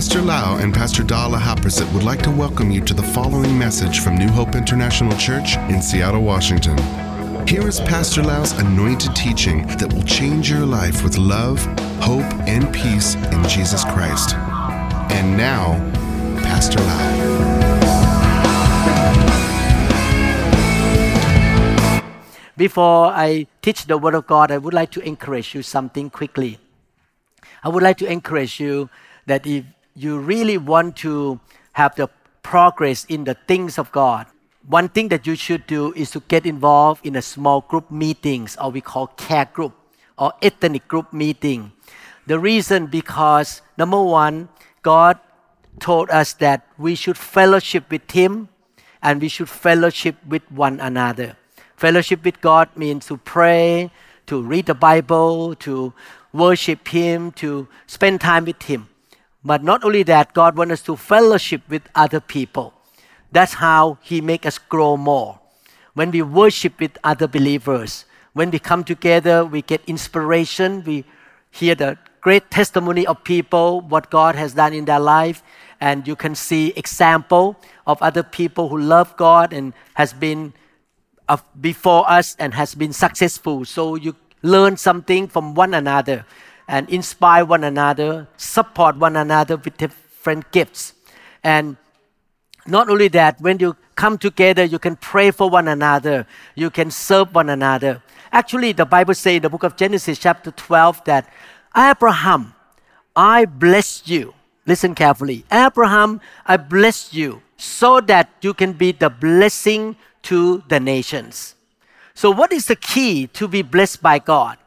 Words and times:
Pastor 0.00 0.22
Lau 0.22 0.56
and 0.56 0.72
Pastor 0.72 1.02
Dala 1.02 1.36
Haprasit 1.36 1.92
would 1.92 2.04
like 2.04 2.22
to 2.22 2.30
welcome 2.30 2.70
you 2.70 2.80
to 2.80 2.94
the 2.94 3.02
following 3.02 3.58
message 3.58 4.00
from 4.00 4.16
New 4.16 4.30
Hope 4.30 4.54
International 4.54 5.14
Church 5.18 5.58
in 5.68 5.82
Seattle, 5.82 6.22
Washington. 6.22 6.78
Here 7.46 7.68
is 7.68 7.80
Pastor 7.80 8.22
Lau's 8.22 8.52
anointed 8.52 9.14
teaching 9.14 9.66
that 9.76 9.92
will 9.92 10.02
change 10.04 10.48
your 10.48 10.64
life 10.64 11.04
with 11.04 11.18
love, 11.18 11.62
hope, 12.00 12.24
and 12.48 12.72
peace 12.72 13.14
in 13.14 13.46
Jesus 13.46 13.84
Christ. 13.84 14.36
And 15.12 15.36
now, 15.36 15.74
Pastor 16.44 16.80
Lau. 16.80 17.60
Before 22.56 23.08
I 23.08 23.46
teach 23.60 23.84
the 23.84 23.98
Word 23.98 24.14
of 24.14 24.26
God, 24.26 24.50
I 24.50 24.56
would 24.56 24.72
like 24.72 24.92
to 24.92 25.00
encourage 25.00 25.54
you 25.54 25.60
something 25.60 26.08
quickly. 26.08 26.58
I 27.62 27.68
would 27.68 27.82
like 27.82 27.98
to 27.98 28.10
encourage 28.10 28.60
you 28.60 28.88
that 29.26 29.46
if 29.46 29.66
you 30.02 30.18
really 30.18 30.56
want 30.56 30.96
to 30.96 31.40
have 31.72 31.94
the 31.96 32.08
progress 32.42 33.04
in 33.04 33.24
the 33.24 33.36
things 33.46 33.78
of 33.78 33.92
God, 33.92 34.26
one 34.66 34.88
thing 34.88 35.08
that 35.08 35.26
you 35.26 35.34
should 35.34 35.66
do 35.66 35.92
is 35.94 36.10
to 36.12 36.20
get 36.20 36.46
involved 36.46 37.04
in 37.04 37.16
a 37.16 37.22
small 37.22 37.62
group 37.62 37.90
meetings 37.90 38.56
or 38.60 38.70
we 38.70 38.80
call 38.80 39.08
care 39.08 39.46
group 39.46 39.72
or 40.18 40.32
ethnic 40.42 40.86
group 40.88 41.12
meeting. 41.12 41.72
The 42.26 42.38
reason 42.38 42.86
because 42.86 43.62
number 43.76 44.02
one, 44.02 44.48
God 44.82 45.18
told 45.80 46.10
us 46.10 46.34
that 46.34 46.66
we 46.78 46.94
should 46.94 47.16
fellowship 47.16 47.90
with 47.90 48.10
Him 48.10 48.48
and 49.02 49.20
we 49.20 49.28
should 49.28 49.48
fellowship 49.48 50.16
with 50.26 50.42
one 50.50 50.78
another. 50.80 51.36
Fellowship 51.76 52.24
with 52.24 52.40
God 52.40 52.68
means 52.76 53.06
to 53.06 53.16
pray, 53.16 53.90
to 54.26 54.42
read 54.42 54.66
the 54.66 54.74
Bible, 54.74 55.54
to 55.56 55.94
worship 56.32 56.88
Him, 56.88 57.32
to 57.32 57.66
spend 57.86 58.20
time 58.20 58.44
with 58.44 58.62
Him. 58.62 58.89
But 59.44 59.62
not 59.64 59.84
only 59.84 60.02
that, 60.04 60.34
God 60.34 60.56
wants 60.56 60.72
us 60.74 60.82
to 60.82 60.96
fellowship 60.96 61.62
with 61.68 61.82
other 61.94 62.20
people. 62.20 62.74
That's 63.32 63.54
how 63.54 63.98
He 64.02 64.20
make 64.20 64.44
us 64.44 64.58
grow 64.58 64.96
more. 64.96 65.40
When 65.94 66.10
we 66.10 66.22
worship 66.22 66.78
with 66.78 66.98
other 67.02 67.26
believers, 67.26 68.04
when 68.32 68.50
we 68.50 68.58
come 68.58 68.84
together, 68.84 69.44
we 69.44 69.62
get 69.62 69.82
inspiration. 69.86 70.84
We 70.84 71.04
hear 71.50 71.74
the 71.74 71.98
great 72.20 72.50
testimony 72.50 73.06
of 73.06 73.24
people, 73.24 73.80
what 73.80 74.10
God 74.10 74.34
has 74.36 74.54
done 74.54 74.72
in 74.72 74.84
their 74.84 75.00
life, 75.00 75.42
and 75.80 76.06
you 76.06 76.14
can 76.14 76.34
see 76.34 76.72
example 76.76 77.56
of 77.86 78.00
other 78.02 78.22
people 78.22 78.68
who 78.68 78.78
love 78.78 79.16
God 79.16 79.52
and 79.52 79.72
has 79.94 80.12
been 80.12 80.52
uh, 81.28 81.38
before 81.60 82.08
us 82.10 82.36
and 82.38 82.52
has 82.54 82.74
been 82.74 82.92
successful. 82.92 83.64
So 83.64 83.94
you 83.94 84.14
learn 84.42 84.76
something 84.76 85.28
from 85.28 85.54
one 85.54 85.74
another 85.74 86.26
and 86.70 86.88
inspire 86.88 87.44
one 87.44 87.64
another, 87.64 88.28
support 88.36 88.96
one 88.96 89.16
another 89.16 89.56
with 89.56 89.76
different 89.76 90.52
gifts. 90.52 90.94
And 91.42 91.76
not 92.64 92.88
only 92.88 93.08
that, 93.08 93.40
when 93.40 93.58
you 93.58 93.76
come 93.96 94.16
together, 94.16 94.62
you 94.62 94.78
can 94.78 94.94
pray 94.94 95.32
for 95.32 95.50
one 95.50 95.66
another, 95.66 96.28
you 96.54 96.70
can 96.70 96.92
serve 96.92 97.34
one 97.34 97.50
another. 97.50 98.00
Actually, 98.30 98.70
the 98.70 98.84
Bible 98.84 99.14
says 99.14 99.34
in 99.34 99.42
the 99.42 99.50
book 99.50 99.64
of 99.64 99.74
Genesis, 99.74 100.16
chapter 100.16 100.52
12, 100.52 101.02
that 101.06 101.28
Abraham, 101.76 102.54
I 103.16 103.46
bless 103.46 104.06
you. 104.06 104.32
Listen 104.64 104.94
carefully. 104.94 105.44
Abraham, 105.50 106.20
I 106.46 106.56
bless 106.56 107.12
you 107.12 107.42
so 107.56 108.00
that 108.02 108.30
you 108.42 108.54
can 108.54 108.74
be 108.74 108.92
the 108.92 109.10
blessing 109.10 109.96
to 110.22 110.62
the 110.68 110.78
nations. 110.78 111.56
So, 112.14 112.30
what 112.30 112.52
is 112.52 112.66
the 112.66 112.76
key 112.76 113.26
to 113.28 113.48
be 113.48 113.62
blessed 113.62 114.00
by 114.00 114.20
God? 114.20 114.58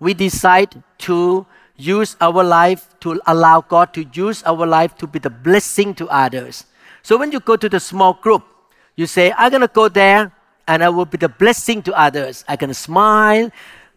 We 0.00 0.14
decide 0.14 0.82
to 0.98 1.46
use 1.76 2.16
our 2.20 2.42
life 2.42 2.88
to 3.00 3.20
allow 3.26 3.60
God 3.60 3.94
to 3.94 4.04
use 4.12 4.42
our 4.42 4.66
life 4.66 4.96
to 4.98 5.06
be 5.06 5.18
the 5.18 5.30
blessing 5.30 5.94
to 5.94 6.08
others. 6.08 6.66
So, 7.02 7.16
when 7.16 7.32
you 7.32 7.40
go 7.40 7.56
to 7.56 7.68
the 7.68 7.80
small 7.80 8.14
group, 8.14 8.44
you 8.96 9.06
say, 9.06 9.32
I'm 9.38 9.50
going 9.50 9.62
to 9.62 9.68
go 9.68 9.88
there 9.88 10.32
and 10.66 10.82
I 10.82 10.88
will 10.88 11.06
be 11.06 11.16
the 11.16 11.28
blessing 11.28 11.82
to 11.82 11.94
others. 11.94 12.44
I 12.48 12.56
can 12.56 12.74
smile, 12.74 13.50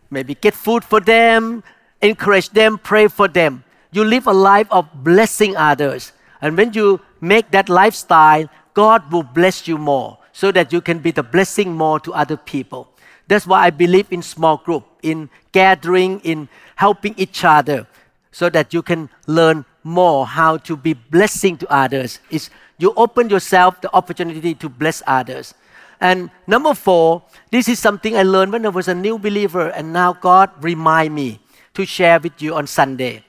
maybe 0.10 0.36
get 0.36 0.54
food 0.54 0.84
for 0.84 1.00
them, 1.00 1.64
encourage 2.02 2.50
them, 2.50 2.78
pray 2.78 3.08
for 3.08 3.28
them. 3.28 3.64
You 3.92 4.06
live 4.06 4.28
a 4.28 4.34
life 4.34 4.68
of 4.72 4.88
blessing 5.04 5.58
others. 5.58 6.14
And 6.42 6.56
when 6.56 6.74
you 6.74 7.02
make 7.20 7.52
that 7.52 7.68
lifestyle, 7.68 8.50
God 8.74 9.12
will 9.12 9.24
bless 9.24 9.68
you 9.68 9.78
more 9.78 10.18
so 10.32 10.52
that 10.52 10.72
you 10.72 10.82
can 10.82 11.00
be 11.00 11.12
the 11.12 11.24
blessing 11.24 11.74
more 11.76 12.00
to 12.00 12.14
other 12.14 12.38
people. 12.38 12.91
That's 13.32 13.48
why 13.48 13.64
I 13.64 13.70
believe 13.70 14.12
in 14.12 14.22
small 14.22 14.58
group, 14.58 14.84
in 15.02 15.30
gathering, 15.54 16.20
in 16.20 16.50
helping 16.76 17.16
each 17.16 17.46
other, 17.46 17.88
so 18.30 18.50
that 18.50 18.74
you 18.74 18.82
can 18.82 19.08
learn 19.26 19.64
more 19.88 20.28
how 20.28 20.58
to 20.68 20.76
be 20.76 20.92
blessing 20.92 21.56
to 21.64 21.68
others. 21.72 22.20
Is 22.30 22.50
you 22.78 22.92
open 22.98 23.30
yourself 23.30 23.80
the 23.80 23.88
opportunity 23.96 24.54
to 24.56 24.68
bless 24.68 25.02
others. 25.08 25.54
And 26.02 26.30
number 26.46 26.74
four, 26.74 27.24
this 27.52 27.70
is 27.70 27.80
something 27.80 28.18
I 28.18 28.24
learned 28.24 28.52
when 28.52 28.66
I 28.66 28.70
was 28.70 28.90
a 28.90 28.94
new 28.94 29.18
believer, 29.18 29.70
and 29.70 29.94
now 29.94 30.12
God 30.12 30.52
remind 30.60 31.16
me 31.16 31.40
to 31.76 31.86
share 31.86 32.20
with 32.20 32.42
you 32.42 32.56
on 32.56 32.68
Sunday. 32.68 33.24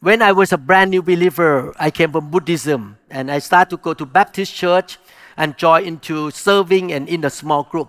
When 0.00 0.20
I 0.20 0.32
was 0.32 0.52
a 0.52 0.58
brand 0.58 0.90
new 0.90 1.00
believer, 1.00 1.72
I 1.80 1.90
came 1.90 2.12
from 2.12 2.28
Buddhism, 2.28 2.98
and 3.08 3.30
I 3.32 3.38
started 3.38 3.70
to 3.70 3.78
go 3.78 3.94
to 3.94 4.04
Baptist 4.04 4.54
church 4.54 4.98
and 5.34 5.56
join 5.56 5.86
into 5.86 6.30
serving 6.30 6.92
and 6.92 7.08
in 7.08 7.24
a 7.24 7.30
small 7.30 7.62
group. 7.62 7.88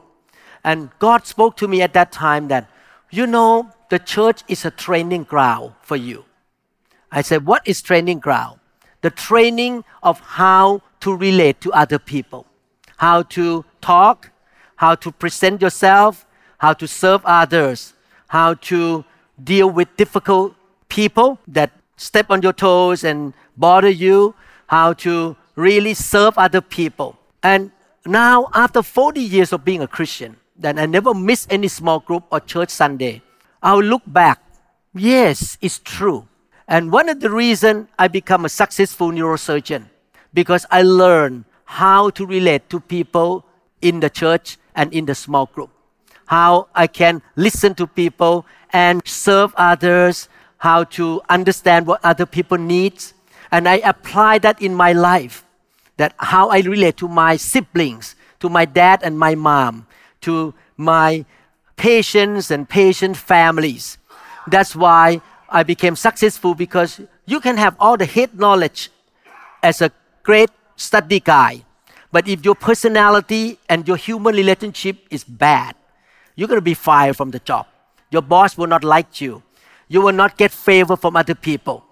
And 0.64 0.90
God 1.00 1.25
spoke 1.25 1.56
to 1.58 1.68
me 1.68 1.81
at 1.81 1.94
that 1.94 2.12
time 2.12 2.47
that, 2.50 2.70
you 3.12 3.25
know, 3.25 3.72
the 3.90 4.00
church 4.00 4.44
is 4.47 4.66
a 4.66 4.72
training 4.72 5.24
ground 5.24 5.74
for 5.81 5.96
you. 5.96 6.25
I 7.12 7.22
said, 7.22 7.46
what 7.46 7.68
is 7.68 7.81
training 7.81 8.20
ground? 8.20 8.59
The 9.02 9.09
training 9.09 9.84
of 10.03 10.19
how 10.19 10.81
to 11.00 11.16
relate 11.16 11.62
to 11.62 11.72
other 11.74 11.98
people, 11.98 12.46
how 12.98 13.24
to 13.24 13.66
talk, 13.81 14.31
how 14.75 14.96
to 14.96 15.12
present 15.12 15.62
yourself, 15.62 16.25
how 16.58 16.74
to 16.74 16.88
serve 16.88 17.22
others, 17.25 17.94
how 18.28 18.53
to 18.56 19.06
deal 19.44 19.69
with 19.69 19.88
difficult 19.96 20.56
people 20.90 21.40
that 21.48 21.72
step 21.96 22.30
on 22.30 22.42
your 22.42 22.53
toes 22.53 23.03
and 23.03 23.34
bother 23.58 23.90
you, 23.90 24.36
how 24.68 24.94
to 24.94 25.36
really 25.56 25.94
serve 25.94 26.38
other 26.38 26.62
people. 26.62 27.18
And 27.42 27.72
now, 28.06 28.48
after 28.53 28.81
40 28.81 29.22
years 29.22 29.53
of 29.53 29.64
being 29.66 29.81
a 29.81 29.88
Christian, 29.88 30.36
that 30.59 30.78
I 30.78 30.86
never 30.86 31.14
miss 31.14 31.47
any 31.50 31.68
small 31.68 32.00
group 32.00 32.25
or 32.31 32.40
church 32.40 32.70
Sunday, 32.70 33.22
I'll 33.64 33.81
look 33.84 34.03
back. 34.06 34.40
Yes, 34.94 35.58
it's 35.62 35.80
true. 35.80 36.28
And 36.68 36.92
one 36.92 37.09
of 37.09 37.20
the 37.20 37.31
reasons 37.31 37.88
I 37.97 38.08
become 38.08 38.46
a 38.46 38.50
successful 38.50 39.09
neurosurgeon 39.12 39.86
because 40.34 40.66
I 40.69 40.84
learned 40.84 41.46
how 41.66 42.09
to 42.12 42.25
relate 42.25 42.69
to 42.69 42.80
people 42.80 43.46
in 43.81 44.00
the 44.00 44.09
church 44.09 44.58
and 44.75 44.94
in 44.94 45.06
the 45.06 45.16
small 45.16 45.48
group. 45.48 45.69
How 46.25 46.68
I 46.75 46.88
can 46.88 47.22
listen 47.36 47.74
to 47.75 47.88
people 47.88 48.46
and 48.72 49.02
serve 49.06 49.53
others, 49.58 50.30
how 50.58 50.84
to 50.84 51.22
understand 51.30 51.88
what 51.88 52.03
other 52.03 52.25
people 52.25 52.58
need. 52.58 53.02
And 53.52 53.68
I 53.68 53.78
apply 53.78 54.40
that 54.40 54.62
in 54.62 54.75
my 54.75 54.94
life 54.94 55.44
that 55.98 56.14
how 56.18 56.50
I 56.50 56.59
relate 56.59 56.98
to 56.98 57.08
my 57.08 57.36
siblings, 57.36 58.16
to 58.40 58.50
my 58.50 58.66
dad 58.66 59.02
and 59.03 59.18
my 59.18 59.36
mom, 59.36 59.88
to 60.22 60.53
my 60.78 61.25
patients 61.75 62.52
and 62.52 62.68
patient 62.68 63.16
families. 63.18 63.97
That's 64.47 64.75
why 64.75 65.22
I 65.50 65.63
became 65.63 65.96
successful 65.96 66.56
because 66.56 67.02
you 67.25 67.40
can 67.40 67.57
have 67.57 67.75
all 67.80 67.97
the 67.97 68.06
head 68.06 68.38
knowledge 68.38 68.91
as 69.63 69.81
a 69.81 69.91
great 70.24 70.50
study 70.75 71.19
guy. 71.19 71.63
But 72.12 72.28
if 72.28 72.44
your 72.44 72.56
personality 72.56 73.59
and 73.69 73.88
your 73.88 73.97
human 73.97 74.35
relationship 74.35 74.97
is 75.09 75.24
bad, 75.24 75.75
you're 76.36 76.47
going 76.47 76.57
to 76.57 76.62
be 76.62 76.74
fired 76.74 77.16
from 77.16 77.31
the 77.31 77.40
job. 77.40 77.68
Your 78.12 78.22
boss 78.22 78.57
will 78.57 78.68
not 78.68 78.84
like 78.84 79.22
you. 79.22 79.44
You 79.88 80.01
will 80.01 80.13
not 80.13 80.38
get 80.38 80.51
favor 80.51 80.96
from 80.96 81.16
other 81.16 81.36
people. 81.36 81.86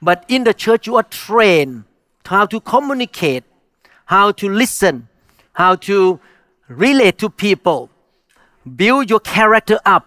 But 0.00 0.24
in 0.28 0.44
the 0.44 0.54
church, 0.54 0.86
you 0.86 0.96
are 0.96 1.02
trained 1.02 1.84
how 2.24 2.46
to 2.46 2.60
communicate, 2.60 3.44
how 4.04 4.32
to 4.32 4.48
listen, 4.48 5.08
how 5.54 5.76
to 5.76 6.20
relate 6.68 7.18
to 7.18 7.30
people, 7.30 7.90
build 8.76 9.10
your 9.10 9.20
character 9.20 9.78
up. 9.84 10.06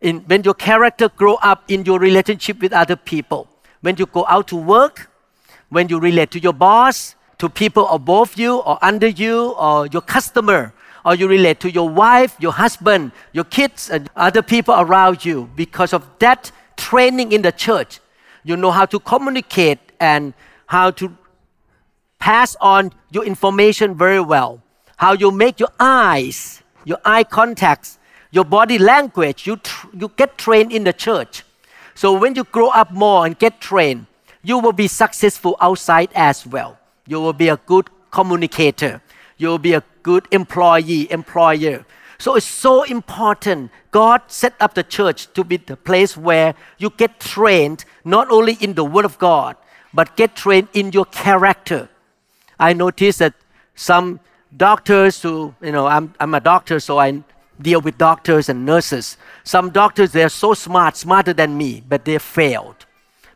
In, 0.00 0.20
when 0.20 0.42
your 0.42 0.54
character 0.54 1.08
grow 1.08 1.36
up 1.36 1.64
in 1.68 1.84
your 1.84 1.98
relationship 1.98 2.60
with 2.60 2.72
other 2.72 2.96
people, 2.96 3.48
when 3.80 3.96
you 3.96 4.06
go 4.06 4.26
out 4.28 4.48
to 4.48 4.56
work, 4.56 5.10
when 5.70 5.88
you 5.88 5.98
relate 5.98 6.30
to 6.32 6.38
your 6.38 6.52
boss, 6.52 7.14
to 7.38 7.48
people 7.48 7.88
above 7.88 8.36
you 8.36 8.58
or 8.58 8.78
under 8.82 9.08
you 9.08 9.54
or 9.58 9.86
your 9.86 10.02
customer, 10.02 10.72
or 11.04 11.14
you 11.14 11.28
relate 11.28 11.60
to 11.60 11.70
your 11.70 11.88
wife, 11.88 12.36
your 12.38 12.52
husband, 12.52 13.12
your 13.32 13.44
kids, 13.44 13.90
and 13.90 14.08
other 14.16 14.42
people 14.42 14.74
around 14.76 15.24
you. 15.24 15.50
Because 15.54 15.92
of 15.92 16.06
that 16.18 16.50
training 16.76 17.32
in 17.32 17.42
the 17.42 17.52
church, 17.52 18.00
you 18.42 18.56
know 18.56 18.70
how 18.70 18.86
to 18.86 18.98
communicate 19.00 19.78
and 20.00 20.32
how 20.66 20.90
to 20.92 21.16
pass 22.18 22.56
on 22.60 22.92
your 23.10 23.24
information 23.24 23.94
very 23.94 24.20
well. 24.20 24.63
How 24.96 25.12
you 25.12 25.30
make 25.30 25.60
your 25.60 25.72
eyes, 25.78 26.62
your 26.84 26.98
eye 27.04 27.24
contacts, 27.24 27.98
your 28.30 28.44
body 28.44 28.78
language, 28.78 29.46
you, 29.46 29.56
tr- 29.56 29.88
you 29.92 30.10
get 30.16 30.38
trained 30.38 30.72
in 30.72 30.84
the 30.84 30.92
church. 30.92 31.44
So 31.94 32.12
when 32.18 32.34
you 32.34 32.44
grow 32.44 32.68
up 32.68 32.90
more 32.90 33.26
and 33.26 33.38
get 33.38 33.60
trained, 33.60 34.06
you 34.42 34.58
will 34.58 34.72
be 34.72 34.88
successful 34.88 35.56
outside 35.60 36.10
as 36.14 36.46
well. 36.46 36.78
You 37.06 37.20
will 37.20 37.32
be 37.32 37.48
a 37.48 37.56
good 37.56 37.88
communicator. 38.10 39.00
You 39.36 39.48
will 39.48 39.58
be 39.58 39.74
a 39.74 39.82
good 40.02 40.26
employee, 40.30 41.10
employer. 41.10 41.84
So 42.18 42.36
it's 42.36 42.46
so 42.46 42.82
important. 42.84 43.70
God 43.90 44.22
set 44.28 44.54
up 44.60 44.74
the 44.74 44.82
church 44.82 45.32
to 45.34 45.44
be 45.44 45.56
the 45.56 45.76
place 45.76 46.16
where 46.16 46.54
you 46.78 46.90
get 46.90 47.20
trained 47.20 47.84
not 48.04 48.30
only 48.30 48.54
in 48.60 48.74
the 48.74 48.84
Word 48.84 49.04
of 49.04 49.18
God, 49.18 49.56
but 49.92 50.16
get 50.16 50.34
trained 50.34 50.68
in 50.72 50.92
your 50.92 51.04
character. 51.06 51.88
I 52.58 52.72
noticed 52.72 53.18
that 53.18 53.34
some 53.74 54.20
doctors 54.56 55.20
who, 55.22 55.54
you 55.60 55.72
know, 55.72 55.86
I'm, 55.86 56.14
I'm 56.20 56.34
a 56.34 56.40
doctor, 56.40 56.80
so 56.80 56.98
I 56.98 57.22
deal 57.60 57.80
with 57.80 57.98
doctors 57.98 58.48
and 58.48 58.64
nurses. 58.66 59.16
Some 59.44 59.70
doctors, 59.70 60.12
they're 60.12 60.28
so 60.28 60.54
smart, 60.54 60.96
smarter 60.96 61.32
than 61.32 61.56
me, 61.56 61.82
but 61.88 62.04
they 62.04 62.18
failed 62.18 62.86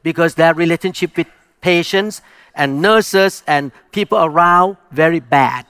because 0.03 0.35
their 0.35 0.55
relationship 0.55 1.17
with 1.17 1.27
patients 1.61 2.21
and 2.55 2.83
nurses 2.83 3.43
and 3.47 3.73
people 3.93 4.19
around 4.19 4.77
very 4.91 5.21
bad. 5.21 5.67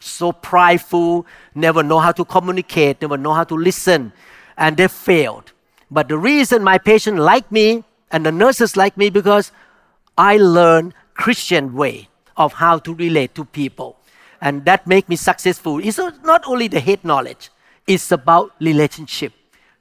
So 0.00 0.32
prideful, 0.32 1.26
never 1.54 1.82
know 1.82 2.00
how 2.00 2.12
to 2.12 2.24
communicate, 2.24 3.00
never 3.00 3.16
know 3.16 3.32
how 3.32 3.44
to 3.44 3.54
listen, 3.54 4.12
and 4.56 4.76
they 4.76 4.88
failed. 4.88 5.52
But 5.90 6.08
the 6.08 6.18
reason 6.18 6.64
my 6.64 6.78
patient 6.78 7.18
like 7.18 7.50
me 7.52 7.84
and 8.10 8.26
the 8.26 8.32
nurses 8.32 8.76
like 8.76 8.96
me 8.96 9.10
because 9.10 9.52
I 10.18 10.38
learned 10.38 10.94
Christian 11.14 11.74
way 11.74 12.08
of 12.36 12.54
how 12.54 12.78
to 12.78 12.94
relate 12.94 13.34
to 13.36 13.44
people. 13.44 13.96
And 14.40 14.64
that 14.64 14.86
make 14.86 15.08
me 15.08 15.16
successful. 15.16 15.78
It's 15.78 15.98
not 15.98 16.44
only 16.46 16.68
the 16.68 16.80
head 16.80 17.04
knowledge, 17.04 17.50
it's 17.86 18.12
about 18.12 18.52
relationship. 18.60 19.32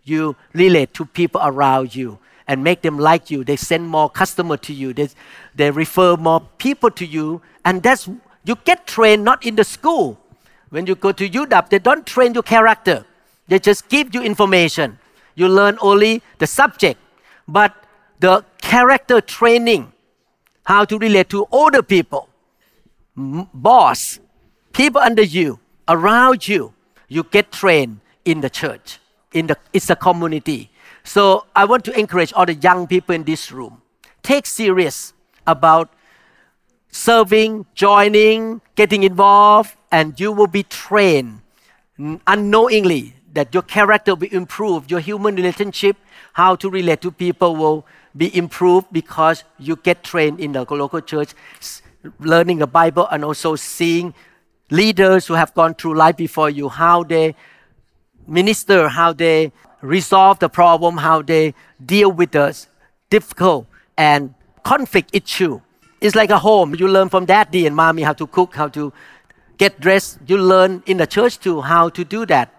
You 0.03 0.35
relate 0.53 0.93
to 0.95 1.05
people 1.05 1.41
around 1.43 1.95
you 1.95 2.19
and 2.47 2.63
make 2.63 2.81
them 2.81 2.99
like 2.99 3.31
you. 3.31 3.43
They 3.43 3.55
send 3.55 3.87
more 3.87 4.09
customer 4.09 4.57
to 4.57 4.73
you. 4.73 4.93
They, 4.93 5.09
they 5.55 5.71
refer 5.71 6.17
more 6.17 6.41
people 6.57 6.91
to 6.91 7.05
you. 7.05 7.41
And 7.63 7.81
that's, 7.81 8.09
you 8.43 8.55
get 8.65 8.85
trained 8.85 9.23
not 9.23 9.45
in 9.45 9.55
the 9.55 9.63
school. 9.63 10.19
When 10.69 10.85
you 10.85 10.95
go 10.95 11.11
to 11.11 11.29
UW, 11.29 11.69
they 11.69 11.79
don't 11.79 12.05
train 12.05 12.33
your 12.33 12.43
character. 12.43 13.05
They 13.47 13.59
just 13.59 13.89
give 13.89 14.13
you 14.13 14.21
information. 14.21 14.99
You 15.35 15.47
learn 15.47 15.77
only 15.81 16.21
the 16.39 16.47
subject. 16.47 16.99
But 17.47 17.73
the 18.19 18.43
character 18.57 19.21
training, 19.21 19.93
how 20.65 20.85
to 20.85 20.97
relate 20.97 21.29
to 21.29 21.47
older 21.51 21.83
people, 21.83 22.29
boss, 23.15 24.19
people 24.73 25.01
under 25.01 25.21
you, 25.21 25.59
around 25.87 26.47
you, 26.47 26.73
you 27.07 27.23
get 27.23 27.51
trained 27.51 28.01
in 28.25 28.41
the 28.41 28.49
church. 28.49 28.99
In 29.33 29.47
the, 29.47 29.57
it's 29.71 29.89
a 29.89 29.95
community. 29.95 30.69
So 31.03 31.45
I 31.55 31.65
want 31.65 31.85
to 31.85 31.97
encourage 31.97 32.33
all 32.33 32.45
the 32.45 32.55
young 32.55 32.87
people 32.87 33.15
in 33.15 33.23
this 33.23 33.51
room. 33.51 33.81
Take 34.21 34.45
serious 34.45 35.13
about 35.47 35.93
serving, 36.89 37.65
joining, 37.73 38.61
getting 38.75 39.03
involved, 39.03 39.75
and 39.91 40.19
you 40.19 40.31
will 40.31 40.47
be 40.47 40.63
trained 40.63 41.41
unknowingly 42.27 43.15
that 43.33 43.53
your 43.53 43.63
character 43.63 44.15
will 44.15 44.29
improve, 44.31 44.89
your 44.89 44.99
human 44.99 45.35
relationship, 45.35 45.97
how 46.33 46.55
to 46.55 46.69
relate 46.69 47.01
to 47.01 47.11
people 47.11 47.55
will 47.55 47.85
be 48.15 48.35
improved 48.35 48.87
because 48.91 49.43
you 49.57 49.75
get 49.75 50.03
trained 50.03 50.39
in 50.39 50.51
the 50.51 50.65
local 50.69 51.01
church, 51.01 51.33
learning 52.19 52.59
the 52.59 52.67
Bible 52.67 53.07
and 53.07 53.25
also 53.25 53.55
seeing 53.55 54.13
leaders 54.69 55.27
who 55.27 55.33
have 55.33 55.53
gone 55.53 55.75
through 55.75 55.95
life 55.95 56.17
before 56.17 56.49
you, 56.49 56.69
how 56.69 57.03
they 57.03 57.35
minister, 58.27 58.89
how 58.89 59.13
they 59.13 59.51
resolve 59.81 60.39
the 60.39 60.49
problem, 60.49 60.97
how 60.97 61.21
they 61.21 61.53
deal 61.85 62.11
with 62.11 62.31
the 62.31 62.65
difficult 63.09 63.67
and 63.97 64.33
conflict 64.63 65.09
issue. 65.13 65.59
It's 66.01 66.15
like 66.15 66.29
a 66.29 66.39
home. 66.39 66.75
You 66.75 66.87
learn 66.87 67.09
from 67.09 67.25
daddy 67.25 67.67
and 67.67 67.75
mommy 67.75 68.01
how 68.01 68.13
to 68.13 68.27
cook, 68.27 68.55
how 68.55 68.67
to 68.69 68.91
get 69.57 69.79
dressed. 69.79 70.19
You 70.27 70.37
learn 70.37 70.83
in 70.85 70.97
the 70.97 71.07
church 71.07 71.39
too 71.39 71.61
how 71.61 71.89
to 71.89 72.03
do 72.03 72.25
that. 72.25 72.53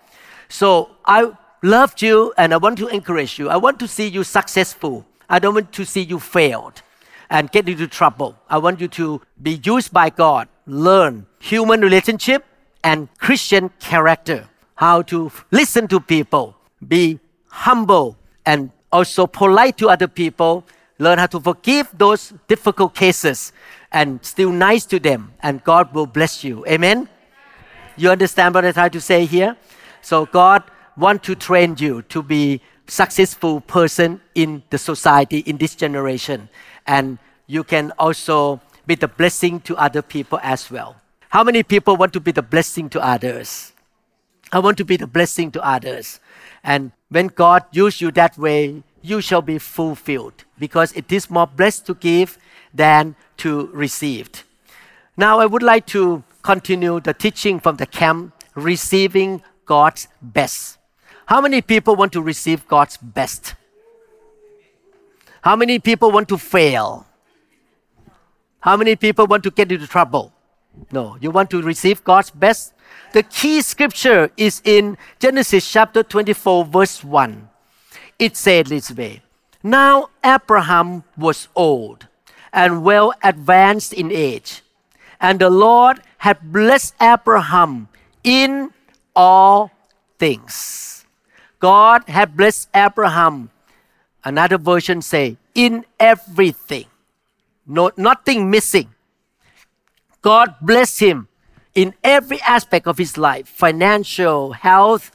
So 0.49 0.91
I 1.05 1.33
loved 1.63 2.03
you 2.03 2.33
and 2.37 2.55
I 2.55 2.59
want 2.59 2.79
to 2.79 2.89
encourage 2.89 3.39
you. 3.39 3.49
I 3.49 3.57
want 3.57 3.79
to 3.81 3.89
see 3.89 4.07
you 4.07 4.25
successful. 4.25 5.05
I 5.29 5.39
don't 5.39 5.55
want 5.55 5.73
to 5.73 5.85
see 5.85 6.03
you 6.03 6.21
failed 6.21 6.83
and 7.31 7.51
get 7.51 7.69
into 7.69 7.87
trouble. 7.89 8.37
I 8.49 8.59
want 8.59 8.81
you 8.81 8.89
to 8.89 9.23
be 9.43 9.61
used 9.65 9.93
by 9.93 10.11
God, 10.11 10.49
learn 10.67 11.27
human 11.39 11.81
relationship 11.81 12.45
and 12.83 13.09
Christian 13.19 13.71
character, 13.81 14.49
how 14.77 15.03
to 15.03 15.31
listen 15.51 15.89
to 15.89 16.01
people, 16.01 16.57
be 16.87 17.19
humble 17.49 18.17
and 18.47 18.71
also 18.93 19.27
polite 19.27 19.77
to 19.79 19.89
other 19.89 20.09
people, 20.09 20.65
learn 20.99 21.19
how 21.19 21.27
to 21.27 21.41
forgive 21.41 21.89
those 21.97 22.33
difficult 22.49 22.95
cases 22.95 23.53
and 23.93 24.25
still 24.25 24.51
nice 24.51 24.85
to 24.87 24.99
them, 24.99 25.33
and 25.41 25.63
God 25.65 25.95
will 25.95 26.07
bless 26.07 26.43
you. 26.43 26.67
Amen? 26.67 27.09
You 27.97 28.11
understand 28.11 28.55
what 28.55 28.65
I 28.65 28.73
try 28.73 28.89
to 28.89 29.01
say 29.01 29.25
here? 29.25 29.57
So 30.03 30.27
God 30.27 30.65
want 30.97 31.23
to 31.25 31.35
train 31.35 31.77
you 31.79 32.03
to 32.03 32.23
be 32.23 32.61
successful 32.87 33.61
person 33.61 34.21
in 34.35 34.63
the 34.71 34.79
society 34.79 35.39
in 35.39 35.57
this 35.57 35.75
generation 35.75 36.49
and 36.87 37.19
you 37.47 37.65
can 37.65 37.93
also 37.99 38.61
be 38.87 38.95
the 38.95 39.09
blessing 39.09 39.61
to 39.61 39.77
other 39.77 40.03
people 40.03 40.39
as 40.43 40.71
well. 40.71 40.97
How 41.31 41.43
many 41.43 41.63
people 41.63 41.97
want 41.97 42.13
to 42.13 42.21
be 42.21 42.33
the 42.33 42.43
blessing 42.43 42.89
to 42.91 43.05
others? 43.05 43.73
I 44.53 44.59
want 44.59 44.79
to 44.79 44.85
be 44.85 44.97
the 44.97 45.07
blessing 45.07 45.51
to 45.53 45.65
others. 45.65 46.21
And 46.63 46.93
when 47.09 47.27
God 47.29 47.65
uses 47.73 48.01
you 48.01 48.11
that 48.13 48.39
way, 48.39 48.83
you 49.03 49.21
shall 49.21 49.43
be 49.43 49.59
fulfilled 49.59 50.45
because 50.59 50.93
it 50.93 51.11
is 51.11 51.29
more 51.29 51.47
blessed 51.47 51.87
to 51.87 51.95
give 51.95 52.39
than 52.73 53.17
to 53.39 53.69
receive. 53.73 54.31
Now 55.17 55.41
I 55.41 55.47
would 55.47 55.63
like 55.63 55.87
to 55.89 56.25
continue 56.43 57.01
the 57.01 57.15
teaching 57.15 57.61
from 57.61 57.77
the 57.77 57.87
camp, 57.87 58.33
receiving 58.55 59.43
God's 59.67 60.09
best. 60.23 60.79
How 61.27 61.41
many 61.41 61.63
people 61.63 61.97
want 61.97 62.13
to 62.13 62.23
receive 62.23 62.67
God's 62.69 62.97
best? 62.97 63.55
How 65.43 65.57
many 65.57 65.79
people 65.79 66.11
want 66.11 66.29
to 66.29 66.39
fail? 66.39 67.07
How 68.65 68.79
many 68.79 68.97
people 68.97 69.27
want 69.27 69.43
to 69.45 69.51
get 69.51 69.71
into 69.71 69.87
trouble? 69.87 70.33
No, 70.91 71.19
you 71.21 71.31
want 71.31 71.51
to 71.51 71.61
receive 71.61 72.03
God's 72.03 72.31
best? 72.31 72.73
The 73.13 73.23
key 73.23 73.61
scripture 73.61 74.31
is 74.39 74.63
in 74.65 74.97
Genesis 75.19 75.71
chapter 75.71 76.03
24, 76.03 76.65
verse 76.65 77.05
1. 77.05 77.51
It 78.19 78.39
said 78.39 78.69
this 78.69 78.91
way 78.91 79.21
Now 79.63 80.09
Abraham 80.25 81.05
was 81.15 81.49
old 81.55 82.09
and 82.55 82.83
well 82.83 83.13
advanced 83.23 83.93
in 83.93 84.11
age, 84.11 84.63
and 85.21 85.39
the 85.41 85.51
Lord 85.51 86.01
had 86.17 86.51
blessed 86.51 86.95
Abraham 87.03 87.89
in 88.25 88.73
all 89.15 89.73
things. 90.19 91.05
God 91.61 92.09
had 92.09 92.35
blessed 92.35 92.71
Abraham. 92.73 93.51
Another 94.25 94.57
version 94.57 95.03
say, 95.03 95.37
in 95.55 95.85
everything 96.01 96.87
no, 97.67 97.91
nothing 97.97 98.51
missing. 98.51 98.95
God 100.23 100.55
bless 100.61 100.99
him 100.99 101.29
in 101.75 101.95
every 102.03 102.41
aspect 102.43 102.87
of 102.87 102.99
his 102.99 103.19
life 103.19 103.49
financial, 103.49 104.53
health, 104.53 105.11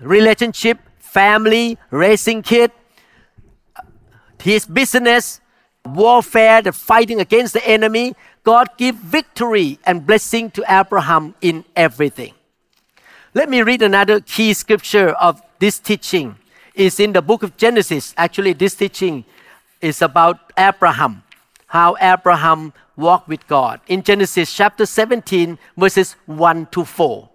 relationship, 0.00 0.78
family, 0.98 1.78
raising 1.90 2.42
kid, 2.42 2.70
his 4.40 4.66
business, 4.66 5.40
warfare, 5.84 6.62
the 6.62 6.72
fighting 6.72 7.20
against 7.20 7.54
the 7.54 7.66
enemy. 7.66 8.14
God 8.44 8.68
give 8.78 8.96
victory 8.96 9.78
and 9.84 10.06
blessing 10.06 10.50
to 10.52 10.64
Abraham 10.68 11.34
in 11.40 11.64
everything. 11.74 12.34
Let 13.34 13.50
me 13.50 13.62
read 13.62 13.82
another 13.82 14.20
key 14.20 14.54
scripture 14.54 15.10
of 15.10 15.42
this 15.58 15.78
teaching. 15.78 16.36
It's 16.74 17.00
in 17.00 17.12
the 17.12 17.20
book 17.20 17.42
of 17.42 17.56
Genesis. 17.56 18.14
Actually, 18.16 18.52
this 18.52 18.74
teaching 18.74 19.24
is 19.80 20.00
about 20.00 20.52
Abraham 20.56 21.22
how 21.68 21.96
Abraham 22.00 22.72
walked 22.96 23.28
with 23.28 23.46
God 23.46 23.80
in 23.86 24.02
Genesis 24.02 24.52
chapter 24.52 24.84
17, 24.84 25.58
verses 25.76 26.16
1 26.26 26.66
to 26.72 26.84
4. 26.84 27.28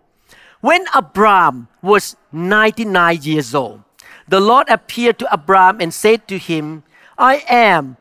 When 0.61 0.85
Abraham 0.95 1.67
was 1.81 2.15
99 2.31 3.21
years 3.21 3.55
old, 3.55 3.81
the 4.27 4.39
Lord 4.39 4.69
appeared 4.69 5.19
to 5.19 5.27
Abraham 5.31 5.81
and 5.81 5.93
said 5.93 6.27
to 6.27 6.37
him, 6.37 6.83
I 7.17 7.43
am 7.47 7.97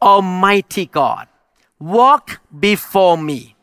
Almighty 0.00 0.86
God. 0.86 1.28
Walk 1.78 2.40
before 2.58 3.16
me 3.16 3.54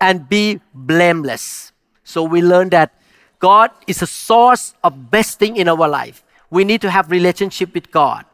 and 0.00 0.28
be 0.28 0.60
blameless. 0.74 1.72
So 2.02 2.22
we 2.22 2.42
learn 2.42 2.70
that 2.70 2.92
God 3.38 3.70
is 3.86 4.02
a 4.02 4.06
source 4.06 4.74
of 4.82 5.10
best 5.10 5.38
thing 5.38 5.56
in 5.56 5.68
our 5.68 5.88
life. 5.88 6.24
We 6.50 6.64
need 6.64 6.80
to 6.82 6.90
have 6.90 7.10
relationship 7.10 7.74
with 7.74 7.90
God. 7.90 8.24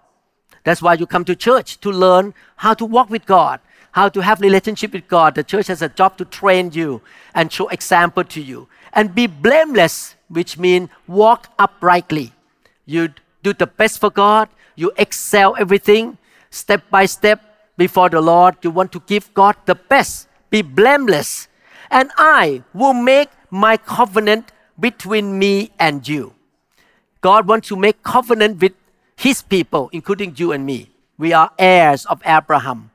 That's 0.64 0.82
why 0.82 0.94
you 0.94 1.06
come 1.06 1.24
to 1.24 1.34
church 1.34 1.80
to 1.80 1.90
learn 1.90 2.34
how 2.56 2.74
to 2.74 2.84
walk 2.84 3.10
with 3.10 3.26
God, 3.26 3.60
how 3.92 4.08
to 4.08 4.20
have 4.20 4.40
relationship 4.40 4.92
with 4.92 5.08
God. 5.08 5.34
The 5.34 5.44
church 5.44 5.68
has 5.68 5.82
a 5.82 5.88
job 5.88 6.16
to 6.18 6.24
train 6.24 6.70
you 6.72 7.00
and 7.34 7.52
show 7.52 7.68
example 7.68 8.24
to 8.24 8.40
you. 8.40 8.68
And 8.92 9.14
be 9.14 9.26
blameless, 9.26 10.16
which 10.28 10.58
means 10.58 10.90
walk 11.06 11.48
uprightly. 11.58 12.32
You 12.86 13.10
do 13.42 13.52
the 13.52 13.66
best 13.66 14.00
for 14.00 14.10
God, 14.10 14.48
you 14.76 14.92
excel 14.96 15.56
everything, 15.58 16.18
step 16.50 16.82
by 16.90 17.06
step, 17.06 17.50
before 17.80 18.10
the 18.10 18.20
Lord, 18.20 18.56
you 18.62 18.70
want 18.70 18.92
to 18.92 19.00
give 19.06 19.32
God 19.32 19.56
the 19.64 19.74
best, 19.74 20.28
be 20.50 20.60
blameless, 20.60 21.48
and 21.90 22.10
I 22.18 22.62
will 22.74 22.92
make 22.92 23.30
my 23.50 23.78
covenant 23.78 24.52
between 24.78 25.38
me 25.38 25.70
and 25.78 26.06
you. 26.06 26.34
God 27.22 27.48
wants 27.48 27.68
to 27.68 27.76
make 27.76 28.02
covenant 28.02 28.60
with 28.60 28.74
his 29.20 29.42
people, 29.42 29.90
including 29.92 30.32
you 30.38 30.50
and 30.50 30.64
me. 30.64 30.88
We 31.18 31.34
are 31.34 31.50
heirs 31.58 32.06
of 32.06 32.22
Abraham. 32.24 32.90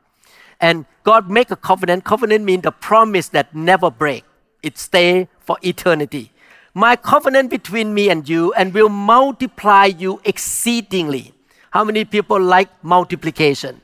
And 0.60 0.86
God 1.04 1.30
make 1.30 1.52
a 1.52 1.56
covenant. 1.56 2.04
Covenant 2.04 2.44
means 2.44 2.64
the 2.64 2.72
promise 2.72 3.30
that 3.30 3.54
never 3.54 3.92
break. 3.92 4.24
It 4.64 4.80
stay 4.80 5.28
for 5.40 5.58
eternity. 5.62 6.32
My 6.74 6.96
covenant 6.96 7.52
between 7.52 7.94
me 7.94 8.10
and 8.10 8.28
you 8.28 8.54
and 8.54 8.74
will 8.74 8.90
multiply 8.90 9.86
you 9.86 10.20
exceedingly. 10.26 11.32
How 11.70 11.84
many 11.84 12.06
people 12.06 12.42
like 12.42 12.70
multiplication? 12.84 13.82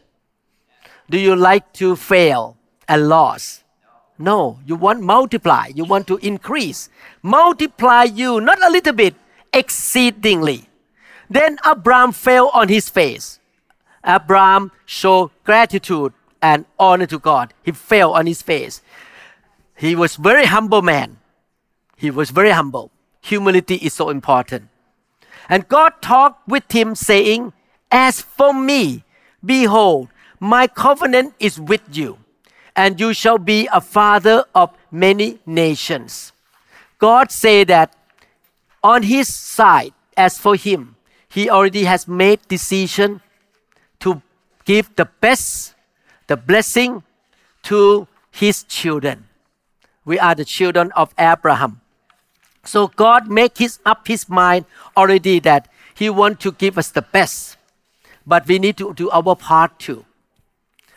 Do 1.11 1.19
you 1.19 1.35
like 1.35 1.71
to 1.73 1.95
fail 1.95 2.57
and 2.87 3.07
lose? 3.07 3.61
No, 4.17 4.59
you 4.65 4.75
want 4.75 5.01
multiply. 5.01 5.67
You 5.75 5.85
want 5.85 6.07
to 6.07 6.17
increase. 6.17 6.89
Multiply 7.21 8.05
you, 8.05 8.41
not 8.41 8.57
a 8.63 8.71
little 8.71 8.93
bit, 8.93 9.13
exceedingly. 9.53 10.70
Then 11.31 11.57
Abraham 11.65 12.11
fell 12.11 12.49
on 12.49 12.67
his 12.67 12.89
face. 12.89 13.39
Abraham 14.05 14.69
showed 14.85 15.31
gratitude 15.45 16.11
and 16.41 16.65
honor 16.77 17.05
to 17.05 17.19
God. 17.19 17.53
He 17.63 17.71
fell 17.71 18.11
on 18.13 18.27
his 18.27 18.41
face. 18.41 18.81
He 19.77 19.95
was 19.95 20.17
very 20.17 20.43
humble 20.45 20.81
man. 20.81 21.19
He 21.95 22.11
was 22.11 22.31
very 22.31 22.49
humble. 22.49 22.91
Humility 23.21 23.75
is 23.75 23.93
so 23.93 24.09
important. 24.09 24.67
And 25.47 25.69
God 25.69 26.01
talked 26.01 26.49
with 26.49 26.69
him 26.69 26.95
saying, 26.95 27.53
As 27.89 28.19
for 28.19 28.53
me, 28.53 29.05
behold, 29.45 30.09
my 30.37 30.67
covenant 30.67 31.33
is 31.39 31.57
with 31.61 31.83
you, 31.93 32.17
and 32.75 32.99
you 32.99 33.13
shall 33.13 33.37
be 33.37 33.69
a 33.71 33.79
father 33.79 34.43
of 34.53 34.75
many 34.91 35.39
nations. 35.45 36.33
God 36.97 37.31
said 37.31 37.69
that 37.69 37.95
on 38.83 39.03
his 39.03 39.33
side, 39.33 39.93
as 40.17 40.37
for 40.37 40.57
him, 40.57 40.97
he 41.31 41.49
already 41.49 41.85
has 41.85 42.07
made 42.07 42.39
decision 42.47 43.21
to 43.99 44.21
give 44.65 44.95
the 44.95 45.05
best 45.05 45.75
the 46.27 46.37
blessing 46.37 47.03
to 47.63 48.07
his 48.31 48.63
children. 48.63 49.27
We 50.05 50.19
are 50.19 50.35
the 50.35 50.45
children 50.45 50.91
of 50.93 51.13
Abraham. 51.17 51.81
So 52.63 52.87
God 52.87 53.27
make 53.27 53.57
his 53.57 53.79
up 53.85 54.07
his 54.07 54.29
mind 54.29 54.65
already 54.95 55.39
that 55.39 55.67
he 55.93 56.09
want 56.09 56.39
to 56.41 56.51
give 56.51 56.77
us 56.77 56.89
the 56.89 57.01
best. 57.01 57.57
But 58.25 58.47
we 58.47 58.59
need 58.59 58.77
to 58.77 58.93
do 58.93 59.09
our 59.09 59.35
part 59.35 59.77
too. 59.79 60.05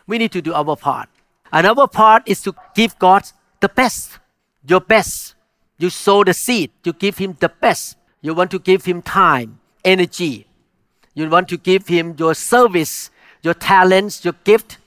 We 0.07 0.19
need 0.19 0.33
to 0.33 0.43
do 0.43 0.53
our 0.53 0.77
part. 0.77 1.09
Another 1.53 1.87
part 1.87 2.23
is 2.27 2.41
to 2.43 2.55
give 2.75 2.99
God 2.99 3.25
the 3.61 3.69
best, 3.69 4.19
your 4.67 4.81
best. 4.81 5.35
You 5.79 5.91
sow 5.91 6.23
the 6.23 6.35
seed, 6.35 6.71
you 6.85 6.93
give 6.93 7.19
him 7.19 7.37
the 7.41 7.49
best. 7.49 7.97
You 8.21 8.35
want 8.35 8.51
to 8.53 8.59
give 8.59 8.85
him 8.85 9.03
time, 9.03 9.59
energy. 9.85 10.47
You 11.15 11.29
want 11.29 11.49
to 11.49 11.57
give 11.57 11.87
him 11.87 12.15
your 12.19 12.35
service, 12.35 13.11
your 13.43 13.55
talents, 13.55 14.25
your 14.25 14.35
gift, 14.45 14.79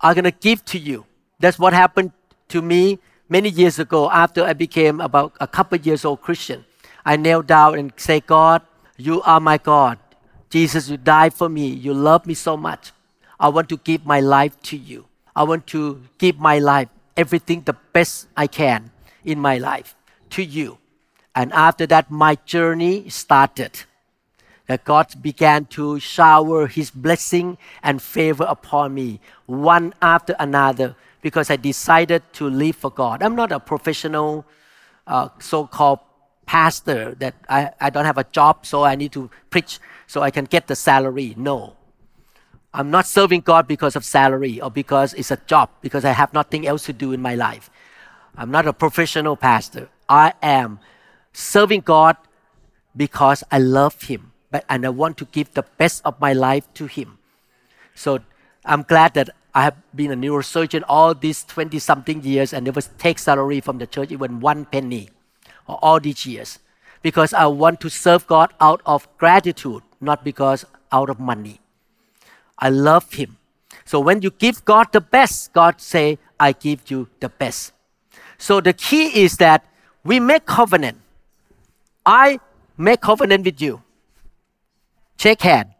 are 0.00 0.14
going 0.14 0.24
to 0.24 0.30
give 0.30 0.64
to 0.66 0.78
you. 0.78 1.06
That's 1.40 1.58
what 1.58 1.72
happened 1.72 2.12
to 2.48 2.62
me 2.62 2.98
many 3.28 3.48
years 3.48 3.78
ago 3.78 4.10
after 4.10 4.44
I 4.44 4.52
became 4.52 5.00
about 5.00 5.32
a 5.40 5.46
couple 5.46 5.78
years 5.78 6.04
old 6.04 6.22
Christian. 6.22 6.64
I 7.04 7.16
knelt 7.16 7.46
down 7.46 7.78
and 7.78 7.92
say, 7.96 8.20
God, 8.20 8.62
you 8.96 9.22
are 9.22 9.40
my 9.40 9.58
God. 9.58 9.98
Jesus, 10.50 10.88
you 10.88 10.96
died 10.96 11.34
for 11.34 11.48
me. 11.48 11.68
You 11.68 11.92
love 11.92 12.26
me 12.26 12.34
so 12.34 12.56
much. 12.56 12.92
I 13.38 13.48
want 13.48 13.68
to 13.70 13.76
give 13.76 14.06
my 14.06 14.20
life 14.20 14.60
to 14.62 14.76
you. 14.76 15.06
I 15.34 15.42
want 15.42 15.66
to 15.68 16.02
give 16.18 16.38
my 16.38 16.58
life, 16.58 16.88
everything 17.16 17.62
the 17.62 17.76
best 17.92 18.28
I 18.36 18.46
can 18.46 18.90
in 19.24 19.38
my 19.38 19.58
life 19.58 19.94
to 20.30 20.42
you. 20.42 20.78
And 21.34 21.52
after 21.52 21.86
that, 21.88 22.10
my 22.10 22.36
journey 22.46 23.08
started 23.10 23.84
that 24.66 24.84
God 24.84 25.22
began 25.22 25.66
to 25.66 25.98
shower 26.00 26.66
His 26.66 26.90
blessing 26.90 27.58
and 27.82 28.02
favor 28.02 28.44
upon 28.48 28.94
me 28.94 29.20
one 29.46 29.94
after 30.02 30.34
another 30.38 30.96
because 31.22 31.50
I 31.50 31.56
decided 31.56 32.22
to 32.34 32.48
live 32.48 32.76
for 32.76 32.90
God. 32.90 33.22
I'm 33.22 33.36
not 33.36 33.52
a 33.52 33.60
professional 33.60 34.44
uh, 35.06 35.28
so 35.38 35.66
called 35.66 36.00
pastor 36.46 37.14
that 37.16 37.34
I, 37.48 37.70
I 37.80 37.90
don't 37.90 38.04
have 38.04 38.18
a 38.18 38.24
job, 38.24 38.66
so 38.66 38.84
I 38.84 38.94
need 38.94 39.12
to 39.12 39.30
preach 39.50 39.78
so 40.06 40.22
I 40.22 40.30
can 40.30 40.44
get 40.44 40.66
the 40.66 40.76
salary. 40.76 41.34
No. 41.36 41.76
I'm 42.72 42.90
not 42.90 43.06
serving 43.06 43.40
God 43.40 43.66
because 43.66 43.96
of 43.96 44.04
salary 44.04 44.60
or 44.60 44.70
because 44.70 45.14
it's 45.14 45.30
a 45.30 45.38
job, 45.46 45.70
because 45.80 46.04
I 46.04 46.12
have 46.12 46.32
nothing 46.34 46.66
else 46.66 46.84
to 46.86 46.92
do 46.92 47.12
in 47.12 47.22
my 47.22 47.34
life. 47.34 47.70
I'm 48.36 48.50
not 48.50 48.66
a 48.66 48.72
professional 48.72 49.36
pastor. 49.36 49.88
I 50.08 50.34
am 50.42 50.78
serving 51.32 51.80
God 51.80 52.16
because 52.94 53.42
I 53.50 53.58
love 53.58 54.02
Him 54.02 54.32
but 54.50 54.64
and 54.68 54.86
I 54.86 54.90
want 54.90 55.16
to 55.18 55.24
give 55.26 55.52
the 55.54 55.64
best 55.76 56.02
of 56.04 56.20
my 56.20 56.32
life 56.32 56.72
to 56.74 56.86
Him. 56.86 57.18
So 57.94 58.20
I'm 58.64 58.82
glad 58.82 59.14
that 59.14 59.30
I 59.54 59.62
have 59.62 59.76
been 59.94 60.12
a 60.12 60.16
neurosurgeon 60.16 60.84
all 60.88 61.14
these 61.14 61.44
20 61.44 61.78
something 61.78 62.22
years 62.22 62.52
and 62.52 62.66
never 62.66 62.80
take 62.82 63.18
salary 63.18 63.60
from 63.60 63.78
the 63.78 63.86
church, 63.86 64.12
even 64.12 64.40
one 64.40 64.66
penny, 64.66 65.08
all 65.66 65.98
these 65.98 66.26
years. 66.26 66.58
Because 67.02 67.32
I 67.32 67.46
want 67.46 67.80
to 67.80 67.88
serve 67.88 68.26
God 68.26 68.52
out 68.60 68.82
of 68.84 69.08
gratitude, 69.16 69.82
not 70.00 70.24
because 70.24 70.64
out 70.92 71.08
of 71.08 71.18
money. 71.18 71.60
I 72.58 72.68
love 72.68 73.12
Him. 73.12 73.38
So 73.84 74.00
when 74.00 74.22
you 74.22 74.30
give 74.30 74.64
God 74.64 74.88
the 74.92 75.00
best, 75.00 75.52
God 75.52 75.80
say, 75.80 76.18
I 76.38 76.52
give 76.52 76.90
you 76.90 77.08
the 77.20 77.28
best. 77.28 77.72
So 78.38 78.60
the 78.60 78.72
key 78.72 79.22
is 79.22 79.38
that 79.38 79.64
we 80.04 80.20
make 80.20 80.44
covenant. 80.44 80.98
I 82.04 82.40
make 82.76 83.00
covenant 83.00 83.44
with 83.44 83.60
you. 83.60 83.82
Shake 85.16 85.42
hand. 85.42 85.70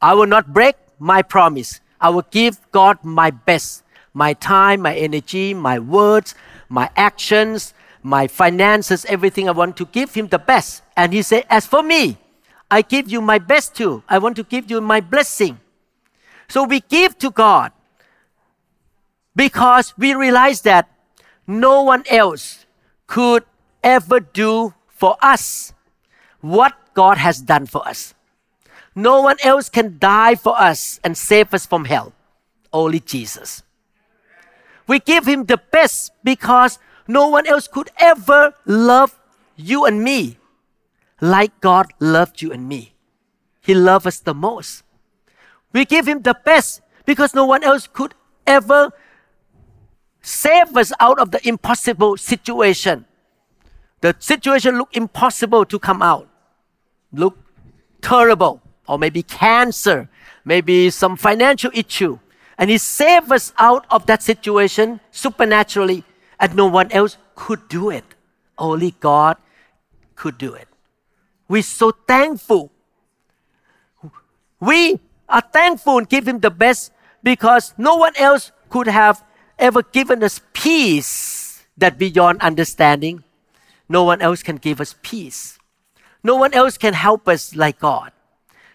I 0.00 0.14
will 0.14 0.26
not 0.26 0.52
break 0.52 0.76
my 0.98 1.22
promise. 1.22 1.80
I 2.00 2.10
will 2.10 2.26
give 2.30 2.58
God 2.72 2.98
my 3.04 3.30
best, 3.30 3.84
my 4.14 4.34
time, 4.34 4.82
my 4.82 4.94
energy, 4.94 5.54
my 5.54 5.78
words, 5.78 6.34
my 6.68 6.90
actions, 6.96 7.74
my 8.02 8.26
finances, 8.26 9.04
everything. 9.06 9.48
I 9.48 9.52
want 9.52 9.76
to 9.76 9.86
give 9.86 10.14
Him 10.14 10.28
the 10.28 10.38
best. 10.38 10.82
And 10.96 11.12
He 11.12 11.22
said, 11.22 11.44
As 11.48 11.66
for 11.66 11.82
me, 11.82 12.18
I 12.70 12.82
give 12.82 13.10
you 13.10 13.20
my 13.20 13.38
best 13.38 13.76
too. 13.76 14.02
I 14.08 14.18
want 14.18 14.36
to 14.36 14.42
give 14.42 14.70
you 14.70 14.80
my 14.80 15.00
blessing. 15.00 15.60
So 16.48 16.64
we 16.64 16.80
give 16.80 17.16
to 17.18 17.30
God 17.30 17.72
because 19.36 19.96
we 19.96 20.14
realize 20.14 20.62
that 20.62 20.88
no 21.46 21.82
one 21.82 22.04
else 22.08 22.66
could 23.06 23.44
ever 23.82 24.20
do 24.20 24.74
for 24.88 25.16
us 25.22 25.72
what 26.40 26.74
God 26.94 27.18
has 27.18 27.40
done 27.40 27.66
for 27.66 27.86
us. 27.86 28.14
No 28.94 29.22
one 29.22 29.36
else 29.42 29.68
can 29.68 29.98
die 29.98 30.34
for 30.34 30.60
us 30.60 31.00
and 31.02 31.16
save 31.16 31.54
us 31.54 31.66
from 31.66 31.86
hell. 31.86 32.12
Only 32.72 33.00
Jesus. 33.00 33.62
We 34.86 34.98
give 34.98 35.26
him 35.26 35.44
the 35.44 35.60
best 35.70 36.12
because 36.22 36.78
no 37.08 37.28
one 37.28 37.46
else 37.46 37.68
could 37.68 37.90
ever 37.98 38.54
love 38.66 39.18
you 39.56 39.86
and 39.86 40.02
me 40.02 40.38
like 41.20 41.60
God 41.60 41.86
loved 42.00 42.42
you 42.42 42.52
and 42.52 42.68
me. 42.68 42.92
He 43.60 43.74
loved 43.74 44.06
us 44.06 44.18
the 44.18 44.34
most. 44.34 44.82
We 45.72 45.84
give 45.84 46.06
him 46.06 46.22
the 46.22 46.34
best 46.44 46.82
because 47.06 47.34
no 47.34 47.46
one 47.46 47.62
else 47.62 47.86
could 47.86 48.14
ever 48.46 48.90
save 50.20 50.76
us 50.76 50.92
out 51.00 51.18
of 51.18 51.30
the 51.30 51.46
impossible 51.46 52.16
situation. 52.16 53.06
The 54.00 54.16
situation 54.18 54.78
looked 54.78 54.96
impossible 54.96 55.64
to 55.66 55.78
come 55.78 56.02
out. 56.02 56.28
Look 57.12 57.38
terrible 58.00 58.61
or 58.86 58.98
maybe 58.98 59.22
cancer, 59.22 60.08
maybe 60.44 60.90
some 60.90 61.16
financial 61.16 61.70
issue. 61.74 62.18
And 62.58 62.70
He 62.70 62.78
saved 62.78 63.32
us 63.32 63.52
out 63.58 63.86
of 63.90 64.06
that 64.06 64.22
situation 64.22 65.00
supernaturally, 65.10 66.04
and 66.38 66.54
no 66.54 66.66
one 66.66 66.90
else 66.92 67.16
could 67.34 67.68
do 67.68 67.90
it. 67.90 68.04
Only 68.58 68.92
God 69.00 69.36
could 70.14 70.38
do 70.38 70.54
it. 70.54 70.68
We're 71.48 71.62
so 71.62 71.90
thankful. 71.90 72.70
We 74.60 75.00
are 75.28 75.42
thankful 75.42 75.98
and 75.98 76.08
give 76.08 76.28
Him 76.28 76.40
the 76.40 76.50
best 76.50 76.92
because 77.22 77.74
no 77.76 77.96
one 77.96 78.14
else 78.16 78.52
could 78.68 78.86
have 78.86 79.24
ever 79.58 79.82
given 79.82 80.22
us 80.22 80.40
peace 80.52 81.64
that 81.76 81.98
beyond 81.98 82.40
understanding. 82.40 83.24
No 83.88 84.04
one 84.04 84.22
else 84.22 84.42
can 84.42 84.56
give 84.56 84.80
us 84.80 84.94
peace. 85.02 85.58
No 86.22 86.36
one 86.36 86.54
else 86.54 86.78
can 86.78 86.94
help 86.94 87.28
us 87.28 87.54
like 87.54 87.78
God. 87.78 88.12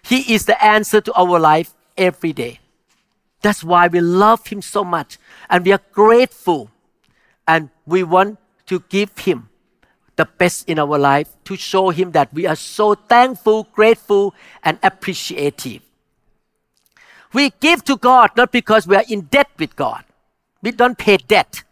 He 0.07 0.33
is 0.33 0.45
the 0.45 0.55
answer 0.63 1.01
to 1.01 1.13
our 1.13 1.37
life 1.37 1.73
every 1.97 2.31
day. 2.31 2.59
That's 3.41 3.61
why 3.61 3.87
we 3.87 3.99
love 3.99 4.47
Him 4.47 4.61
so 4.61 4.85
much 4.85 5.17
and 5.49 5.65
we 5.65 5.73
are 5.73 5.81
grateful 5.91 6.71
and 7.45 7.69
we 7.85 8.03
want 8.03 8.39
to 8.67 8.79
give 8.87 9.17
Him 9.17 9.49
the 10.15 10.23
best 10.25 10.69
in 10.69 10.79
our 10.79 10.97
life 10.97 11.35
to 11.43 11.57
show 11.57 11.89
Him 11.89 12.11
that 12.11 12.33
we 12.33 12.47
are 12.47 12.55
so 12.55 12.95
thankful, 12.95 13.67
grateful, 13.73 14.33
and 14.63 14.79
appreciative. 14.81 15.81
We 17.33 17.51
give 17.59 17.83
to 17.83 17.97
God 17.97 18.31
not 18.37 18.53
because 18.53 18.87
we 18.87 18.95
are 18.95 19.03
in 19.09 19.21
debt 19.21 19.49
with 19.59 19.75
God. 19.75 20.05
We 20.61 20.71
don't 20.71 20.97
pay 20.97 21.17
debt, 21.17 21.63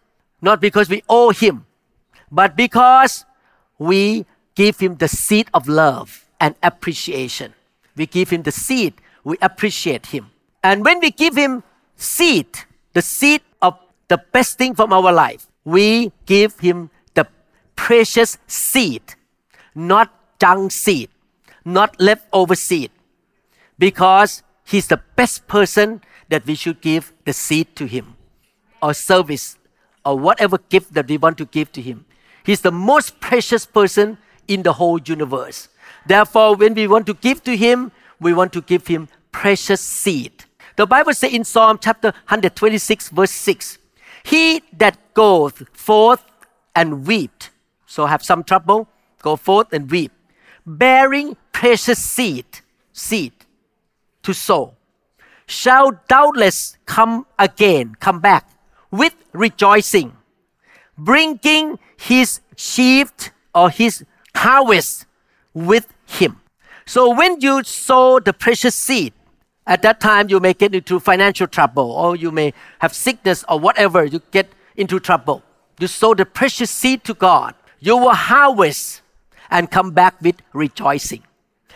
not 0.42 0.60
because 0.60 0.90
we 0.90 1.04
owe 1.08 1.30
Him, 1.32 1.66
but 2.30 2.58
because 2.58 3.24
we 3.80 4.26
give 4.56 4.80
Him 4.80 4.96
the 4.96 5.08
seed 5.08 5.48
of 5.54 5.70
love 5.70 6.26
and 6.40 6.56
appreciation. 6.62 7.54
We 7.96 8.06
give 8.06 8.30
Him 8.30 8.44
the 8.44 8.52
seed, 8.52 8.94
we 9.24 9.38
appreciate 9.42 10.08
Him. 10.08 10.32
And 10.64 10.84
when 10.84 11.00
we 11.00 11.12
give 11.12 11.36
Him 11.36 11.64
seed, 11.96 12.48
the 12.94 13.02
seed 13.02 13.42
of 13.62 13.78
the 14.08 14.18
best 14.32 14.58
thing 14.58 14.76
from 14.76 14.94
our 14.94 15.12
life, 15.12 15.48
we 15.64 16.12
give 16.26 16.60
Him 16.60 16.90
the 17.14 17.28
precious 17.76 18.38
seed, 18.48 19.02
not 19.74 20.14
junk 20.40 20.72
seed, 20.72 21.10
not 21.64 22.00
leftover 22.00 22.56
seed, 22.56 22.92
because 23.80 24.44
He's 24.64 24.88
the 24.88 25.02
best 25.16 25.48
person 25.48 26.02
that 26.30 26.46
we 26.46 26.56
should 26.56 26.82
give 26.82 27.14
the 27.26 27.34
seed 27.34 27.76
to 27.76 27.86
Him, 27.86 28.16
or 28.82 28.94
service, 28.94 29.58
or 30.04 30.18
whatever 30.18 30.58
gift 30.58 30.94
that 30.94 31.08
we 31.08 31.18
want 31.18 31.38
to 31.38 31.46
give 31.46 31.72
to 31.74 31.82
Him. 31.82 32.06
He's 32.44 32.62
the 32.62 32.72
most 32.72 33.20
precious 33.20 33.66
person 33.66 34.18
in 34.48 34.64
the 34.64 34.74
whole 34.74 35.00
universe. 35.00 35.70
Therefore, 36.06 36.56
when 36.56 36.74
we 36.74 36.88
want 36.88 37.06
to 37.08 37.14
give 37.14 37.44
to 37.44 37.56
Him, 37.56 37.92
we 38.20 38.34
want 38.34 38.54
to 38.54 38.62
give 38.62 38.88
Him 38.88 39.08
precious 39.32 39.82
seed. 39.82 40.46
The 40.76 40.86
Bible 40.86 41.14
says 41.14 41.34
in 41.34 41.44
Psalm 41.44 41.80
chapter 41.82 42.10
126, 42.10 43.10
verse 43.10 43.32
6 43.32 43.78
He 44.24 44.62
that 44.78 44.98
goeth 45.14 45.68
forth 45.74 46.24
and 46.76 47.08
weep, 47.08 47.44
so 47.86 48.06
have 48.06 48.24
some 48.24 48.44
trouble, 48.44 48.88
go 49.22 49.36
forth 49.36 49.72
and 49.72 49.90
weep, 49.90 50.12
bearing 50.66 51.38
precious 51.52 52.00
seed, 52.00 52.46
seed 52.92 53.34
to 54.24 54.34
sow, 54.34 54.74
shall 55.48 55.92
doubtless 56.08 56.78
come 56.86 57.26
again, 57.40 57.96
come 58.00 58.20
back 58.20 58.50
with 58.92 59.16
rejoicing, 59.34 60.14
bringing 60.98 61.80
his 61.98 62.42
sheaf 62.56 63.12
or 63.54 63.70
his 63.70 64.04
harvest 64.36 65.06
with 65.54 65.88
him. 66.06 66.42
So 66.86 67.14
when 67.14 67.42
you 67.42 67.64
sow 67.64 68.20
the 68.20 68.34
precious 68.34 68.76
seed, 68.76 69.14
at 69.68 69.82
that 69.82 70.00
time 70.00 70.30
you 70.30 70.40
may 70.40 70.54
get 70.54 70.76
into 70.76 71.00
financial 71.00 71.48
trouble 71.48 71.92
or 71.92 72.16
you 72.16 72.32
may 72.32 72.54
have 72.80 72.94
sickness 72.94 73.44
or 73.50 73.60
whatever, 73.60 74.06
you 74.06 74.22
get 74.32 74.48
into 74.76 75.00
trouble. 75.00 75.44
You 75.80 75.88
sow 75.88 76.14
the 76.14 76.26
precious 76.26 76.70
seed 76.70 77.04
to 77.06 77.14
God, 77.14 77.56
you 77.80 77.98
will 77.98 78.14
harvest 78.14 79.02
and 79.50 79.70
come 79.70 79.92
back 79.92 80.22
with 80.22 80.36
rejoicing. 80.54 81.24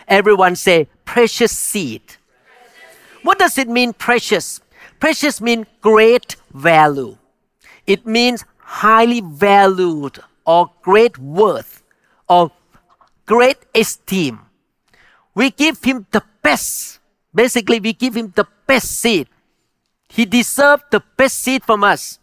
Everyone 0.08 0.56
say, 0.56 0.88
precious 1.06 1.52
seed. 1.52 2.02
What 3.24 3.38
does 3.40 3.58
it 3.58 3.68
mean, 3.68 3.94
precious? 3.94 4.62
Precious 5.00 5.40
means 5.42 5.68
great 5.82 6.36
value. 6.54 7.18
It 7.86 8.06
means 8.06 8.46
highly 8.58 9.22
valued 9.22 10.20
or 10.46 10.72
great 10.82 11.18
worth 11.18 11.84
or 12.28 12.52
great 13.30 13.62
esteem. 13.76 14.42
We 15.36 15.52
give 15.52 15.84
him 15.84 16.08
the 16.10 16.24
best. 16.42 16.98
Basically, 17.30 17.80
we 17.80 17.94
give 17.94 18.18
him 18.18 18.34
the 18.36 18.48
best 18.66 18.90
seed. 18.90 19.30
He 20.10 20.26
deserved 20.26 20.86
the 20.90 21.04
best 21.16 21.38
seed 21.38 21.64
from 21.64 21.84
us. 21.84 22.18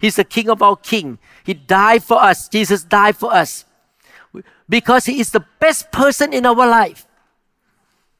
He's 0.00 0.16
the 0.16 0.24
King 0.24 0.50
of 0.50 0.60
our 0.60 0.74
King. 0.74 1.18
He 1.46 1.54
died 1.54 2.02
for 2.02 2.20
us. 2.20 2.48
Jesus 2.48 2.82
died 2.82 3.16
for 3.16 3.32
us. 3.32 3.64
Because 4.68 5.06
He 5.06 5.20
is 5.20 5.30
the 5.30 5.46
best 5.60 5.92
person 5.92 6.32
in 6.32 6.44
our 6.44 6.66
life. 6.66 7.06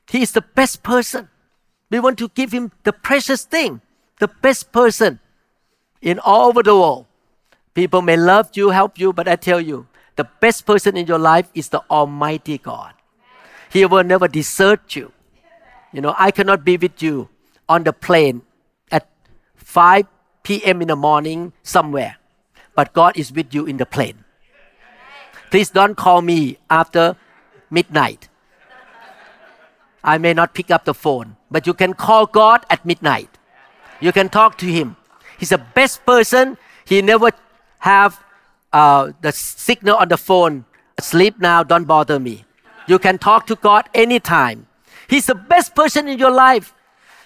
He 0.09 0.23
is 0.23 0.31
the 0.31 0.47
best 0.55 0.85
person. 0.85 1.29
We 1.91 1.99
want 1.99 2.19
to 2.19 2.29
give 2.29 2.53
Him 2.53 2.71
the 2.85 2.93
precious 2.93 3.45
thing, 3.45 3.83
the 4.21 4.29
best 4.29 4.71
person 4.71 5.19
in 6.01 6.21
all 6.21 6.49
over 6.49 6.63
the 6.63 6.75
world. 6.75 7.07
People 7.75 8.01
may 8.01 8.17
love 8.17 8.51
you, 8.55 8.71
help 8.71 8.99
you, 8.99 9.13
but 9.13 9.27
I 9.27 9.35
tell 9.35 9.61
you, 9.61 9.88
the 10.19 10.27
best 10.43 10.67
person 10.67 10.97
in 10.97 11.07
your 11.07 11.19
life 11.19 11.49
is 11.55 11.69
the 11.71 11.81
Almighty 11.89 12.59
God. 12.59 12.93
He 13.71 13.87
will 13.87 14.03
never 14.03 14.27
desert 14.27 14.97
you. 14.97 15.13
You 15.93 16.01
know, 16.03 16.15
I 16.19 16.33
cannot 16.33 16.65
be 16.65 16.77
with 16.77 17.01
you 17.01 17.29
on 17.69 17.85
the 17.85 17.93
plane 17.93 18.43
at 18.91 19.07
5 19.55 20.07
p.m. 20.43 20.83
in 20.83 20.89
the 20.89 20.97
morning 20.97 21.53
somewhere, 21.63 22.17
but 22.75 22.93
God 22.93 23.17
is 23.17 23.31
with 23.33 23.55
you 23.55 23.65
in 23.65 23.77
the 23.77 23.87
plane. 23.87 24.25
Please 25.53 25.71
don't 25.71 25.95
call 25.95 26.21
me 26.21 26.59
after 26.69 27.15
midnight. 27.71 28.29
I 30.03 30.19
may 30.19 30.35
not 30.35 30.53
pick 30.53 30.71
up 30.71 30.85
the 30.85 30.95
phone, 30.95 31.37
but 31.49 31.67
you 31.67 31.75
can 31.75 31.95
call 31.95 32.27
God 32.27 32.67
at 32.69 32.85
midnight. 32.85 33.31
You 34.01 34.11
can 34.13 34.29
talk 34.29 34.59
to 34.59 34.67
Him. 34.67 34.97
He's 35.39 35.51
the 35.51 35.59
best 35.59 36.05
person. 36.05 36.59
He 36.85 37.03
never 37.03 37.31
have 37.79 38.19
uh, 38.73 39.13
the 39.21 39.33
signal 39.33 39.97
on 39.97 40.09
the 40.09 40.17
phone. 40.17 40.65
Sleep 41.01 41.41
now, 41.41 41.63
don't 41.63 41.85
bother 41.85 42.19
me. 42.19 42.45
You 42.87 42.99
can 42.99 43.19
talk 43.19 43.47
to 43.47 43.57
God 43.57 43.89
anytime. 43.95 44.67
He's 45.09 45.27
the 45.27 45.35
best 45.35 45.75
person 45.75 46.09
in 46.09 46.19
your 46.19 46.31
life, 46.31 46.75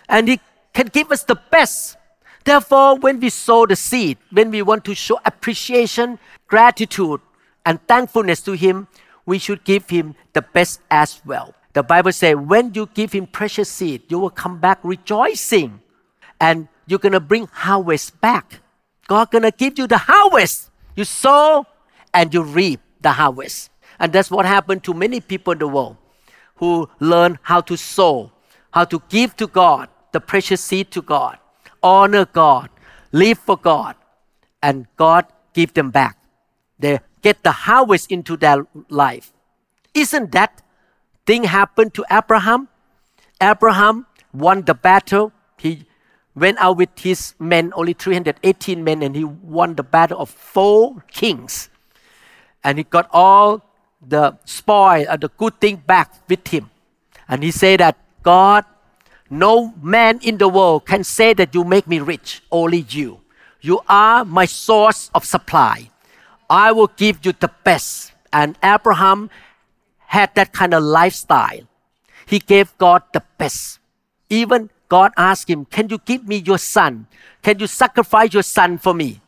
and 0.09 0.28
He 0.28 0.40
can 0.74 0.87
give 0.87 1.11
us 1.11 1.24
the 1.24 1.37
best. 1.50 1.96
Therefore, 2.44 2.96
when 2.96 3.20
we 3.20 3.31
sow 3.31 3.66
the 3.66 3.76
seed, 3.76 4.18
when 4.31 4.50
we 4.50 4.62
want 4.62 4.85
to 4.87 4.94
show 4.94 5.20
appreciation, 5.24 6.18
gratitude, 6.48 7.20
and 7.64 7.78
thankfulness 7.87 8.42
to 8.42 8.52
Him, 8.52 8.88
we 9.24 9.38
should 9.38 9.64
give 9.64 9.88
Him 9.88 10.16
the 10.33 10.42
best 10.42 10.81
as 10.90 11.22
well. 11.24 11.55
The 11.72 11.83
Bible 11.83 12.12
says, 12.12 12.37
when 12.37 12.74
you 12.74 12.88
give 12.92 13.12
Him 13.12 13.26
precious 13.26 13.68
seed, 13.68 14.02
you 14.09 14.18
will 14.18 14.31
come 14.31 14.59
back 14.59 14.81
rejoicing, 14.83 15.81
and 16.40 16.68
you're 16.87 16.98
gonna 16.98 17.20
bring 17.20 17.46
harvest 17.46 18.20
back. 18.20 18.61
God 19.07 19.31
gonna 19.31 19.52
give 19.52 19.78
you 19.78 19.87
the 19.87 19.98
harvest. 19.98 20.70
You 20.94 21.05
sow 21.05 21.66
and 22.12 22.33
you 22.33 22.42
reap 22.42 22.81
the 23.00 23.12
harvest, 23.12 23.70
and 23.98 24.12
that's 24.12 24.31
what 24.31 24.44
happened 24.46 24.85
to 24.85 24.94
many 24.94 25.20
people 25.20 25.52
in 25.52 25.59
the 25.59 25.68
world 25.68 25.96
who 26.57 26.88
learn 27.00 27.38
how 27.42 27.61
to 27.62 27.76
sow, 27.76 28.31
how 28.72 28.85
to 28.85 29.02
give 29.09 29.37
to 29.37 29.46
God 29.46 29.88
the 30.12 30.20
precious 30.20 30.62
seed 30.62 30.90
to 30.92 31.02
God, 31.02 31.38
honor 31.83 32.26
God, 32.26 32.70
live 33.11 33.38
for 33.38 33.57
God, 33.57 33.96
and 34.62 34.87
God 34.96 35.26
give 35.55 35.74
them 35.74 35.90
back. 35.90 36.18
They 36.78 37.00
get 37.22 37.42
the 37.42 37.52
harvest 37.52 38.11
into 38.11 38.37
their 38.37 38.66
life. 38.88 39.33
Isn't 39.94 40.33
that 40.33 40.62
thing 41.26 41.44
happened 41.44 41.94
to 41.94 42.05
Abraham? 42.11 42.68
Abraham 43.40 44.07
won 44.33 44.62
the 44.62 44.74
battle. 44.74 45.33
He 45.59 45.87
went 46.35 46.59
out 46.59 46.77
with 46.77 46.90
his 46.99 47.35
men, 47.38 47.73
only 47.75 47.92
318 47.92 48.83
men, 48.83 49.03
and 49.03 49.14
he 49.14 49.25
won 49.25 49.75
the 49.75 49.83
battle 49.83 50.18
of 50.18 50.31
four 50.31 51.05
kings. 51.11 51.68
And 52.64 52.79
he 52.79 52.85
got 52.85 53.09
all 53.12 53.62
the 54.01 54.38
spoil 54.45 55.07
and 55.09 55.21
the 55.21 55.29
good 55.29 55.61
thing 55.61 55.77
back 55.77 56.12
with 56.29 56.47
him. 56.49 56.71
And 57.29 57.42
he 57.42 57.51
said 57.51 57.81
that 57.81 57.99
God, 58.23 58.64
no 59.31 59.75
man 59.83 60.21
in 60.23 60.38
the 60.38 60.49
world 60.49 60.87
can 60.87 61.05
say 61.05 61.33
that 61.35 61.55
you 61.55 61.64
make 61.64 61.87
me 61.87 62.01
rich, 62.01 62.42
only 62.51 62.87
you. 62.88 63.21
You 63.61 63.81
are 63.88 64.25
my 64.25 64.45
source 64.45 65.11
of 65.14 65.25
supply. 65.25 65.90
I 66.51 66.73
will 66.73 66.90
give 66.97 67.25
you 67.25 67.33
the 67.33 67.51
best. 67.64 68.12
And 68.33 68.59
Abraham 68.62 69.31
had 69.99 70.35
that 70.35 70.53
kind 70.53 70.75
of 70.75 70.83
lifestyle. 70.83 71.68
He 72.27 72.38
gave 72.38 72.77
God 72.79 73.03
the 73.12 73.23
best. 73.38 73.79
Even 74.29 74.71
God 74.92 75.12
asked 75.16 75.48
him, 75.48 75.64
Can 75.64 75.88
you 75.88 75.96
give 76.05 76.28
me 76.28 76.37
your 76.37 76.59
son? 76.59 77.07
Can 77.42 77.59
you 77.59 77.66
sacrifice 77.66 78.35
your 78.35 78.42
son 78.42 78.76
for 78.76 78.92
me? 78.92 79.22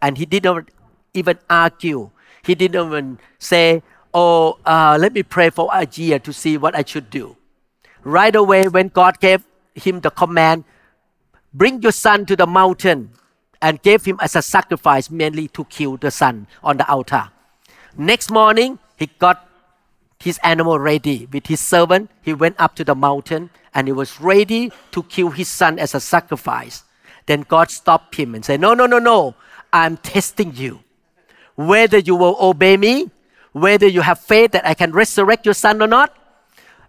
And 0.00 0.16
he 0.16 0.24
didn't 0.24 0.70
even 1.12 1.38
argue. 1.50 2.10
He 2.42 2.54
didn't 2.54 2.86
even 2.86 3.18
say, 3.38 3.82
Oh, 4.14 4.56
uh, 4.64 4.96
let 4.98 5.12
me 5.12 5.22
pray 5.22 5.50
for 5.50 5.68
a 5.74 5.86
year 5.92 6.18
to 6.20 6.32
see 6.32 6.56
what 6.56 6.74
I 6.74 6.84
should 6.86 7.10
do. 7.10 7.36
Right 8.02 8.34
away, 8.34 8.66
when 8.68 8.88
God 8.88 9.20
gave 9.20 9.44
him 9.74 10.00
the 10.00 10.10
command, 10.10 10.64
Bring 11.52 11.82
your 11.82 11.92
son 11.92 12.24
to 12.24 12.34
the 12.34 12.46
mountain 12.46 13.10
and 13.60 13.82
gave 13.82 14.06
him 14.06 14.16
as 14.22 14.34
a 14.36 14.40
sacrifice, 14.40 15.10
mainly 15.10 15.48
to 15.48 15.66
kill 15.66 15.98
the 15.98 16.10
son 16.10 16.46
on 16.64 16.78
the 16.78 16.88
altar. 16.88 17.28
Next 17.94 18.30
morning, 18.30 18.78
he 18.96 19.10
got 19.18 19.49
his 20.20 20.38
animal 20.42 20.78
ready 20.78 21.26
with 21.32 21.46
his 21.46 21.60
servant. 21.60 22.10
He 22.22 22.32
went 22.32 22.56
up 22.58 22.76
to 22.76 22.84
the 22.84 22.94
mountain 22.94 23.50
and 23.74 23.88
he 23.88 23.92
was 23.92 24.20
ready 24.20 24.72
to 24.92 25.02
kill 25.04 25.30
his 25.30 25.48
son 25.48 25.78
as 25.78 25.94
a 25.94 26.00
sacrifice. 26.00 26.84
Then 27.26 27.42
God 27.42 27.70
stopped 27.70 28.14
him 28.14 28.34
and 28.34 28.44
said, 28.44 28.60
No, 28.60 28.74
no, 28.74 28.86
no, 28.86 28.98
no. 28.98 29.34
I'm 29.72 29.96
testing 29.96 30.54
you. 30.54 30.80
Whether 31.54 31.98
you 31.98 32.16
will 32.16 32.36
obey 32.40 32.76
me, 32.76 33.10
whether 33.52 33.86
you 33.86 34.00
have 34.00 34.18
faith 34.18 34.52
that 34.52 34.66
I 34.66 34.74
can 34.74 34.92
resurrect 34.92 35.44
your 35.46 35.54
son 35.54 35.82
or 35.82 35.86
not. 35.86 36.16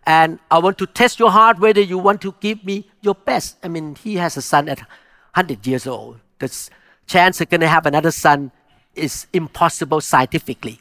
And 0.06 0.40
I 0.50 0.58
want 0.60 0.78
to 0.80 0.88
test 0.88 1.20
your 1.20 1.32
heart 1.32 1.60
whether 1.60 1.82
you 1.82 1.98
want 1.98 2.22
to 2.22 2.34
give 2.40 2.64
me 2.66 2.90
your 3.02 3.16
best. 3.16 3.58
I 3.64 3.68
mean, 3.68 3.96
he 3.96 4.16
has 4.16 4.36
a 4.36 4.42
son 4.42 4.68
at 4.68 4.80
100 4.80 5.66
years 5.66 5.86
old 5.86 6.20
the 6.42 6.70
chance 7.08 7.40
he's 7.40 7.48
going 7.48 7.62
to 7.62 7.68
have 7.68 7.86
another 7.86 8.12
son 8.12 8.52
is 8.94 9.28
impossible 9.32 10.02
scientifically. 10.02 10.81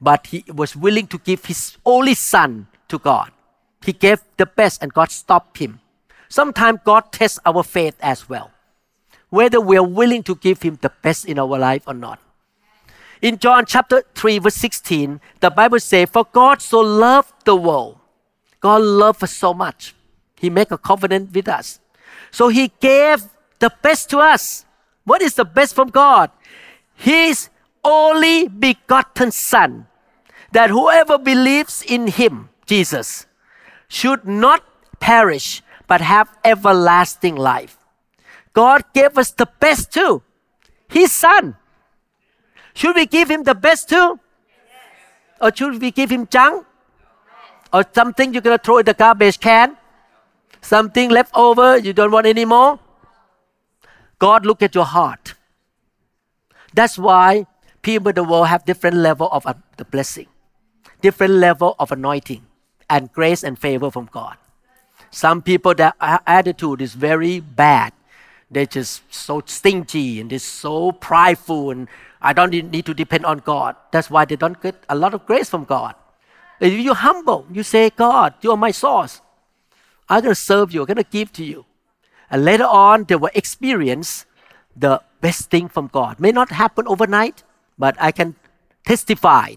But 0.00 0.28
he 0.28 0.44
was 0.48 0.76
willing 0.76 1.06
to 1.08 1.18
give 1.18 1.46
his 1.46 1.76
only 1.84 2.14
son 2.14 2.68
to 2.88 2.98
God. 2.98 3.30
He 3.84 3.92
gave 3.92 4.20
the 4.36 4.46
best, 4.46 4.82
and 4.82 4.92
God 4.92 5.10
stopped 5.10 5.58
him. 5.58 5.80
Sometimes 6.28 6.80
God 6.84 7.12
tests 7.12 7.38
our 7.46 7.62
faith 7.62 7.96
as 8.00 8.28
well, 8.28 8.50
whether 9.30 9.60
we 9.60 9.76
are 9.76 9.86
willing 9.86 10.22
to 10.24 10.34
give 10.34 10.62
Him 10.62 10.78
the 10.80 10.90
best 11.02 11.24
in 11.26 11.38
our 11.38 11.58
life 11.58 11.82
or 11.86 11.94
not. 11.94 12.18
In 13.22 13.38
John 13.38 13.64
chapter 13.64 14.04
3, 14.14 14.40
verse 14.40 14.54
16, 14.54 15.20
the 15.40 15.50
Bible 15.50 15.80
says, 15.80 16.10
For 16.10 16.24
God 16.24 16.60
so 16.60 16.80
loved 16.80 17.32
the 17.44 17.56
world. 17.56 17.98
God 18.60 18.82
loved 18.82 19.22
us 19.22 19.32
so 19.32 19.54
much. 19.54 19.94
He 20.38 20.50
made 20.50 20.70
a 20.70 20.78
covenant 20.78 21.34
with 21.34 21.48
us. 21.48 21.80
So 22.30 22.48
He 22.48 22.72
gave 22.80 23.24
the 23.58 23.72
best 23.82 24.10
to 24.10 24.18
us. 24.18 24.64
What 25.04 25.22
is 25.22 25.34
the 25.34 25.44
best 25.44 25.74
from 25.74 25.88
God? 25.88 26.30
His 26.96 27.48
only 27.86 28.48
begotten 28.48 29.30
Son, 29.30 29.86
that 30.52 30.70
whoever 30.70 31.18
believes 31.18 31.82
in 31.86 32.08
Him, 32.08 32.50
Jesus, 32.66 33.26
should 33.88 34.26
not 34.26 34.62
perish 34.98 35.62
but 35.86 36.00
have 36.00 36.36
everlasting 36.44 37.36
life. 37.36 37.78
God 38.52 38.84
gave 38.92 39.16
us 39.16 39.30
the 39.30 39.46
best 39.60 39.92
too. 39.92 40.22
His 40.88 41.12
Son. 41.12 41.56
Should 42.74 42.96
we 42.96 43.06
give 43.06 43.30
him 43.30 43.44
the 43.44 43.54
best 43.54 43.88
too? 43.88 44.20
Or 45.40 45.54
should 45.54 45.80
we 45.80 45.90
give 45.90 46.10
him 46.10 46.26
junk? 46.26 46.66
Or 47.72 47.84
something 47.94 48.32
you're 48.32 48.42
going 48.42 48.58
to 48.58 48.62
throw 48.62 48.78
in 48.78 48.86
the 48.86 48.94
garbage 48.94 49.40
can? 49.40 49.76
Something 50.60 51.10
left 51.10 51.32
over 51.34 51.76
you 51.78 51.92
don't 51.92 52.10
want 52.10 52.26
anymore? 52.26 52.78
God 54.18 54.44
look 54.44 54.62
at 54.62 54.74
your 54.74 54.84
heart. 54.84 55.34
That's 56.74 56.98
why 56.98 57.46
people 57.86 58.08
in 58.08 58.16
the 58.16 58.24
world 58.24 58.48
have 58.48 58.64
different 58.64 58.96
level 58.96 59.28
of 59.30 59.46
uh, 59.46 59.54
the 59.76 59.84
blessing, 59.84 60.26
different 61.00 61.34
level 61.34 61.76
of 61.78 61.92
anointing 61.92 62.44
and 62.90 63.12
grace 63.12 63.44
and 63.44 63.56
favor 63.58 63.90
from 63.92 64.10
God. 64.10 64.36
Some 65.10 65.40
people 65.40 65.72
that 65.74 65.94
attitude 66.26 66.82
is 66.82 66.94
very 66.94 67.38
bad. 67.38 67.92
They're 68.50 68.66
just 68.66 69.02
so 69.14 69.40
stingy 69.46 70.20
and 70.20 70.30
they're 70.30 70.40
so 70.40 70.90
prideful 70.90 71.70
and 71.70 71.88
I 72.20 72.32
don't 72.32 72.50
need 72.50 72.86
to 72.86 72.94
depend 72.94 73.24
on 73.24 73.38
God. 73.38 73.76
That's 73.92 74.10
why 74.10 74.24
they 74.24 74.36
don't 74.36 74.60
get 74.60 74.74
a 74.88 74.96
lot 74.96 75.14
of 75.14 75.24
grace 75.24 75.48
from 75.48 75.64
God. 75.64 75.94
If 76.58 76.72
you're 76.72 76.94
humble, 76.94 77.46
you 77.52 77.62
say, 77.62 77.90
God, 77.90 78.34
you 78.40 78.50
are 78.50 78.56
my 78.56 78.72
source. 78.72 79.20
I'm 80.08 80.22
going 80.22 80.34
to 80.34 80.40
serve 80.40 80.72
you, 80.72 80.80
I'm 80.80 80.86
going 80.86 80.96
to 80.96 81.04
give 81.18 81.32
to 81.34 81.44
you. 81.44 81.66
And 82.30 82.44
later 82.44 82.66
on, 82.66 83.04
they 83.04 83.14
will 83.14 83.30
experience 83.34 84.26
the 84.74 85.02
best 85.20 85.50
thing 85.50 85.68
from 85.68 85.86
God. 85.86 86.18
May 86.18 86.32
not 86.32 86.50
happen 86.50 86.88
overnight, 86.88 87.44
but 87.78 87.96
I 87.98 88.12
can 88.12 88.34
testify 88.84 89.54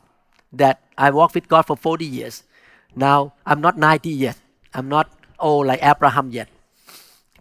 that 0.52 0.82
I 0.98 1.12
walked 1.12 1.36
with 1.36 1.48
God 1.48 1.64
for 1.64 1.78
40 1.78 2.06
years. 2.06 2.44
Now, 2.96 3.34
I'm 3.46 3.62
not 3.62 3.78
90 3.78 4.10
yet. 4.10 4.38
I'm 4.74 4.90
not 4.90 5.12
old 5.40 5.68
like 5.68 5.80
Abraham 5.84 6.32
yet. 6.32 6.50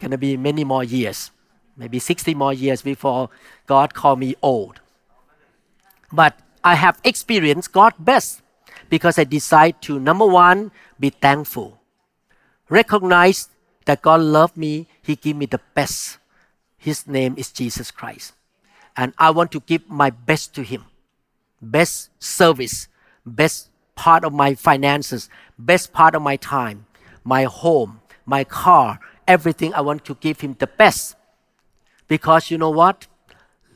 To 0.00 0.16
be 0.16 0.36
many 0.36 0.62
more 0.62 0.84
years, 0.84 1.32
maybe 1.76 1.98
60 1.98 2.32
more 2.34 2.52
years 2.52 2.82
before 2.82 3.30
God 3.66 3.94
call 3.94 4.14
me 4.14 4.36
old. 4.40 4.80
But 6.12 6.38
I 6.62 6.76
have 6.76 7.00
experienced 7.02 7.72
God 7.72 7.94
best 7.98 8.42
because 8.88 9.18
I 9.18 9.24
decide 9.24 9.82
to 9.82 9.98
number 9.98 10.24
one 10.24 10.70
be 11.00 11.10
thankful, 11.10 11.80
recognize 12.68 13.48
that 13.86 14.02
God 14.02 14.20
loved 14.20 14.56
me. 14.56 14.86
He 15.02 15.16
gave 15.16 15.36
me 15.36 15.46
the 15.46 15.60
best. 15.74 16.18
His 16.76 17.06
name 17.06 17.34
is 17.36 17.50
Jesus 17.50 17.90
Christ, 17.90 18.34
and 18.98 19.14
I 19.16 19.30
want 19.30 19.52
to 19.52 19.60
give 19.60 19.88
my 19.88 20.10
best 20.10 20.54
to 20.56 20.62
Him, 20.62 20.84
best 21.62 22.10
service, 22.18 22.88
best 23.24 23.70
part 23.94 24.24
of 24.24 24.32
my 24.32 24.54
finances, 24.54 25.30
best 25.56 25.92
part 25.92 26.16
of 26.16 26.22
my 26.22 26.34
time, 26.36 26.86
my 27.22 27.44
home, 27.44 28.00
my 28.26 28.42
car, 28.42 28.98
everything. 29.28 29.72
I 29.72 29.82
want 29.82 30.04
to 30.06 30.16
give 30.16 30.40
Him 30.40 30.56
the 30.58 30.66
best 30.66 31.14
because 32.08 32.50
you 32.50 32.58
know 32.58 32.70
what? 32.70 33.06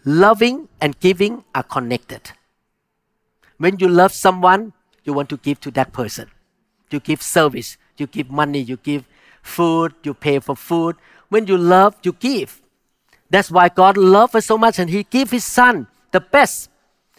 Loving 0.05 0.69
and 0.81 0.99
giving 0.99 1.45
are 1.55 1.63
connected. 1.63 2.33
When 3.59 3.79
you 3.79 3.87
love 3.87 4.13
someone, 4.13 4.73
you 5.05 5.13
want 5.13 5.29
to 5.29 5.37
give 5.37 5.61
to 5.61 5.71
that 5.73 5.93
person. 5.93 6.31
You 6.91 6.99
give 6.99 7.23
service, 7.23 7.77
you 7.97 8.09
give 8.09 8.29
money, 8.29 8.59
you 8.59 8.77
give 8.77 9.05
food, 9.43 9.95
you 10.03 10.15
pay 10.15 10.41
for 10.41 10.57
food. 10.57 10.97
When 11.29 11.47
you 11.47 11.57
love, 11.57 11.95
you 12.03 12.13
give. 12.13 12.62
That's 13.33 13.51
why 13.51 13.71
God 13.71 13.97
loved 13.97 14.37
us 14.37 14.45
so 14.45 14.59
much 14.59 14.79
and 14.79 14.91
He 14.91 15.05
gave 15.05 15.31
His 15.31 15.45
Son 15.45 15.87
the 16.11 16.21
best. 16.21 16.69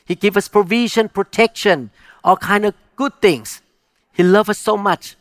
He 0.05 0.13
gave 0.13 0.37
us 0.37 0.47
provision, 0.47 1.09
protection, 1.09 1.89
all 2.23 2.37
kind 2.37 2.65
of 2.65 2.75
good 2.95 3.19
things. 3.19 3.63
He 4.13 4.21
loved 4.21 4.51
us 4.51 4.59
so 4.59 4.77
much. 4.77 5.15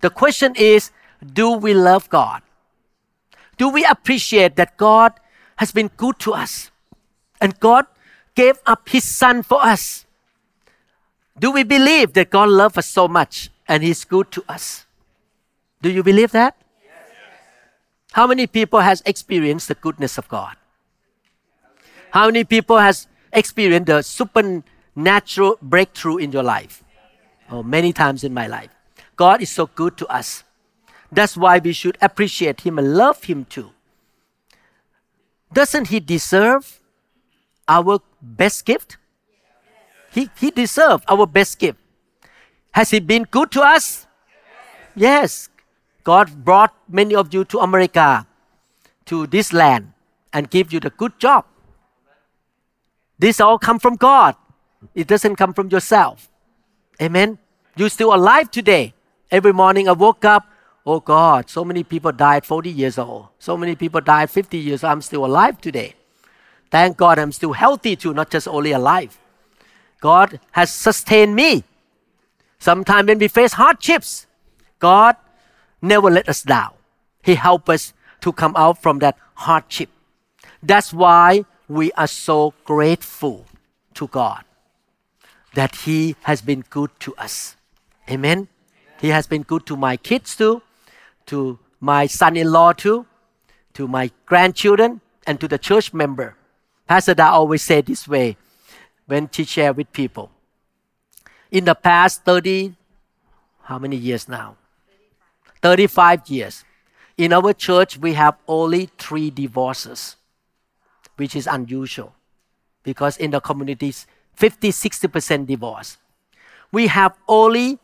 The 0.00 0.08
question 0.08 0.54
is, 0.56 0.90
do 1.20 1.52
we 1.52 1.74
love 1.74 2.08
God? 2.08 2.40
Do 3.58 3.68
we 3.68 3.84
appreciate 3.84 4.56
that 4.56 4.78
God 4.78 5.12
has 5.56 5.70
been 5.70 5.90
good 5.98 6.18
to 6.20 6.32
us? 6.32 6.70
And 7.42 7.60
God 7.60 7.84
gave 8.34 8.58
up 8.64 8.88
His 8.88 9.04
Son 9.04 9.42
for 9.42 9.62
us. 9.62 10.06
Do 11.38 11.52
we 11.52 11.62
believe 11.62 12.14
that 12.14 12.30
God 12.30 12.48
loves 12.48 12.78
us 12.78 12.86
so 12.86 13.06
much 13.06 13.50
and 13.68 13.82
He's 13.82 14.02
good 14.04 14.32
to 14.32 14.42
us? 14.48 14.86
Do 15.82 15.90
you 15.90 16.02
believe 16.02 16.30
that? 16.32 16.56
How 18.12 18.26
many 18.26 18.46
people 18.46 18.80
has 18.80 19.02
experienced 19.04 19.68
the 19.68 19.74
goodness 19.74 20.18
of 20.18 20.28
God? 20.28 20.56
How 22.10 22.26
many 22.26 22.44
people 22.44 22.78
has 22.78 23.06
experienced 23.32 23.86
the 23.86 24.02
supernatural 24.02 25.58
breakthrough 25.60 26.16
in 26.16 26.32
your 26.32 26.42
life? 26.42 26.82
Oh, 27.50 27.62
many 27.62 27.92
times 27.92 28.24
in 28.24 28.32
my 28.34 28.46
life. 28.46 28.70
God 29.16 29.42
is 29.42 29.50
so 29.50 29.66
good 29.66 29.96
to 29.98 30.06
us. 30.06 30.44
That's 31.10 31.36
why 31.36 31.58
we 31.58 31.72
should 31.72 31.96
appreciate 32.00 32.62
Him 32.62 32.78
and 32.78 32.94
love 32.94 33.24
Him 33.24 33.44
too. 33.44 33.70
Doesn't 35.52 35.88
He 35.88 36.00
deserve 36.00 36.80
our 37.66 38.00
best 38.20 38.64
gift? 38.64 38.96
He, 40.12 40.30
he 40.38 40.50
deserves 40.50 41.04
our 41.08 41.26
best 41.26 41.58
gift. 41.58 41.78
Has 42.72 42.90
He 42.90 43.00
been 43.00 43.24
good 43.24 43.50
to 43.52 43.62
us? 43.62 44.06
Yes. 44.94 45.48
God 46.08 46.42
brought 46.42 46.72
many 46.88 47.14
of 47.14 47.34
you 47.34 47.44
to 47.44 47.58
America, 47.58 48.26
to 49.04 49.26
this 49.26 49.52
land, 49.52 49.92
and 50.32 50.48
give 50.48 50.72
you 50.72 50.80
the 50.80 50.88
good 50.88 51.18
job. 51.18 51.44
This 53.18 53.42
all 53.42 53.58
come 53.58 53.78
from 53.78 53.96
God. 53.96 54.34
It 54.94 55.06
doesn't 55.06 55.36
come 55.36 55.52
from 55.52 55.68
yourself. 55.68 56.30
Amen. 57.02 57.36
You're 57.76 57.90
still 57.90 58.14
alive 58.14 58.50
today. 58.50 58.94
Every 59.30 59.52
morning 59.52 59.86
I 59.86 59.92
woke 59.92 60.24
up, 60.24 60.46
oh 60.86 61.00
God, 61.00 61.50
so 61.50 61.62
many 61.62 61.84
people 61.84 62.10
died 62.10 62.46
40 62.46 62.70
years 62.70 62.96
old. 62.96 63.28
So 63.38 63.58
many 63.58 63.76
people 63.76 64.00
died 64.00 64.30
50 64.30 64.56
years. 64.56 64.82
old. 64.82 64.92
I'm 64.92 65.02
still 65.02 65.26
alive 65.26 65.60
today. 65.60 65.94
Thank 66.70 66.96
God 66.96 67.18
I'm 67.18 67.32
still 67.32 67.52
healthy 67.52 67.96
too, 67.96 68.14
not 68.14 68.30
just 68.30 68.48
only 68.48 68.72
alive. 68.72 69.18
God 70.00 70.40
has 70.52 70.72
sustained 70.72 71.34
me. 71.34 71.64
Sometimes 72.58 73.08
when 73.08 73.18
we 73.18 73.28
face 73.28 73.52
hardships, 73.52 74.26
God 74.78 75.16
never 75.80 76.10
let 76.10 76.28
us 76.28 76.42
down. 76.42 76.72
He 77.22 77.34
helped 77.34 77.68
us 77.68 77.92
to 78.20 78.32
come 78.32 78.54
out 78.56 78.82
from 78.82 78.98
that 79.00 79.16
hardship. 79.34 79.90
That's 80.62 80.92
why 80.92 81.44
we 81.68 81.92
are 81.92 82.06
so 82.06 82.54
grateful 82.64 83.46
to 83.94 84.08
God 84.08 84.44
that 85.54 85.74
He 85.76 86.16
has 86.22 86.40
been 86.40 86.64
good 86.70 86.90
to 87.00 87.14
us. 87.16 87.56
Amen. 88.08 88.48
He 89.00 89.08
has 89.08 89.26
been 89.26 89.42
good 89.42 89.66
to 89.66 89.76
my 89.76 89.96
kids 89.96 90.34
too, 90.34 90.62
to 91.26 91.58
my 91.80 92.06
son 92.06 92.36
in 92.36 92.50
law 92.50 92.72
too, 92.72 93.06
to 93.74 93.86
my 93.86 94.10
grandchildren, 94.26 95.00
and 95.26 95.38
to 95.40 95.46
the 95.46 95.58
church 95.58 95.92
member. 95.92 96.34
Pastor 96.88 97.14
Da 97.14 97.30
always 97.30 97.62
said 97.62 97.86
this 97.86 98.08
way 98.08 98.36
when 99.06 99.28
she 99.30 99.44
shared 99.44 99.76
with 99.76 99.92
people. 99.92 100.30
In 101.50 101.64
the 101.64 101.74
past 101.74 102.24
30, 102.24 102.74
how 103.62 103.78
many 103.78 103.96
years 103.96 104.28
now? 104.28 104.56
35 105.62 106.28
years. 106.28 106.64
In 107.16 107.32
our 107.32 107.52
church, 107.52 107.98
we 107.98 108.14
have 108.14 108.36
only 108.46 108.90
three 108.98 109.30
divorces, 109.30 110.16
which 111.16 111.34
is 111.34 111.46
unusual 111.46 112.14
because 112.82 113.16
in 113.16 113.30
the 113.30 113.40
communities, 113.40 114.06
50 114.34 114.70
60% 114.70 115.46
divorce. 115.46 115.98
We 116.70 116.86
have 116.86 117.16
only 117.26 117.78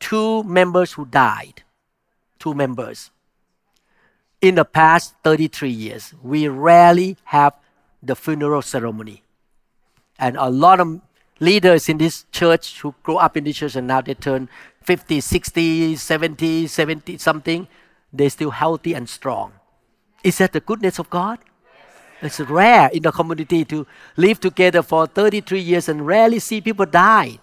two 0.00 0.42
members 0.44 0.92
who 0.92 1.04
died. 1.04 1.62
Two 2.38 2.54
members. 2.54 3.10
In 4.40 4.56
the 4.56 4.64
past 4.64 5.14
33 5.22 5.70
years, 5.70 6.14
we 6.22 6.48
rarely 6.48 7.16
have 7.24 7.52
the 8.02 8.16
funeral 8.16 8.62
ceremony 8.62 9.22
and 10.18 10.36
a 10.36 10.50
lot 10.50 10.80
of 10.80 11.00
leaders 11.42 11.88
in 11.88 11.98
this 11.98 12.24
church 12.30 12.80
who 12.80 12.94
grow 13.02 13.16
up 13.16 13.36
in 13.36 13.44
this 13.44 13.56
church 13.56 13.74
and 13.74 13.88
now 13.88 14.00
they 14.00 14.14
turn 14.14 14.48
50, 14.84 15.20
60, 15.20 15.96
70, 15.96 16.66
70 16.68 17.18
something, 17.18 17.68
they're 18.12 18.30
still 18.30 18.50
healthy 18.50 18.94
and 18.94 19.08
strong. 19.08 19.52
Is 20.22 20.38
that 20.38 20.52
the 20.52 20.60
goodness 20.60 20.98
of 20.98 21.10
God? 21.10 21.40
It's 22.20 22.38
rare 22.38 22.88
in 22.92 23.02
the 23.02 23.10
community 23.10 23.64
to 23.64 23.84
live 24.16 24.38
together 24.38 24.82
for 24.82 25.08
33 25.08 25.58
years 25.58 25.88
and 25.88 26.06
rarely 26.06 26.38
see 26.38 26.60
people 26.60 26.86
die. 26.86 27.40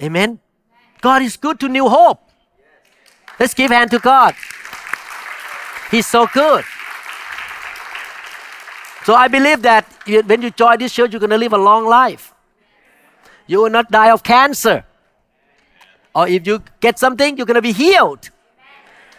Amen. 0.00 0.38
God 1.00 1.22
is 1.22 1.36
good 1.36 1.58
to 1.60 1.68
New 1.68 1.88
Hope. 1.88 2.20
Let's 3.40 3.54
give 3.54 3.72
hand 3.72 3.90
to 3.90 3.98
God. 3.98 4.34
He's 5.90 6.06
so 6.06 6.28
good. 6.32 6.64
So 9.04 9.14
I 9.14 9.26
believe 9.28 9.62
that 9.62 9.86
when 10.06 10.42
you 10.42 10.50
join 10.50 10.78
this 10.78 10.92
church, 10.92 11.12
you're 11.12 11.20
going 11.20 11.30
to 11.30 11.38
live 11.38 11.52
a 11.52 11.58
long 11.58 11.86
life. 11.86 12.33
You 13.46 13.62
will 13.62 13.70
not 13.70 13.90
die 13.90 14.10
of 14.10 14.22
cancer. 14.22 14.84
Or 16.14 16.28
if 16.28 16.46
you 16.46 16.62
get 16.80 16.98
something, 16.98 17.36
you're 17.36 17.46
going 17.46 17.56
to 17.56 17.62
be 17.62 17.72
healed. 17.72 18.30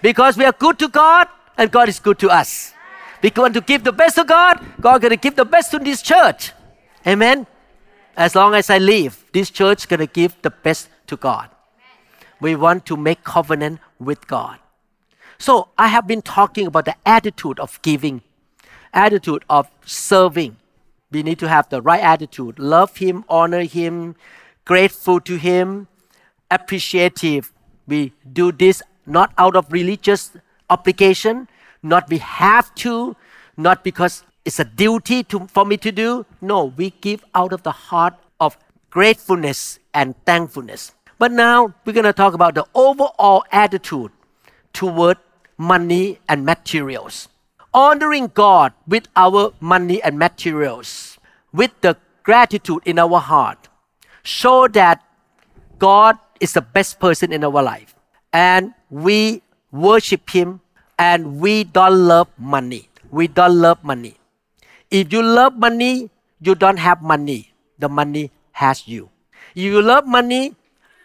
Because 0.02 0.38
we 0.38 0.46
are 0.46 0.54
good 0.54 0.80
to 0.80 0.88
God 0.88 1.28
and 1.58 1.72
God 1.72 1.90
is 1.90 2.00
good 2.00 2.20
to 2.20 2.30
us. 2.30 2.74
We 3.22 3.32
want 3.36 3.54
to 3.56 3.62
give 3.62 3.84
the 3.84 3.92
best 3.92 4.16
to 4.16 4.24
God, 4.24 4.64
God 4.80 5.02
going 5.02 5.10
to 5.12 5.18
give 5.18 5.36
the 5.36 5.46
best 5.46 5.72
to 5.72 5.80
this 5.80 6.02
church. 6.02 6.52
Amen. 7.08 7.48
As 8.16 8.36
long 8.36 8.54
as 8.54 8.70
I 8.70 8.78
live, 8.78 9.26
this 9.34 9.50
church 9.50 9.88
going 9.88 10.00
to 10.00 10.08
give 10.08 10.40
the 10.42 10.52
best 10.52 10.90
to 11.08 11.18
God. 11.18 11.50
We 12.40 12.56
want 12.56 12.86
to 12.86 12.96
make 12.96 13.24
covenant 13.24 13.80
with 14.00 14.28
God. 14.28 14.60
So 15.38 15.70
I 15.78 15.88
have 15.88 16.08
been 16.08 16.22
talking 16.22 16.68
about 16.68 16.86
the 16.86 16.96
attitude 17.06 17.60
of 17.60 17.82
giving, 17.82 18.22
attitude 18.94 19.44
of 19.50 19.70
serving. 19.86 20.58
We 21.15 21.23
need 21.23 21.39
to 21.39 21.47
have 21.47 21.69
the 21.69 21.82
right 21.82 22.01
attitude. 22.01 22.60
Love 22.60 22.97
Him, 22.97 23.23
honor 23.30 23.63
Him, 23.63 24.17
grateful 24.65 25.21
to 25.21 25.38
Him, 25.38 25.88
appreciative. 26.51 27.54
We 27.88 28.12
do 28.34 28.51
this 28.51 28.84
not 29.06 29.32
out 29.38 29.56
of 29.56 29.71
religious 29.71 30.32
obligation, 30.69 31.47
not 31.82 32.10
we 32.10 32.17
have 32.17 32.75
to, 32.84 33.15
not 33.56 33.82
because 33.82 34.23
it's 34.43 34.60
a 34.60 34.65
duty 34.65 35.23
to, 35.23 35.47
for 35.47 35.63
me 35.63 35.78
to 35.78 35.91
do. 35.93 36.25
No, 36.41 36.65
we 36.65 36.89
give 36.89 37.23
out 37.34 37.54
of 37.54 37.63
the 37.63 37.71
heart 37.71 38.15
of 38.41 38.58
gratefulness 38.89 39.80
and 39.93 40.15
thankfulness. 40.25 40.91
But 41.17 41.32
now 41.32 41.73
we're 41.86 41.93
going 41.93 42.04
to 42.04 42.12
talk 42.12 42.34
about 42.34 42.56
the 42.56 42.65
overall 42.75 43.45
attitude 43.54 44.12
toward 44.73 45.17
money 45.58 46.19
and 46.28 46.43
materials. 46.43 47.30
Honoring 47.76 48.32
God 48.34 48.72
with 48.88 49.12
our 49.20 49.52
money 49.60 50.02
and 50.02 50.18
materials, 50.18 51.20
with 51.52 51.72
the 51.82 51.98
gratitude 52.24 52.80
in 52.86 52.98
our 52.98 53.20
heart, 53.20 53.68
show 54.24 54.70
that 54.70 55.04
God 55.78 56.16
is 56.40 56.54
the 56.54 56.62
best 56.64 57.02
person 57.04 57.34
in 57.34 57.44
our 57.44 57.60
life. 57.60 57.94
And 58.32 58.74
we 58.90 59.44
worship 59.74 60.30
Him 60.30 60.62
and 60.98 61.44
we 61.44 61.66
don't 61.66 62.08
love 62.08 62.32
money. 62.40 62.88
We 63.12 63.28
don't 63.28 63.60
love 63.60 63.84
money. 63.84 64.16
If 64.90 65.12
you 65.12 65.22
love 65.22 65.60
money, 65.60 66.10
you 66.40 66.56
don't 66.56 66.80
have 66.80 67.02
money. 67.02 67.52
The 67.78 67.90
money 67.90 68.32
has 68.54 68.88
you. 68.88 69.10
If 69.54 69.64
you 69.64 69.82
love 69.82 70.08
money, 70.08 70.56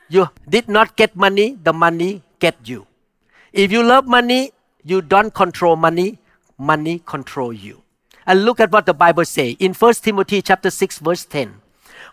you 0.08 0.28
did 0.48 0.68
not 0.68 0.94
get 0.94 1.16
money, 1.16 1.58
the 1.62 1.72
money 1.72 2.22
get 2.38 2.54
you. 2.62 2.86
If 3.52 3.72
you 3.72 3.82
love 3.82 4.06
money, 4.06 4.52
you 4.84 5.02
don't 5.02 5.34
control 5.34 5.74
money, 5.74 6.18
money 6.60 7.00
control 7.04 7.52
you. 7.52 7.82
And 8.26 8.44
look 8.44 8.60
at 8.60 8.70
what 8.70 8.86
the 8.86 8.94
Bible 8.94 9.24
say 9.24 9.56
in 9.58 9.72
1 9.72 9.94
Timothy 9.94 10.42
chapter 10.42 10.70
6 10.70 10.98
verse 10.98 11.24
10. 11.24 11.60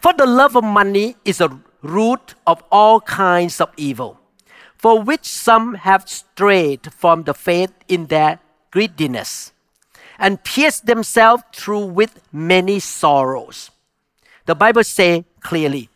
For 0.01 0.13
the 0.13 0.25
love 0.25 0.55
of 0.55 0.63
money 0.63 1.15
is 1.25 1.41
a 1.41 1.59
root 1.81 2.35
of 2.45 2.63
all 2.71 3.01
kinds 3.01 3.59
of 3.61 3.69
evil, 3.77 4.19
for 4.77 5.01
which 5.01 5.25
some 5.25 5.75
have 5.75 6.09
strayed 6.09 6.91
from 6.93 7.23
the 7.23 7.33
faith 7.33 7.73
in 7.87 8.07
their 8.07 8.39
greediness 8.71 9.51
and 10.17 10.43
pierced 10.43 10.85
themselves 10.85 11.43
through 11.53 11.85
with 11.85 12.19
many 12.31 12.79
sorrows. 12.79 13.69
The 14.45 14.55
Bible 14.55 14.83
say 14.83 15.25
clearly, 15.41 15.89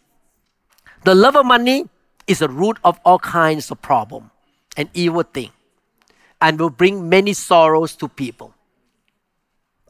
the 1.03 1.15
love 1.15 1.35
of 1.35 1.45
money 1.45 1.89
is 2.27 2.41
a 2.41 2.47
root 2.47 2.77
of 2.83 2.99
all 3.03 3.17
kinds 3.17 3.71
of 3.71 3.81
problem 3.81 4.29
and 4.77 4.89
evil 4.93 5.23
thing 5.23 5.51
and 6.41 6.59
will 6.59 6.71
bring 6.71 7.07
many 7.07 7.33
sorrows 7.33 7.95
to 7.95 8.07
people. 8.07 8.53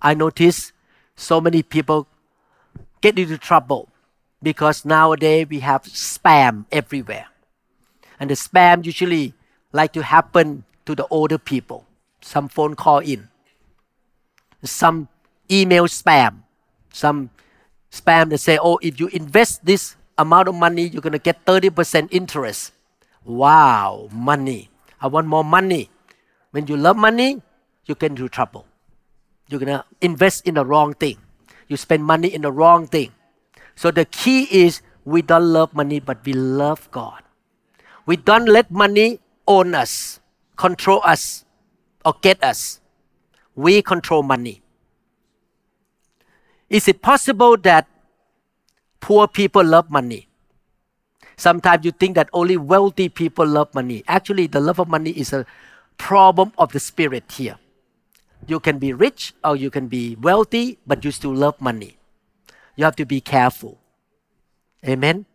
I 0.01 0.13
notice 0.13 0.73
so 1.15 1.39
many 1.39 1.63
people 1.63 2.07
get 2.99 3.17
into 3.17 3.37
trouble 3.37 3.87
because 4.43 4.83
nowadays 4.83 5.47
we 5.49 5.59
have 5.59 5.83
spam 5.83 6.65
everywhere. 6.71 7.27
And 8.19 8.29
the 8.29 8.35
spam 8.35 8.85
usually 8.85 9.33
like 9.71 9.93
to 9.93 10.03
happen 10.03 10.65
to 10.85 10.93
the 10.93 11.07
older 11.07 11.37
people. 11.37 11.85
Some 12.21 12.49
phone 12.49 12.75
call 12.75 12.99
in. 12.99 13.29
Some 14.63 15.07
email 15.49 15.85
spam. 15.85 16.43
Some 16.93 17.29
spam 17.91 18.29
that 18.29 18.39
say, 18.39 18.59
oh, 18.61 18.77
if 18.81 18.99
you 18.99 19.07
invest 19.07 19.65
this 19.65 19.95
amount 20.17 20.49
of 20.49 20.55
money, 20.55 20.87
you're 20.87 21.01
going 21.01 21.13
to 21.13 21.19
get 21.19 21.45
30% 21.45 22.09
interest. 22.11 22.73
Wow, 23.23 24.09
money. 24.11 24.69
I 24.99 25.07
want 25.07 25.27
more 25.27 25.43
money. 25.43 25.89
When 26.51 26.67
you 26.67 26.77
love 26.77 26.97
money, 26.97 27.41
you 27.85 27.95
get 27.95 28.11
into 28.11 28.29
trouble. 28.29 28.65
You're 29.47 29.59
going 29.59 29.71
to 29.71 29.85
invest 30.01 30.47
in 30.47 30.55
the 30.55 30.65
wrong 30.65 30.93
thing. 30.93 31.17
You 31.67 31.77
spend 31.77 32.03
money 32.03 32.33
in 32.33 32.41
the 32.41 32.51
wrong 32.51 32.87
thing. 32.87 33.11
So 33.75 33.91
the 33.91 34.05
key 34.05 34.43
is 34.51 34.81
we 35.05 35.21
don't 35.21 35.51
love 35.51 35.73
money, 35.73 35.99
but 35.99 36.23
we 36.25 36.33
love 36.33 36.89
God. 36.91 37.23
We 38.05 38.17
don't 38.17 38.45
let 38.45 38.69
money 38.71 39.19
own 39.47 39.73
us, 39.73 40.19
control 40.55 41.01
us, 41.03 41.45
or 42.05 42.15
get 42.21 42.43
us. 42.43 42.79
We 43.55 43.81
control 43.81 44.23
money. 44.23 44.61
Is 46.69 46.87
it 46.87 47.01
possible 47.01 47.57
that 47.57 47.87
poor 48.99 49.27
people 49.27 49.63
love 49.63 49.89
money? 49.89 50.27
Sometimes 51.35 51.85
you 51.85 51.91
think 51.91 52.15
that 52.15 52.29
only 52.33 52.55
wealthy 52.55 53.09
people 53.09 53.45
love 53.45 53.73
money. 53.73 54.03
Actually, 54.07 54.47
the 54.47 54.59
love 54.59 54.79
of 54.79 54.87
money 54.87 55.11
is 55.11 55.33
a 55.33 55.45
problem 56.01 56.51
of 56.57 56.73
the 56.73 56.79
spirit 56.79 57.31
here. 57.37 57.61
You 58.47 58.59
can 58.59 58.79
be 58.79 58.91
rich 58.91 59.33
or 59.45 59.55
you 59.55 59.69
can 59.69 59.87
be 59.87 60.17
wealthy, 60.17 60.79
but 60.87 61.05
you 61.05 61.11
still 61.11 61.33
love 61.33 61.61
money. 61.61 61.97
You 62.75 62.85
have 62.85 62.95
to 62.95 63.05
be 63.05 63.21
careful. 63.21 63.77
Amen. 64.83 65.25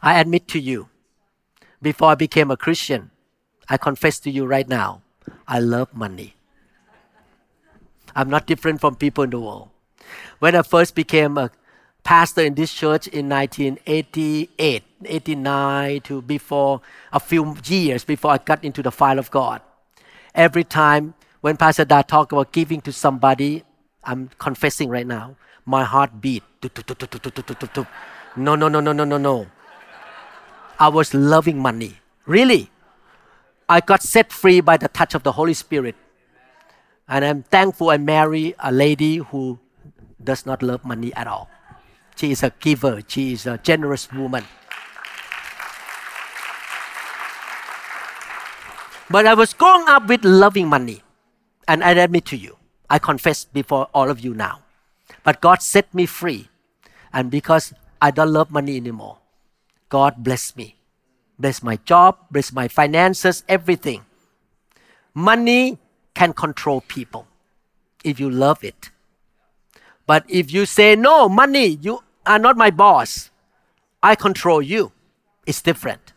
I 0.00 0.20
admit 0.20 0.46
to 0.54 0.60
you, 0.60 0.88
before 1.82 2.12
I 2.12 2.14
became 2.14 2.52
a 2.52 2.56
Christian, 2.56 3.10
I 3.68 3.76
confess 3.76 4.20
to 4.20 4.30
you 4.30 4.46
right 4.46 4.68
now, 4.68 5.02
I 5.48 5.58
love 5.58 5.92
money. 5.92 6.34
I'm 8.14 8.30
not 8.30 8.46
different 8.46 8.80
from 8.80 8.94
people 8.94 9.24
in 9.24 9.30
the 9.30 9.40
world. 9.40 9.70
When 10.38 10.54
I 10.54 10.62
first 10.62 10.94
became 10.94 11.36
a 11.36 11.50
pastor 12.04 12.42
in 12.42 12.54
this 12.54 12.72
church 12.72 13.06
in 13.08 13.28
1988, 13.28 14.82
89 15.04 16.00
to 16.02 16.22
before 16.22 16.80
a 17.12 17.20
few 17.20 17.56
years 17.64 18.04
before 18.04 18.32
I 18.32 18.38
got 18.38 18.64
into 18.64 18.82
the 18.82 18.90
file 18.90 19.18
of 19.18 19.30
God. 19.30 19.60
Every 20.34 20.64
time 20.64 21.14
when 21.40 21.56
Pastor 21.56 21.84
Da 21.84 22.02
talk 22.02 22.32
about 22.32 22.52
giving 22.52 22.80
to 22.82 22.92
somebody, 22.92 23.64
I'm 24.04 24.30
confessing 24.38 24.88
right 24.88 25.06
now, 25.06 25.36
my 25.66 25.84
heart 25.84 26.20
beat. 26.20 26.42
No, 28.36 28.54
no, 28.54 28.68
no, 28.68 28.80
no, 28.80 28.92
no, 28.92 29.04
no, 29.04 29.18
no. 29.18 29.46
I 30.78 30.88
was 30.88 31.14
loving 31.14 31.58
money. 31.58 31.98
Really. 32.26 32.70
I 33.68 33.80
got 33.80 34.02
set 34.02 34.32
free 34.32 34.60
by 34.60 34.76
the 34.76 34.88
touch 34.88 35.14
of 35.14 35.22
the 35.22 35.32
Holy 35.32 35.54
Spirit. 35.54 35.94
And 37.08 37.24
I'm 37.24 37.42
thankful 37.42 37.90
I 37.90 37.98
marry 37.98 38.54
a 38.58 38.72
lady 38.72 39.16
who 39.16 39.58
does 40.22 40.46
not 40.46 40.62
love 40.62 40.84
money 40.84 41.12
at 41.14 41.26
all. 41.26 41.50
She 42.16 42.30
is 42.30 42.42
a 42.42 42.52
giver, 42.60 43.00
she 43.06 43.32
is 43.32 43.46
a 43.46 43.58
generous 43.58 44.10
woman. 44.12 44.44
But 49.10 49.26
I 49.26 49.34
was 49.34 49.52
growing 49.52 49.84
up 49.88 50.08
with 50.08 50.24
loving 50.24 50.68
money. 50.68 51.02
And 51.68 51.84
I 51.84 51.90
admit 51.92 52.24
to 52.26 52.36
you, 52.36 52.56
I 52.88 52.98
confess 52.98 53.44
before 53.44 53.88
all 53.92 54.08
of 54.08 54.20
you 54.20 54.34
now. 54.34 54.62
But 55.22 55.40
God 55.40 55.62
set 55.62 55.92
me 55.94 56.06
free. 56.06 56.48
And 57.12 57.30
because 57.30 57.74
I 58.00 58.10
don't 58.10 58.32
love 58.32 58.50
money 58.50 58.76
anymore, 58.76 59.18
God 59.90 60.24
bless 60.24 60.56
me. 60.56 60.76
Bless 61.38 61.62
my 61.62 61.76
job, 61.84 62.16
bless 62.30 62.52
my 62.52 62.68
finances, 62.68 63.44
everything. 63.48 64.04
Money 65.12 65.78
can 66.14 66.32
control 66.32 66.80
people 66.80 67.26
if 68.02 68.18
you 68.18 68.30
love 68.30 68.64
it. 68.64 68.91
But 70.06 70.24
if 70.28 70.52
you 70.52 70.66
say, 70.66 70.96
no, 70.96 71.28
money, 71.28 71.78
you 71.80 72.02
are 72.26 72.38
not 72.38 72.56
my 72.56 72.70
boss, 72.70 73.30
I 74.02 74.14
control 74.14 74.62
you, 74.62 74.92
it's 75.46 75.62
different. 75.62 76.12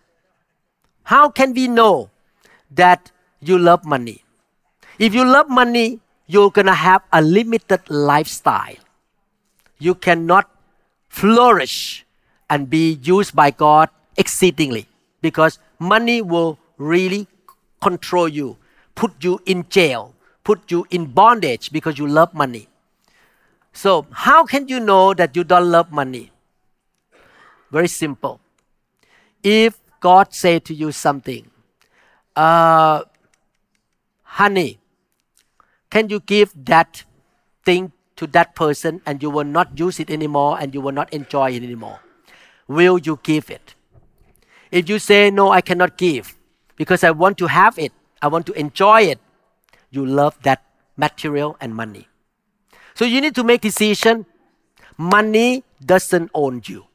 How 1.04 1.30
can 1.30 1.54
we 1.54 1.68
know 1.68 2.10
that 2.72 3.12
you 3.40 3.60
love 3.60 3.86
money? 3.86 4.24
If 4.98 5.14
you 5.14 5.24
love 5.24 5.50
money, 5.50 6.00
you're 6.26 6.50
gonna 6.50 6.74
have 6.74 7.04
a 7.14 7.22
limited 7.22 7.82
lifestyle. 7.90 8.76
You 9.78 9.94
cannot 9.94 10.50
flourish 11.10 12.06
and 12.50 12.70
be 12.70 12.94
used 13.04 13.36
by 13.36 13.52
God 13.52 13.90
exceedingly 14.18 14.88
because 15.22 15.60
money 15.80 16.22
will 16.22 16.58
really 16.78 17.28
control 17.82 18.28
you, 18.28 18.58
put 18.96 19.24
you 19.24 19.40
in 19.46 19.68
jail, 19.70 20.16
put 20.44 20.72
you 20.72 20.86
in 20.90 21.06
bondage 21.06 21.72
because 21.72 22.00
you 22.00 22.08
love 22.08 22.34
money. 22.34 22.68
So, 23.76 24.08
how 24.12 24.46
can 24.46 24.70
you 24.70 24.80
know 24.80 25.14
that 25.14 25.36
you 25.36 25.44
don't 25.44 25.70
love 25.70 25.92
money? 25.92 26.32
Very 27.70 27.90
simple. 27.90 28.40
If 29.44 29.78
God 30.00 30.34
say 30.34 30.60
to 30.60 30.74
you 30.74 30.94
something, 30.94 31.52
uh, 32.38 33.04
honey, 34.24 34.80
can 35.90 36.08
you 36.10 36.22
give 36.22 36.54
that 36.56 37.04
thing 37.66 37.92
to 38.16 38.28
that 38.28 38.56
person 38.56 39.02
and 39.06 39.22
you 39.22 39.30
will 39.30 39.44
not 39.44 39.78
use 39.78 40.00
it 40.00 40.10
anymore 40.10 40.58
and 40.58 40.74
you 40.74 40.80
will 40.80 40.94
not 40.94 41.12
enjoy 41.14 41.52
it 41.52 41.62
anymore? 41.62 42.00
Will 42.70 42.98
you 42.98 43.20
give 43.24 43.50
it? 43.50 43.76
If 44.72 44.88
you 44.88 45.00
say, 45.00 45.30
No, 45.30 45.52
I 45.52 45.60
cannot 45.60 45.98
give 45.98 46.38
because 46.78 47.04
I 47.04 47.12
want 47.12 47.38
to 47.40 47.48
have 47.48 47.78
it, 47.78 47.92
I 48.22 48.30
want 48.30 48.46
to 48.46 48.54
enjoy 48.54 49.02
it, 49.02 49.20
you 49.92 50.06
love 50.06 50.38
that 50.44 50.64
material 50.96 51.58
and 51.60 51.76
money. 51.76 52.08
So 52.96 53.06
you 53.06 53.22
need 53.22 53.36
to 53.36 53.44
make 53.44 53.62
decision. 53.62 54.26
Money 54.98 55.64
doesn't 55.86 56.32
own 56.34 56.62
you. 56.66 56.86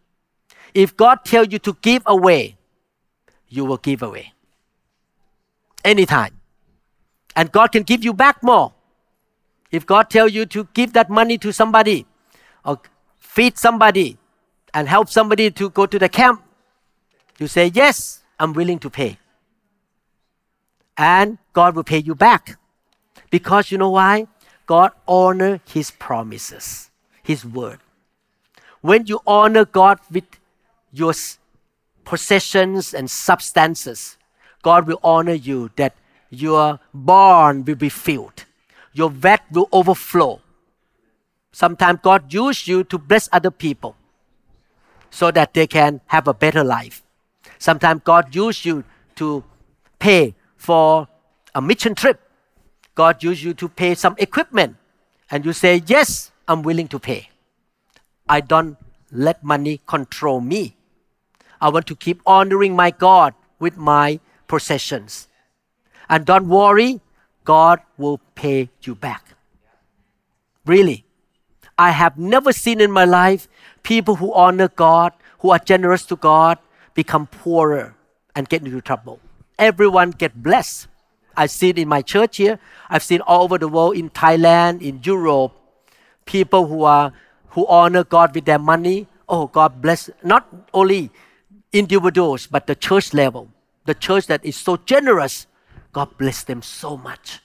If 0.73 0.97
God 0.97 1.25
tells 1.25 1.53
you 1.53 1.59
to 1.61 1.77
give 1.83 2.03
away, 2.07 2.57
you 3.49 3.65
will 3.65 3.77
give 3.77 4.03
away. 4.03 4.33
Anytime. 5.85 6.41
And 7.37 7.53
God 7.53 7.73
can 7.73 7.83
give 7.83 8.05
you 8.05 8.15
back 8.15 8.43
more. 8.43 8.73
If 9.71 9.87
God 9.87 10.11
tells 10.11 10.33
you 10.33 10.47
to 10.47 10.69
give 10.75 10.95
that 10.95 11.11
money 11.11 11.39
to 11.39 11.53
somebody 11.53 12.07
or 12.65 12.81
feed 13.19 13.59
somebody 13.59 14.19
and 14.75 14.89
help 14.89 15.09
somebody 15.09 15.51
to 15.51 15.71
go 15.71 15.87
to 15.87 15.99
the 15.99 16.09
camp, 16.09 16.43
you 17.39 17.47
say, 17.47 17.71
Yes, 17.73 18.23
I'm 18.39 18.53
willing 18.53 18.79
to 18.81 18.91
pay. 18.91 19.19
And 20.97 21.39
God 21.53 21.77
will 21.77 21.85
pay 21.85 21.99
you 21.99 22.15
back. 22.15 22.59
Because 23.31 23.71
you 23.71 23.79
know 23.79 23.91
why? 23.91 24.27
God 24.71 24.93
honor 25.09 25.61
his 25.67 25.91
promises, 25.91 26.91
his 27.25 27.45
word. 27.45 27.81
When 28.83 29.05
you 29.05 29.19
honor 29.27 29.65
God 29.65 29.99
with 30.09 30.27
your 30.93 31.13
possessions 32.05 32.95
and 32.95 33.11
substances, 33.11 34.17
God 34.63 34.87
will 34.87 35.01
honor 35.03 35.33
you 35.33 35.73
that 35.75 35.97
your 36.31 36.79
barn 36.95 37.65
will 37.65 37.75
be 37.75 37.89
filled, 37.89 38.45
your 38.93 39.11
vat 39.11 39.43
will 39.51 39.69
overflow. 39.73 40.41
Sometimes 41.51 41.99
God 42.05 42.33
uses 42.33 42.69
you 42.69 42.85
to 42.85 42.97
bless 42.97 43.29
other 43.33 43.51
people 43.51 43.97
so 45.11 45.33
that 45.33 45.53
they 45.53 45.67
can 45.67 46.01
have 46.07 46.29
a 46.29 46.35
better 46.35 46.63
life. 46.63 47.03
Sometimes 47.59 48.03
God 48.05 48.33
uses 48.33 48.65
you 48.65 48.85
to 49.17 49.43
pay 49.99 50.37
for 50.57 51.09
a 51.57 51.61
mission 51.61 51.97
trip. 51.97 52.30
God 52.95 53.23
uses 53.23 53.45
you 53.45 53.55
to 53.55 53.69
pay 53.69 53.95
some 53.95 54.15
equipment. 54.19 54.77
And 55.31 55.45
you 55.45 55.53
say, 55.53 55.83
Yes, 55.87 56.33
I'm 56.49 56.63
willing 56.63 56.89
to 56.89 56.99
pay. 56.99 57.31
I 58.29 58.41
don't 58.41 58.77
let 59.13 59.43
money 59.43 59.81
control 59.87 60.41
me. 60.41 60.77
I 61.61 61.69
want 61.69 61.87
to 61.87 61.97
keep 61.97 62.23
honoring 62.27 62.75
my 62.75 62.91
God 62.91 63.35
with 63.59 63.77
my 63.77 64.21
possessions. 64.49 65.29
And 66.09 66.25
don't 66.25 66.49
worry, 66.49 67.01
God 67.45 67.81
will 67.99 68.21
pay 68.35 68.71
you 68.83 68.95
back. 68.95 69.37
Really. 70.67 71.05
I 71.79 71.91
have 71.93 72.19
never 72.19 72.53
seen 72.53 72.81
in 72.81 72.91
my 72.91 73.05
life 73.05 73.49
people 73.83 74.17
who 74.17 74.35
honor 74.35 74.69
God, 74.69 75.13
who 75.39 75.51
are 75.51 75.59
generous 75.59 76.05
to 76.07 76.17
God, 76.17 76.59
become 76.95 77.27
poorer 77.27 77.95
and 78.35 78.49
get 78.49 78.63
into 78.63 78.81
trouble. 78.81 79.21
Everyone 79.59 80.11
get 80.11 80.43
blessed. 80.43 80.89
I've 81.41 81.51
seen 81.51 81.79
in 81.79 81.89
my 81.89 82.03
church 82.03 82.37
here. 82.37 82.59
I've 82.91 83.03
seen 83.03 83.23
all 83.23 83.45
over 83.45 83.57
the 83.57 83.67
world 83.67 83.97
in 83.97 84.11
Thailand, 84.11 84.83
in 84.83 85.01
Europe, 85.03 85.53
people 86.27 86.67
who 86.67 86.85
are 86.85 87.15
who 87.57 87.67
honor 87.67 88.05
God 88.05 88.35
with 88.35 88.45
their 88.45 88.59
money. 88.59 89.07
Oh, 89.27 89.47
God 89.47 89.81
bless 89.81 90.11
not 90.23 90.47
only 90.75 91.11
individuals 91.73 92.47
but 92.47 92.67
the 92.67 92.75
church 92.75 93.15
level. 93.15 93.49
The 93.87 93.95
church 93.95 94.27
that 94.27 94.45
is 94.45 94.55
so 94.55 94.77
generous, 94.77 95.47
God 95.93 96.19
bless 96.19 96.45
them 96.45 96.61
so 96.61 96.99
much. 96.99 97.41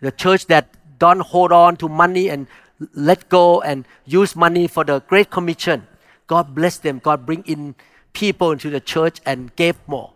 The 0.00 0.12
church 0.12 0.46
that 0.48 0.76
don't 0.98 1.20
hold 1.20 1.50
on 1.50 1.76
to 1.78 1.88
money 1.88 2.28
and 2.28 2.46
let 2.92 3.30
go 3.30 3.62
and 3.62 3.86
use 4.04 4.36
money 4.36 4.68
for 4.68 4.84
the 4.84 5.00
Great 5.00 5.30
Commission. 5.30 5.86
God 6.26 6.54
bless 6.54 6.76
them. 6.76 6.98
God 6.98 7.24
bring 7.24 7.42
in 7.44 7.74
people 8.12 8.52
into 8.52 8.68
the 8.68 8.80
church 8.80 9.22
and 9.24 9.56
gave 9.56 9.76
more. 9.86 10.11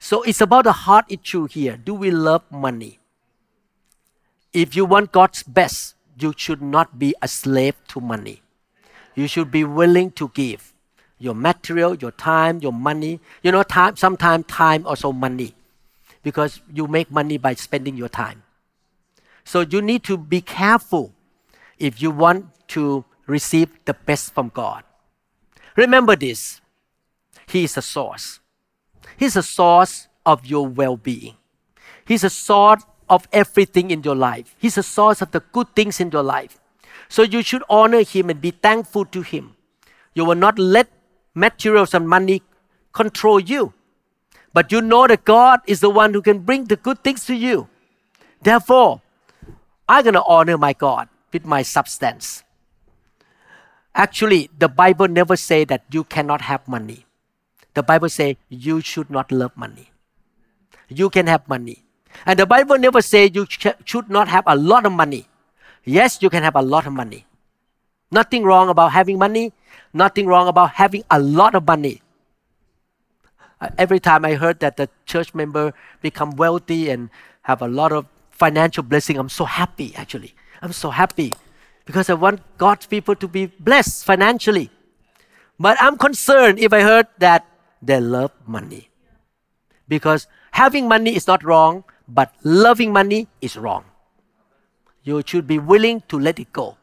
So 0.00 0.22
it's 0.22 0.40
about 0.40 0.64
the 0.64 0.72
heart 0.72 1.04
issue 1.08 1.46
here. 1.46 1.76
Do 1.76 1.92
we 1.92 2.10
love 2.10 2.42
money? 2.50 2.98
If 4.52 4.74
you 4.74 4.86
want 4.86 5.12
God's 5.12 5.42
best, 5.42 5.94
you 6.18 6.32
should 6.36 6.62
not 6.62 6.98
be 6.98 7.14
a 7.20 7.28
slave 7.28 7.76
to 7.88 8.00
money. 8.00 8.42
You 9.14 9.28
should 9.28 9.50
be 9.50 9.62
willing 9.62 10.10
to 10.12 10.32
give 10.34 10.72
your 11.18 11.34
material, 11.34 11.94
your 11.94 12.12
time, 12.12 12.60
your 12.60 12.72
money. 12.72 13.20
You 13.42 13.52
know, 13.52 13.62
time, 13.62 13.96
sometimes 13.96 14.46
time 14.46 14.86
also 14.86 15.12
money 15.12 15.54
because 16.22 16.62
you 16.72 16.86
make 16.88 17.10
money 17.10 17.36
by 17.36 17.54
spending 17.54 17.96
your 17.96 18.08
time. 18.08 18.42
So 19.44 19.60
you 19.60 19.82
need 19.82 20.02
to 20.04 20.16
be 20.16 20.40
careful 20.40 21.12
if 21.78 22.00
you 22.00 22.10
want 22.10 22.46
to 22.68 23.04
receive 23.26 23.68
the 23.84 23.94
best 23.94 24.32
from 24.32 24.48
God. 24.48 24.82
Remember 25.76 26.16
this 26.16 26.60
He 27.46 27.64
is 27.64 27.74
the 27.74 27.82
source. 27.82 28.40
He's 29.16 29.36
a 29.36 29.42
source 29.42 30.08
of 30.24 30.46
your 30.46 30.66
well 30.66 30.96
being. 30.96 31.36
He's 32.06 32.24
a 32.24 32.30
source 32.30 32.84
of 33.08 33.28
everything 33.32 33.90
in 33.90 34.02
your 34.02 34.14
life. 34.14 34.54
He's 34.58 34.78
a 34.78 34.82
source 34.82 35.20
of 35.20 35.32
the 35.32 35.40
good 35.52 35.74
things 35.74 36.00
in 36.00 36.10
your 36.10 36.22
life. 36.22 36.58
So 37.08 37.22
you 37.22 37.42
should 37.42 37.64
honor 37.68 38.02
Him 38.02 38.30
and 38.30 38.40
be 38.40 38.52
thankful 38.52 39.04
to 39.06 39.22
Him. 39.22 39.56
You 40.14 40.24
will 40.24 40.36
not 40.36 40.58
let 40.58 40.88
materials 41.34 41.94
and 41.94 42.08
money 42.08 42.42
control 42.92 43.40
you. 43.40 43.74
But 44.52 44.72
you 44.72 44.80
know 44.80 45.06
that 45.06 45.24
God 45.24 45.60
is 45.66 45.80
the 45.80 45.90
one 45.90 46.14
who 46.14 46.22
can 46.22 46.40
bring 46.40 46.64
the 46.64 46.76
good 46.76 47.02
things 47.04 47.24
to 47.26 47.34
you. 47.34 47.68
Therefore, 48.42 49.02
I'm 49.88 50.04
going 50.04 50.14
to 50.14 50.24
honor 50.24 50.58
my 50.58 50.72
God 50.72 51.08
with 51.32 51.44
my 51.44 51.62
substance. 51.62 52.42
Actually, 53.94 54.50
the 54.56 54.68
Bible 54.68 55.08
never 55.08 55.36
say 55.36 55.64
that 55.64 55.84
you 55.90 56.04
cannot 56.04 56.42
have 56.42 56.66
money. 56.66 57.06
The 57.74 57.82
Bible 57.82 58.08
say 58.08 58.36
you 58.48 58.80
should 58.80 59.10
not 59.10 59.30
love 59.30 59.56
money. 59.56 59.90
You 60.88 61.10
can 61.10 61.26
have 61.26 61.48
money. 61.48 61.84
And 62.26 62.38
the 62.38 62.46
Bible 62.46 62.78
never 62.78 63.00
say 63.00 63.30
you 63.32 63.46
sh- 63.48 63.78
should 63.84 64.10
not 64.10 64.28
have 64.28 64.44
a 64.46 64.56
lot 64.56 64.86
of 64.86 64.92
money. 64.92 65.28
Yes, 65.84 66.18
you 66.20 66.30
can 66.30 66.42
have 66.42 66.56
a 66.56 66.62
lot 66.62 66.86
of 66.86 66.92
money. 66.92 67.26
Nothing 68.10 68.42
wrong 68.42 68.68
about 68.68 68.92
having 68.92 69.18
money. 69.18 69.52
Nothing 69.92 70.26
wrong 70.26 70.48
about 70.48 70.72
having 70.72 71.04
a 71.10 71.18
lot 71.18 71.54
of 71.54 71.66
money. 71.66 72.02
Uh, 73.60 73.68
every 73.78 74.00
time 74.00 74.24
I 74.24 74.34
heard 74.34 74.60
that 74.60 74.76
the 74.76 74.88
church 75.06 75.34
member 75.34 75.72
become 76.00 76.32
wealthy 76.36 76.90
and 76.90 77.10
have 77.42 77.62
a 77.62 77.68
lot 77.68 77.92
of 77.92 78.06
financial 78.30 78.82
blessing, 78.82 79.18
I'm 79.18 79.28
so 79.28 79.44
happy 79.44 79.94
actually. 79.96 80.34
I'm 80.62 80.72
so 80.72 80.90
happy 80.90 81.32
because 81.84 82.10
I 82.10 82.14
want 82.14 82.40
God's 82.58 82.86
people 82.86 83.14
to 83.16 83.28
be 83.28 83.46
blessed 83.46 84.04
financially. 84.04 84.70
But 85.58 85.76
I'm 85.80 85.98
concerned 85.98 86.58
if 86.58 86.72
I 86.72 86.80
heard 86.80 87.06
that 87.18 87.46
they 87.82 88.00
love 88.00 88.32
money. 88.46 88.90
Because 89.88 90.26
having 90.52 90.88
money 90.88 91.16
is 91.16 91.26
not 91.26 91.42
wrong, 91.44 91.84
but 92.06 92.34
loving 92.44 92.92
money 92.92 93.28
is 93.40 93.56
wrong. 93.56 93.84
You 95.02 95.22
should 95.24 95.46
be 95.46 95.58
willing 95.58 96.02
to 96.08 96.18
let 96.18 96.38
it 96.38 96.52
go 96.52 96.76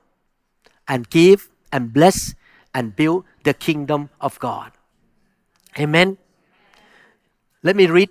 and 0.88 1.10
give 1.10 1.50
and 1.72 1.94
bless 1.94 2.34
and 2.74 2.96
build 2.96 3.26
the 3.44 3.54
kingdom 3.54 4.10
of 4.20 4.40
God. 4.40 4.72
Amen. 5.80 6.18
Let 7.64 7.76
me 7.76 7.86
read 7.88 8.10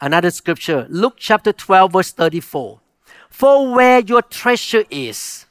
another 0.00 0.30
scripture. 0.30 0.86
Luke 0.88 1.14
chapter 1.16 1.52
12, 1.52 1.92
verse 1.92 2.12
34. 2.12 2.80
For 3.30 3.74
where 3.74 4.00
your 4.00 4.22
treasure 4.22 4.84
is, 4.90 5.46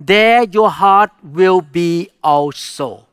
there 0.00 0.44
your 0.44 0.70
heart 0.70 1.10
will 1.22 1.60
be 1.60 2.10
also. 2.22 3.06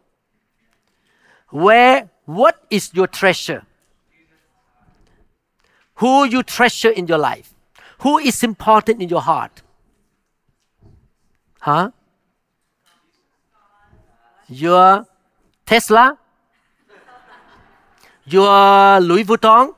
Where, 1.49 2.09
what 2.25 2.63
is 2.69 2.91
your 2.93 3.07
treasure? 3.07 3.63
Who 5.95 6.25
you 6.25 6.43
treasure 6.43 6.89
in 6.89 7.07
your 7.07 7.17
life? 7.17 7.53
Who 7.99 8.17
is 8.17 8.43
important 8.43 9.01
in 9.01 9.09
your 9.09 9.21
heart? 9.21 9.61
Huh? 11.59 11.91
Your 14.47 15.07
Tesla? 15.65 16.17
Your 18.25 18.99
Louis 18.99 19.23
Vuitton? 19.23 19.73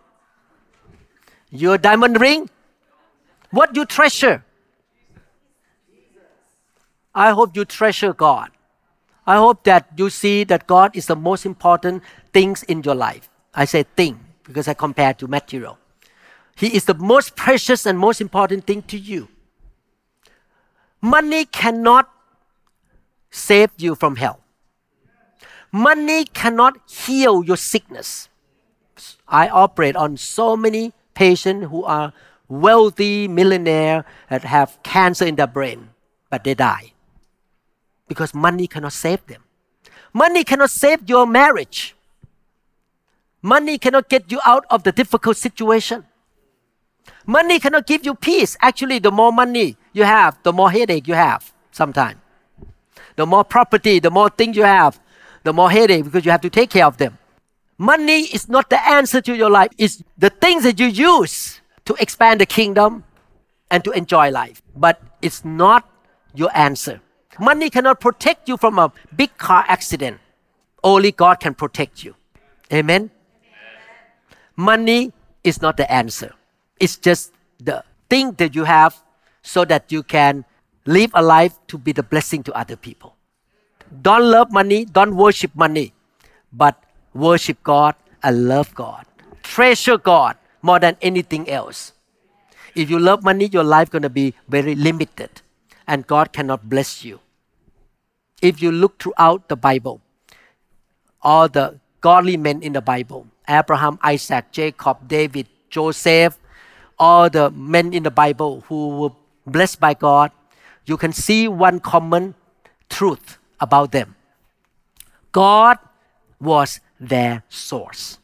Your 1.51 1.77
diamond 1.77 2.19
ring? 2.19 2.49
What 3.51 3.75
you 3.75 3.85
treasure? 3.85 4.43
I 7.13 7.31
hope 7.31 7.55
you 7.55 7.65
treasure 7.65 8.13
God. 8.13 8.49
I 9.27 9.37
hope 9.37 9.63
that 9.63 9.89
you 9.97 10.09
see 10.09 10.43
that 10.45 10.67
God 10.67 10.95
is 10.95 11.07
the 11.07 11.15
most 11.15 11.45
important 11.45 12.03
things 12.31 12.61
in 12.63 12.83
your 12.83 12.93
life. 12.93 13.29
I 13.53 13.65
say 13.65 13.83
thing 13.83 14.19
because 14.43 14.67
I 14.67 14.73
compare 14.75 15.13
to 15.15 15.27
material. 15.27 15.79
He 16.55 16.75
is 16.75 16.85
the 16.85 16.93
most 16.93 17.35
precious 17.35 17.85
and 17.85 17.97
most 17.97 18.21
important 18.21 18.67
thing 18.67 18.83
to 18.83 18.97
you. 18.97 19.27
Money 21.01 21.45
cannot 21.45 22.09
save 23.31 23.71
you 23.77 23.95
from 23.95 24.15
hell. 24.15 24.39
Money 25.71 26.25
cannot 26.25 26.79
heal 26.89 27.43
your 27.43 27.57
sickness. 27.57 28.29
I 29.27 29.49
operate 29.49 29.95
on 29.95 30.17
so 30.17 30.55
many 30.55 30.93
patients 31.15 31.67
who 31.67 31.83
are 31.83 32.13
wealthy 32.47 33.27
millionaire 33.27 34.05
that 34.29 34.43
have 34.43 34.81
cancer 34.83 35.25
in 35.25 35.35
their 35.35 35.47
brain, 35.47 35.89
but 36.29 36.43
they 36.43 36.53
die 36.53 36.94
because 38.07 38.33
money 38.33 38.67
cannot 38.67 38.93
save 38.93 39.25
them. 39.27 39.43
Money 40.13 40.43
cannot 40.43 40.69
save 40.69 41.09
your 41.09 41.25
marriage. 41.27 41.95
Money 43.41 43.77
cannot 43.77 44.09
get 44.09 44.31
you 44.31 44.39
out 44.45 44.65
of 44.69 44.83
the 44.83 44.91
difficult 44.91 45.37
situation. 45.37 46.05
Money 47.25 47.59
cannot 47.59 47.85
give 47.85 48.05
you 48.05 48.15
peace. 48.15 48.57
Actually, 48.61 48.99
the 48.99 49.11
more 49.11 49.31
money 49.31 49.77
you 49.93 50.03
have, 50.03 50.37
the 50.43 50.53
more 50.53 50.71
headache 50.71 51.07
you 51.07 51.13
have 51.13 51.53
sometimes. 51.71 52.17
The 53.15 53.25
more 53.25 53.43
property, 53.43 53.99
the 53.99 54.11
more 54.11 54.29
things 54.29 54.57
you 54.57 54.63
have, 54.63 54.99
the 55.43 55.53
more 55.53 55.69
headache 55.69 56.03
because 56.03 56.25
you 56.25 56.31
have 56.31 56.41
to 56.41 56.49
take 56.49 56.69
care 56.69 56.85
of 56.85 56.97
them. 56.97 57.17
Money 57.77 58.21
is 58.21 58.47
not 58.47 58.69
the 58.69 58.81
answer 58.87 59.21
to 59.21 59.35
your 59.35 59.49
life. 59.49 59.69
It's 59.77 60.01
the 60.17 60.29
things 60.29 60.63
that 60.63 60.79
you 60.79 60.87
use 60.87 61.61
to 61.85 61.93
expand 61.99 62.41
the 62.41 62.45
kingdom 62.45 63.03
and 63.69 63.83
to 63.83 63.91
enjoy 63.91 64.31
life. 64.31 64.61
But 64.75 65.01
it's 65.21 65.43
not 65.43 65.89
your 66.33 66.49
answer. 66.55 67.01
Money 67.39 67.69
cannot 67.69 67.99
protect 67.99 68.47
you 68.47 68.57
from 68.57 68.79
a 68.79 68.91
big 69.15 69.37
car 69.37 69.65
accident. 69.67 70.19
Only 70.83 71.11
God 71.11 71.39
can 71.39 71.53
protect 71.53 72.03
you. 72.03 72.15
Amen. 72.71 73.11
Money 74.55 75.11
is 75.43 75.61
not 75.61 75.77
the 75.77 75.91
answer. 75.91 76.33
It's 76.79 76.95
just 76.97 77.33
the 77.59 77.83
thing 78.09 78.33
that 78.33 78.55
you 78.55 78.63
have 78.63 78.95
so 79.41 79.65
that 79.65 79.91
you 79.91 80.03
can 80.03 80.45
live 80.85 81.11
a 81.13 81.21
life 81.21 81.57
to 81.67 81.77
be 81.77 81.91
the 81.91 82.03
blessing 82.03 82.43
to 82.43 82.53
other 82.53 82.75
people. 82.75 83.15
Don't 84.01 84.23
love 84.23 84.51
money, 84.51 84.85
don't 84.85 85.15
worship 85.15 85.55
money, 85.55 85.93
but 86.51 86.81
worship 87.13 87.61
God 87.63 87.95
and 88.23 88.47
love 88.47 88.73
God. 88.75 89.05
Treasure 89.43 89.97
God 89.97 90.37
more 90.61 90.79
than 90.79 90.97
anything 91.01 91.49
else. 91.49 91.93
If 92.75 92.89
you 92.89 92.99
love 92.99 93.23
money, 93.23 93.47
your 93.47 93.63
life 93.63 93.89
going 93.89 94.01
to 94.01 94.09
be 94.09 94.33
very 94.49 94.75
limited 94.75 95.41
and 95.87 96.05
God 96.07 96.33
cannot 96.33 96.67
bless 96.69 97.03
you. 97.05 97.19
If 98.41 98.61
you 98.61 98.71
look 98.71 99.01
throughout 99.01 99.49
the 99.49 99.55
Bible, 99.55 100.01
all 101.21 101.47
the 101.47 101.79
godly 102.01 102.37
men 102.37 102.61
in 102.61 102.73
the 102.73 102.81
Bible, 102.81 103.27
Abraham, 103.47 103.99
Isaac, 104.03 104.51
Jacob, 104.51 105.07
David, 105.07 105.47
Joseph, 105.69 106.37
all 106.99 107.29
the 107.29 107.49
men 107.51 107.93
in 107.93 108.03
the 108.03 108.11
Bible 108.11 108.63
who 108.67 108.97
were 108.97 109.15
blessed 109.45 109.79
by 109.79 109.93
God, 109.93 110.31
you 110.85 110.97
can 110.97 111.13
see 111.13 111.47
one 111.47 111.79
common 111.79 112.35
truth 112.89 113.37
about 113.59 113.91
them. 113.91 114.15
God 115.31 115.77
was 116.39 116.79
their 116.99 117.43
source. 117.49 118.19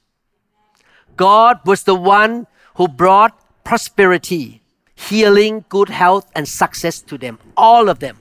God 1.17 1.59
was 1.65 1.83
the 1.83 1.95
one 1.95 2.47
who 2.75 2.87
brought 2.87 3.37
prosperity, 3.63 4.61
healing, 4.95 5.65
good 5.69 5.89
health, 5.89 6.29
and 6.35 6.47
success 6.47 7.01
to 7.01 7.17
them. 7.17 7.39
All 7.57 7.89
of 7.89 7.99
them. 7.99 8.17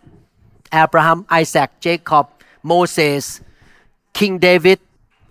Abraham, 0.72 1.26
Isaac, 1.30 1.70
Jacob, 1.80 2.28
Moses, 2.62 3.40
King 4.12 4.38
David, 4.38 4.80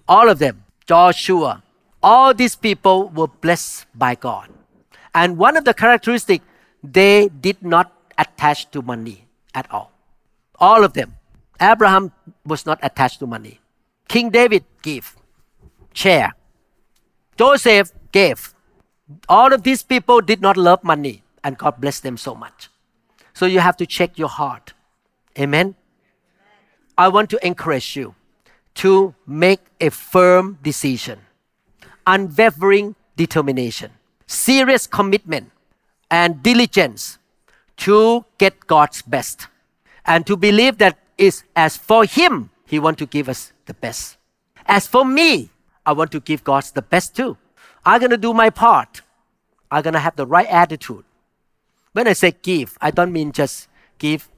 all 0.08 0.30
of 0.30 0.40
them, 0.40 0.64
Joshua. 0.86 1.64
All 2.02 2.34
these 2.34 2.56
people 2.56 3.10
were 3.10 3.28
blessed 3.28 3.86
by 3.94 4.16
God. 4.16 4.50
And 5.14 5.38
one 5.38 5.58
of 5.58 5.66
the 5.66 5.74
characteristics, 5.74 6.46
they 6.84 7.30
did 7.30 7.62
not 7.62 7.92
attach 8.18 8.72
to 8.72 8.82
money 8.82 9.26
at 9.54 9.70
all. 9.72 9.92
All 10.60 10.84
of 10.84 10.94
them. 10.94 11.16
Abraham 11.62 12.12
was 12.46 12.66
not 12.66 12.80
attached 12.82 13.20
to 13.20 13.28
money. 13.28 13.60
King 14.08 14.30
David 14.30 14.64
gave, 14.82 15.16
share. 15.94 16.34
Joseph 17.38 17.92
gave. 18.12 18.54
All 19.28 19.54
of 19.54 19.64
these 19.64 19.84
people 19.84 20.22
did 20.22 20.42
not 20.42 20.58
love 20.58 20.84
money, 20.84 21.24
and 21.44 21.58
God 21.58 21.82
blessed 21.82 22.04
them 22.04 22.18
so 22.18 22.34
much. 22.34 22.70
So 23.34 23.46
you 23.46 23.60
have 23.60 23.78
to 23.78 23.86
check 23.86 24.18
your 24.18 24.30
heart. 24.30 24.74
Amen. 25.40 25.76
I 26.98 27.08
want 27.08 27.30
to 27.30 27.46
encourage 27.46 27.96
you 27.96 28.16
to 28.76 29.16
make 29.26 29.62
a 29.80 29.90
firm 29.90 30.60
decision, 30.62 31.20
unwavering 32.06 32.96
determination, 33.16 33.92
serious 34.28 34.86
commitment, 34.86 35.52
and 36.12 36.44
diligence 36.44 37.20
to 37.78 38.26
get 38.38 38.68
God's 38.68 39.02
best, 39.02 39.48
and 40.06 40.28
to 40.28 40.36
believe 40.36 40.78
that 40.80 40.98
is 41.18 41.44
as 41.56 41.78
for 41.78 42.04
Him, 42.04 42.50
He 42.66 42.80
want 42.80 42.98
to 42.98 43.06
give 43.06 43.30
us 43.30 43.54
the 43.66 43.74
best. 43.74 44.18
As 44.66 44.88
for 44.88 45.06
me, 45.06 45.50
I 45.86 45.94
want 45.94 46.12
to 46.12 46.20
give 46.20 46.44
God 46.44 46.64
the 46.74 46.82
best 46.82 47.16
too. 47.16 47.38
I'm 47.86 48.02
gonna 48.02 48.18
do 48.18 48.34
my 48.34 48.50
part. 48.50 49.02
I'm 49.72 49.84
gonna 49.84 50.00
have 50.00 50.18
the 50.18 50.28
right 50.28 50.48
attitude. 50.48 51.06
When 51.94 52.08
I 52.08 52.14
say 52.14 52.32
give, 52.32 52.78
I 52.82 52.92
don't 52.92 53.14
mean 53.14 53.32
just 53.32 53.68
give 53.98 54.30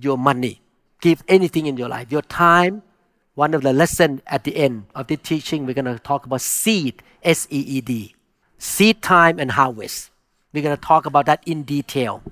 your 0.00 0.18
money, 0.18 0.60
give 1.00 1.22
anything 1.28 1.66
in 1.66 1.76
your 1.76 1.88
life, 1.88 2.10
your 2.10 2.22
time. 2.22 2.82
One 3.34 3.54
of 3.54 3.62
the 3.62 3.72
lesson 3.72 4.22
at 4.26 4.44
the 4.44 4.56
end 4.56 4.86
of 4.94 5.08
the 5.08 5.16
teaching, 5.16 5.66
we're 5.66 5.74
gonna 5.74 5.98
talk 5.98 6.26
about 6.26 6.40
seed, 6.40 7.02
S-E-E-D, 7.22 8.14
seed 8.58 9.02
time 9.02 9.38
and 9.38 9.50
harvest. 9.50 10.10
We're 10.52 10.62
gonna 10.62 10.76
talk 10.76 11.06
about 11.06 11.26
that 11.26 11.42
in 11.46 11.62
detail, 11.64 12.22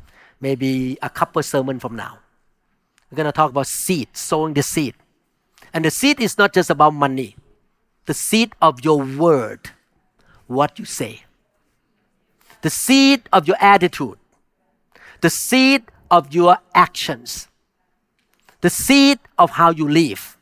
maybe 0.41 0.99
a 1.03 1.11
couple 1.11 1.43
sermon 1.43 1.81
from 1.81 1.97
now. 1.97 2.19
We're 3.13 3.17
going 3.17 3.27
to 3.27 3.33
talk 3.33 3.51
about 3.51 3.67
seed, 3.67 4.09
sowing 4.15 4.55
the 4.55 4.63
seed. 4.63 4.95
And 5.75 5.85
the 5.85 5.91
seed 5.91 6.19
is 6.19 6.39
not 6.39 6.55
just 6.55 6.71
about 6.71 6.95
money, 6.95 7.37
the 8.07 8.15
seed 8.15 8.55
of 8.63 8.83
your 8.83 9.05
word, 9.05 9.71
what 10.47 10.79
you 10.79 10.87
say, 10.87 11.25
the 12.63 12.71
seed 12.71 13.29
of 13.31 13.47
your 13.47 13.59
attitude, 13.61 14.17
the 15.21 15.29
seed 15.29 15.85
of 16.11 16.35
your 16.35 16.57
actions, 16.75 17.49
the 18.63 18.71
seed 18.71 19.19
of 19.39 19.51
how 19.51 19.71
you 19.71 19.89
live. 19.89 20.39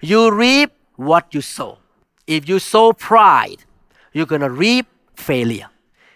You 0.00 0.32
reap 0.32 0.72
what 0.96 1.34
you 1.34 1.42
sow. 1.42 1.78
If 2.26 2.48
you 2.48 2.58
sow 2.58 2.92
pride, 2.92 3.64
you're 4.12 4.26
going 4.26 4.40
to 4.40 4.50
reap 4.50 4.86
failure. 5.14 5.68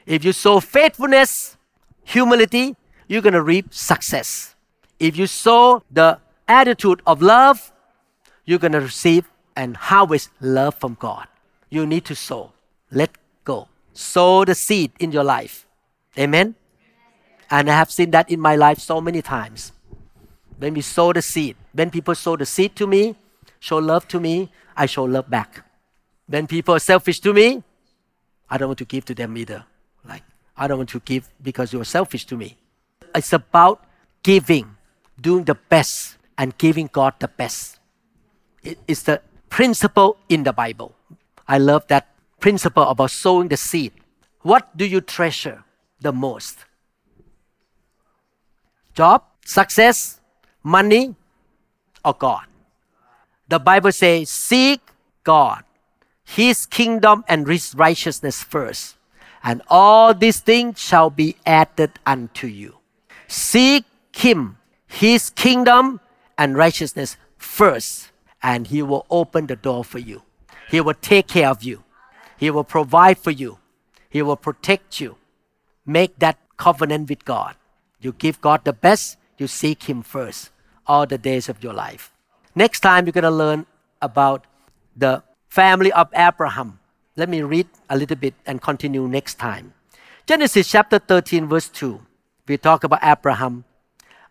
If 0.06 0.24
you 0.24 0.32
sow 0.32 0.60
faithfulness, 0.60 1.56
humility, 2.02 2.76
you're 3.08 3.22
going 3.22 3.34
to 3.34 3.42
reap 3.42 3.74
success. 3.74 4.54
If 4.98 5.16
you 5.16 5.26
sow 5.26 5.82
the 5.90 6.18
attitude 6.48 7.02
of 7.06 7.22
love, 7.22 7.72
you're 8.44 8.58
going 8.58 8.72
to 8.72 8.80
receive 8.80 9.30
and 9.56 9.76
harvest 9.76 10.30
love 10.40 10.74
from 10.76 10.96
God. 10.98 11.26
You 11.68 11.86
need 11.86 12.04
to 12.06 12.14
sow. 12.14 12.52
Let 12.90 13.10
go. 13.44 13.68
Sow 13.92 14.44
the 14.44 14.54
seed 14.54 14.92
in 14.98 15.12
your 15.12 15.24
life. 15.24 15.66
Amen. 16.18 16.54
And 17.50 17.68
I 17.68 17.74
have 17.74 17.90
seen 17.90 18.12
that 18.12 18.30
in 18.30 18.40
my 18.40 18.56
life 18.56 18.78
so 18.78 19.00
many 19.00 19.22
times. 19.22 19.72
When 20.60 20.74
we 20.74 20.82
sow 20.82 21.10
the 21.14 21.22
seed, 21.22 21.56
when 21.72 21.90
people 21.90 22.14
sow 22.14 22.36
the 22.36 22.44
seed 22.44 22.76
to 22.76 22.86
me, 22.86 23.16
show 23.60 23.78
love 23.78 24.06
to 24.08 24.20
me, 24.20 24.52
I 24.76 24.84
show 24.84 25.04
love 25.04 25.30
back. 25.30 25.64
When 26.26 26.46
people 26.46 26.74
are 26.74 26.80
selfish 26.80 27.18
to 27.20 27.32
me, 27.32 27.62
I 28.50 28.58
don't 28.58 28.68
want 28.68 28.78
to 28.80 28.84
give 28.84 29.06
to 29.06 29.14
them 29.14 29.38
either. 29.38 29.64
Like, 30.06 30.22
I 30.58 30.68
don't 30.68 30.76
want 30.76 30.90
to 30.90 31.00
give 31.00 31.30
because 31.42 31.72
you're 31.72 31.86
selfish 31.86 32.26
to 32.26 32.36
me. 32.36 32.58
It's 33.14 33.32
about 33.32 33.82
giving 34.22 34.76
doing 35.18 35.44
the 35.44 35.54
best 35.54 36.18
and 36.36 36.56
giving 36.58 36.90
God 36.92 37.14
the 37.20 37.28
best. 37.28 37.78
It 38.62 38.78
is 38.86 39.04
the 39.04 39.22
principle 39.48 40.18
in 40.28 40.42
the 40.42 40.52
Bible. 40.52 40.94
I 41.48 41.56
love 41.56 41.86
that 41.86 42.08
principle 42.38 42.82
about 42.82 43.12
sowing 43.12 43.48
the 43.48 43.56
seed. 43.56 43.92
What 44.42 44.76
do 44.76 44.84
you 44.84 45.00
treasure 45.00 45.64
the 46.02 46.12
most? 46.12 46.58
Job, 48.94 49.24
success, 49.46 50.19
money, 50.62 51.14
or 52.04 52.14
God? 52.14 52.44
The 53.48 53.58
Bible 53.58 53.92
says, 53.92 54.30
Seek 54.30 54.80
God, 55.24 55.64
His 56.24 56.66
kingdom 56.66 57.24
and 57.28 57.46
His 57.46 57.74
righteousness 57.74 58.42
first, 58.42 58.96
and 59.42 59.62
all 59.68 60.14
these 60.14 60.40
things 60.40 60.78
shall 60.78 61.10
be 61.10 61.36
added 61.44 61.92
unto 62.06 62.46
you. 62.46 62.76
Seek 63.26 63.84
Him 64.12 64.56
his 64.90 65.30
kingdom 65.30 66.00
and 66.36 66.56
righteousness 66.56 67.16
first, 67.38 68.10
and 68.42 68.66
He 68.66 68.82
will 68.82 69.06
open 69.08 69.46
the 69.46 69.54
door 69.54 69.84
for 69.84 70.00
you. 70.00 70.22
He 70.68 70.80
will 70.80 70.98
take 71.00 71.28
care 71.28 71.48
of 71.48 71.62
you. 71.62 71.84
He 72.36 72.50
will 72.50 72.64
provide 72.64 73.18
for 73.18 73.30
you. 73.30 73.58
He 74.08 74.20
will 74.20 74.36
protect 74.36 75.00
you. 75.00 75.16
Make 75.86 76.18
that 76.18 76.38
covenant 76.56 77.08
with 77.08 77.24
God. 77.24 77.54
You 78.00 78.12
give 78.12 78.40
God 78.40 78.64
the 78.64 78.72
best, 78.72 79.16
you 79.40 79.46
seek 79.46 79.84
Him 79.84 80.02
first 80.02 80.50
all 80.86 81.06
the 81.06 81.18
days 81.18 81.48
of 81.48 81.62
your 81.62 81.72
life. 81.72 82.12
Next 82.54 82.80
time, 82.80 83.06
you're 83.06 83.12
going 83.12 83.24
to 83.24 83.30
learn 83.30 83.66
about 84.02 84.46
the 84.96 85.22
family 85.48 85.92
of 85.92 86.08
Abraham. 86.14 86.78
Let 87.16 87.28
me 87.28 87.42
read 87.42 87.68
a 87.88 87.96
little 87.96 88.16
bit 88.16 88.34
and 88.46 88.60
continue 88.60 89.08
next 89.08 89.38
time. 89.38 89.72
Genesis 90.26 90.70
chapter 90.70 90.98
13, 90.98 91.48
verse 91.48 91.68
2. 91.68 92.00
We 92.46 92.56
talk 92.56 92.84
about 92.84 93.00
Abraham 93.02 93.64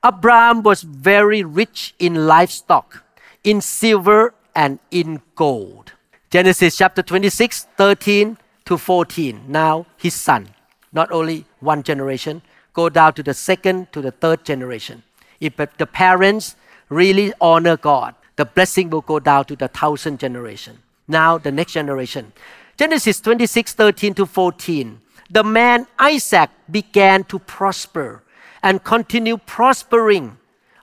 Abraham 0.05 0.63
was 0.63 0.81
very 0.81 1.43
rich 1.43 1.93
in 1.99 2.25
livestock, 2.25 3.03
in 3.43 3.59
silver 3.59 4.33
and 4.55 4.79
in 4.91 5.21
gold. 5.35 5.91
Genesis 6.29 6.77
chapter 6.77 7.03
26, 7.03 7.67
13 7.75 8.37
to 8.63 8.77
14. 8.77 9.43
Now 9.49 9.87
his 9.97 10.13
son, 10.13 10.55
not 10.93 11.11
only 11.11 11.45
one 11.59 11.83
generation, 11.83 12.41
go 12.79 12.87
down 12.87 13.13
to 13.19 13.23
the 13.29 13.33
second 13.33 13.91
to 13.93 13.99
the 14.07 14.13
third 14.23 14.39
generation. 14.51 15.03
If 15.39 15.53
the 15.81 15.89
parents 16.03 16.55
really 16.87 17.33
honor 17.39 17.77
God, 17.77 18.15
the 18.39 18.45
blessing 18.45 18.89
will 18.89 19.05
go 19.13 19.19
down 19.19 19.45
to 19.51 19.55
the 19.63 19.67
thousand 19.67 20.19
generation. 20.25 20.79
Now, 21.07 21.37
the 21.37 21.51
next 21.51 21.73
generation. 21.73 22.31
Genesis 22.77 23.19
26 23.19 23.73
13 23.73 24.13
to 24.13 24.25
14. 24.25 25.01
The 25.29 25.43
man 25.43 25.87
Isaac 25.99 26.49
began 26.71 27.23
to 27.25 27.37
prosper 27.39 28.23
and 28.63 28.83
continue 28.83 29.37
prospering 29.37 30.37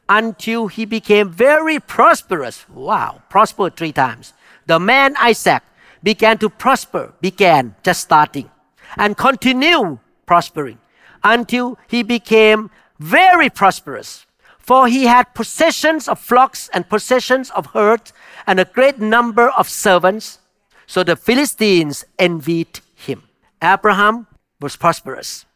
until 0.09 0.69
he 0.69 0.85
became 0.85 1.31
very 1.31 1.79
prosperous. 1.81 2.69
Wow, 2.69 3.23
prospered 3.29 3.77
three 3.77 3.93
times. 3.93 4.35
The 4.67 4.79
man 4.79 5.17
Isaac 5.17 5.63
began 6.03 6.37
to 6.39 6.49
prosper, 6.51 7.13
began 7.21 7.75
just 7.83 8.01
starting, 8.03 8.51
and 8.97 9.17
continue 9.17 9.99
prospering 10.27 10.79
until 11.23 11.79
he 11.89 12.03
became 12.03 12.71
very 12.99 13.51
prosperous. 13.51 14.27
For 14.59 14.89
he 14.89 15.07
had 15.07 15.35
possessions 15.35 16.09
of 16.09 16.19
flocks 16.19 16.69
and 16.73 16.89
possessions 16.89 17.51
of 17.51 17.67
herds 17.67 18.13
and 18.47 18.59
a 18.59 18.65
great 18.65 18.99
number 18.99 19.51
of 19.51 19.69
servants. 19.69 20.41
So 20.87 21.05
the 21.05 21.15
Philistines 21.15 22.05
envied 22.19 22.81
him. 22.95 23.23
Abraham 23.63 24.27
was 24.61 24.77
prosperous 24.77 25.47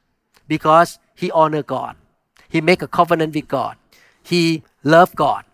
because 0.47 0.99
he 1.15 1.31
honored 1.33 1.67
God. 1.67 1.97
He 2.49 2.61
made 2.61 2.83
a 2.83 2.89
covenant 2.89 3.35
with 3.35 3.49
God. 3.49 3.77
He 4.23 4.63
loved 4.85 5.17
God. 5.17 5.45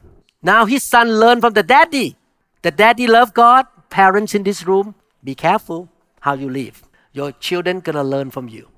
Now 0.43 0.67
his 0.67 0.83
son 0.83 1.19
learned 1.19 1.41
from 1.41 1.55
the 1.55 1.63
daddy. 1.63 2.17
The 2.63 2.71
daddy 2.71 3.07
loved 3.07 3.35
God. 3.35 3.67
Parents 3.89 4.35
in 4.35 4.43
this 4.43 4.67
room, 4.67 4.95
be 5.25 5.35
careful 5.35 5.89
how 6.21 6.35
you 6.35 6.51
live. 6.51 6.83
Your 7.13 7.33
children 7.33 7.81
gonna 7.81 8.05
learn 8.05 8.31
from 8.31 8.49
you. 8.49 8.69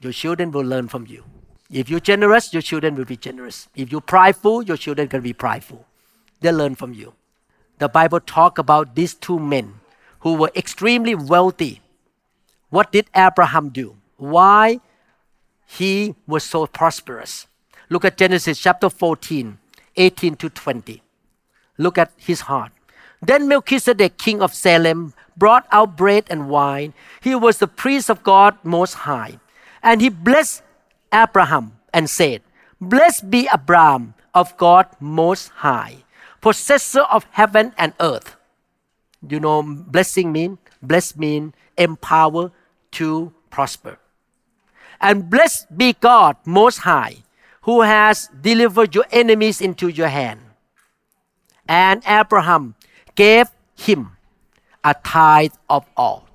Your 0.00 0.12
children 0.12 0.50
will 0.50 0.64
learn 0.64 0.88
from 0.88 1.06
you. 1.06 1.24
If 1.70 1.90
you're 1.90 2.00
generous, 2.00 2.52
your 2.52 2.62
children 2.62 2.94
will 2.94 3.04
be 3.04 3.16
generous. 3.16 3.68
If 3.74 3.92
you're 3.92 4.00
prideful, 4.00 4.62
your 4.62 4.76
children 4.76 5.08
can 5.08 5.20
be 5.20 5.32
prideful. 5.32 5.84
They 6.40 6.52
learn 6.52 6.76
from 6.76 6.94
you. 6.94 7.14
The 7.78 7.88
Bible 7.88 8.20
talk 8.20 8.58
about 8.58 8.94
these 8.94 9.14
two 9.14 9.38
men 9.38 9.80
who 10.20 10.34
were 10.34 10.50
extremely 10.56 11.14
wealthy. 11.14 11.80
What 12.70 12.92
did 12.92 13.06
Abraham 13.14 13.68
do? 13.68 13.96
Why 14.16 14.80
he 15.66 16.14
was 16.26 16.44
so 16.44 16.66
prosperous? 16.66 17.46
Look 17.88 18.04
at 18.04 18.16
Genesis 18.16 18.58
chapter 18.58 18.88
14, 18.90 19.58
18 19.96 20.36
to 20.36 20.50
20. 20.50 21.02
Look 21.76 21.98
at 21.98 22.12
his 22.16 22.42
heart. 22.42 22.72
Then 23.20 23.48
Melchizedek, 23.48 24.16
king 24.16 24.42
of 24.42 24.54
Salem, 24.54 25.14
brought 25.36 25.66
out 25.70 25.96
bread 25.96 26.24
and 26.30 26.48
wine. 26.48 26.94
He 27.20 27.34
was 27.34 27.58
the 27.58 27.66
priest 27.66 28.08
of 28.08 28.22
God 28.22 28.58
Most 28.62 28.94
High. 28.94 29.38
And 29.82 30.00
he 30.00 30.08
blessed 30.08 30.62
Abraham 31.12 31.78
and 31.92 32.08
said, 32.10 32.42
Blessed 32.80 33.30
be 33.30 33.48
Abraham 33.52 34.14
of 34.34 34.56
God 34.56 34.86
Most 35.00 35.48
High, 35.48 36.04
possessor 36.40 37.02
of 37.02 37.26
heaven 37.32 37.72
and 37.76 37.92
earth. 38.00 38.36
You 39.26 39.40
know, 39.40 39.62
blessing 39.62 40.30
mean 40.30 40.58
bless 40.82 41.16
mean 41.16 41.54
empower 41.76 42.52
to 42.92 43.32
prosper. 43.50 43.98
And 45.00 45.30
blessed 45.30 45.76
be 45.76 45.94
God 45.94 46.36
Most 46.44 46.78
High, 46.78 47.22
who 47.62 47.82
has 47.82 48.28
delivered 48.40 48.94
your 48.94 49.06
enemies 49.10 49.60
into 49.60 49.88
your 49.88 50.08
hand. 50.08 50.40
And 51.68 52.02
Abraham 52.06 52.74
gave 53.14 53.48
him 53.76 54.16
a 54.82 54.94
tithe 54.94 55.54
of 55.68 55.86
all. 55.96 56.26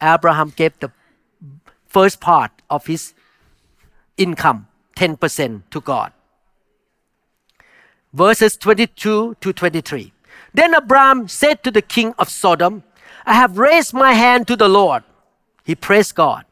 Abraham 0.00 0.52
gave 0.54 0.78
the 0.80 0.90
first 1.92 2.20
part 2.20 2.50
of 2.70 2.86
his 2.86 3.12
income, 4.16 4.66
10% 4.96 5.62
to 5.70 5.80
God. 5.80 6.12
Verses 8.12 8.56
22 8.56 9.36
to 9.40 9.52
23. 9.52 10.12
Then 10.54 10.74
Abraham 10.74 11.28
said 11.28 11.62
to 11.64 11.70
the 11.70 11.82
king 11.82 12.14
of 12.18 12.28
Sodom, 12.28 12.82
I 13.24 13.34
have 13.34 13.58
raised 13.58 13.94
my 13.94 14.12
hand 14.12 14.46
to 14.48 14.56
the 14.56 14.68
Lord. 14.68 15.02
He 15.64 15.74
praised 15.74 16.14
God. 16.14 16.44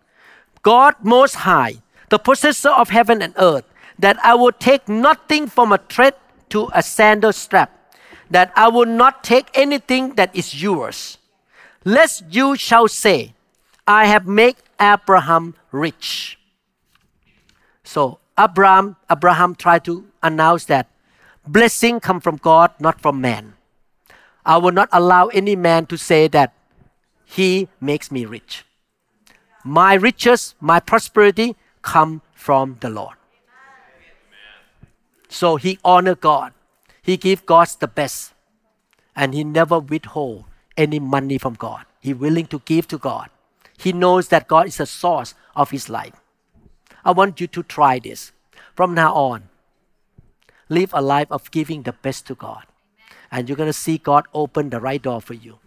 God 0.62 0.94
most 1.02 1.34
high, 1.46 1.82
the 2.10 2.18
possessor 2.18 2.70
of 2.70 2.90
heaven 2.90 3.22
and 3.22 3.34
earth, 3.38 3.64
that 3.98 4.18
I 4.24 4.34
will 4.34 4.52
take 4.52 4.88
nothing 4.88 5.46
from 5.48 5.72
a 5.72 5.78
thread 5.78 6.14
to 6.50 6.68
a 6.74 6.82
sandal 6.82 7.32
strap, 7.32 7.70
that 8.30 8.52
I 8.56 8.68
will 8.68 8.86
not 8.86 9.24
take 9.24 9.48
anything 9.54 10.14
that 10.14 10.34
is 10.34 10.62
yours. 10.62 11.18
Lest 11.84 12.24
you 12.30 12.56
shall 12.56 12.88
say, 12.88 13.34
I 13.86 14.06
have 14.06 14.26
made 14.26 14.56
Abraham 14.80 15.54
rich. 15.70 16.38
So 17.84 18.18
Abraham, 18.38 18.96
Abraham 19.10 19.54
tried 19.54 19.84
to 19.84 20.06
announce 20.22 20.64
that 20.66 20.88
blessing 21.46 22.00
come 22.00 22.20
from 22.20 22.36
God, 22.36 22.70
not 22.80 23.00
from 23.00 23.20
man. 23.20 23.54
I 24.44 24.56
will 24.56 24.72
not 24.72 24.88
allow 24.92 25.26
any 25.28 25.54
man 25.56 25.86
to 25.86 25.98
say 25.98 26.28
that 26.28 26.54
he 27.24 27.68
makes 27.80 28.10
me 28.10 28.24
rich. 28.24 28.64
My 29.64 29.94
riches, 29.94 30.54
my 30.60 30.80
prosperity 30.80 31.56
come 31.82 32.22
from 32.32 32.78
the 32.80 32.88
Lord. 32.88 33.16
So 35.28 35.56
he 35.56 35.78
honor 35.84 36.14
God. 36.14 36.52
He 37.02 37.16
give 37.16 37.46
God 37.46 37.68
the 37.78 37.86
best. 37.86 38.32
And 39.14 39.34
he 39.34 39.44
never 39.44 39.78
withhold 39.78 40.44
any 40.76 40.98
money 40.98 41.38
from 41.38 41.54
God. 41.54 41.84
He 42.00 42.14
willing 42.14 42.46
to 42.46 42.60
give 42.64 42.88
to 42.88 42.98
God. 42.98 43.28
He 43.80 43.94
knows 43.94 44.28
that 44.28 44.46
God 44.46 44.66
is 44.66 44.76
the 44.76 44.84
source 44.84 45.32
of 45.56 45.70
his 45.70 45.88
life. 45.88 46.12
I 47.02 47.12
want 47.12 47.40
you 47.40 47.46
to 47.46 47.62
try 47.62 47.98
this. 47.98 48.30
From 48.74 48.92
now 48.92 49.14
on, 49.14 49.48
live 50.68 50.90
a 50.92 51.00
life 51.00 51.28
of 51.30 51.50
giving 51.50 51.82
the 51.82 51.92
best 51.92 52.26
to 52.26 52.34
God. 52.34 52.66
And 53.32 53.48
you're 53.48 53.56
going 53.56 53.70
to 53.70 53.72
see 53.72 53.96
God 53.96 54.26
open 54.34 54.68
the 54.68 54.80
right 54.80 55.00
door 55.00 55.22
for 55.22 55.32
you. 55.32 55.60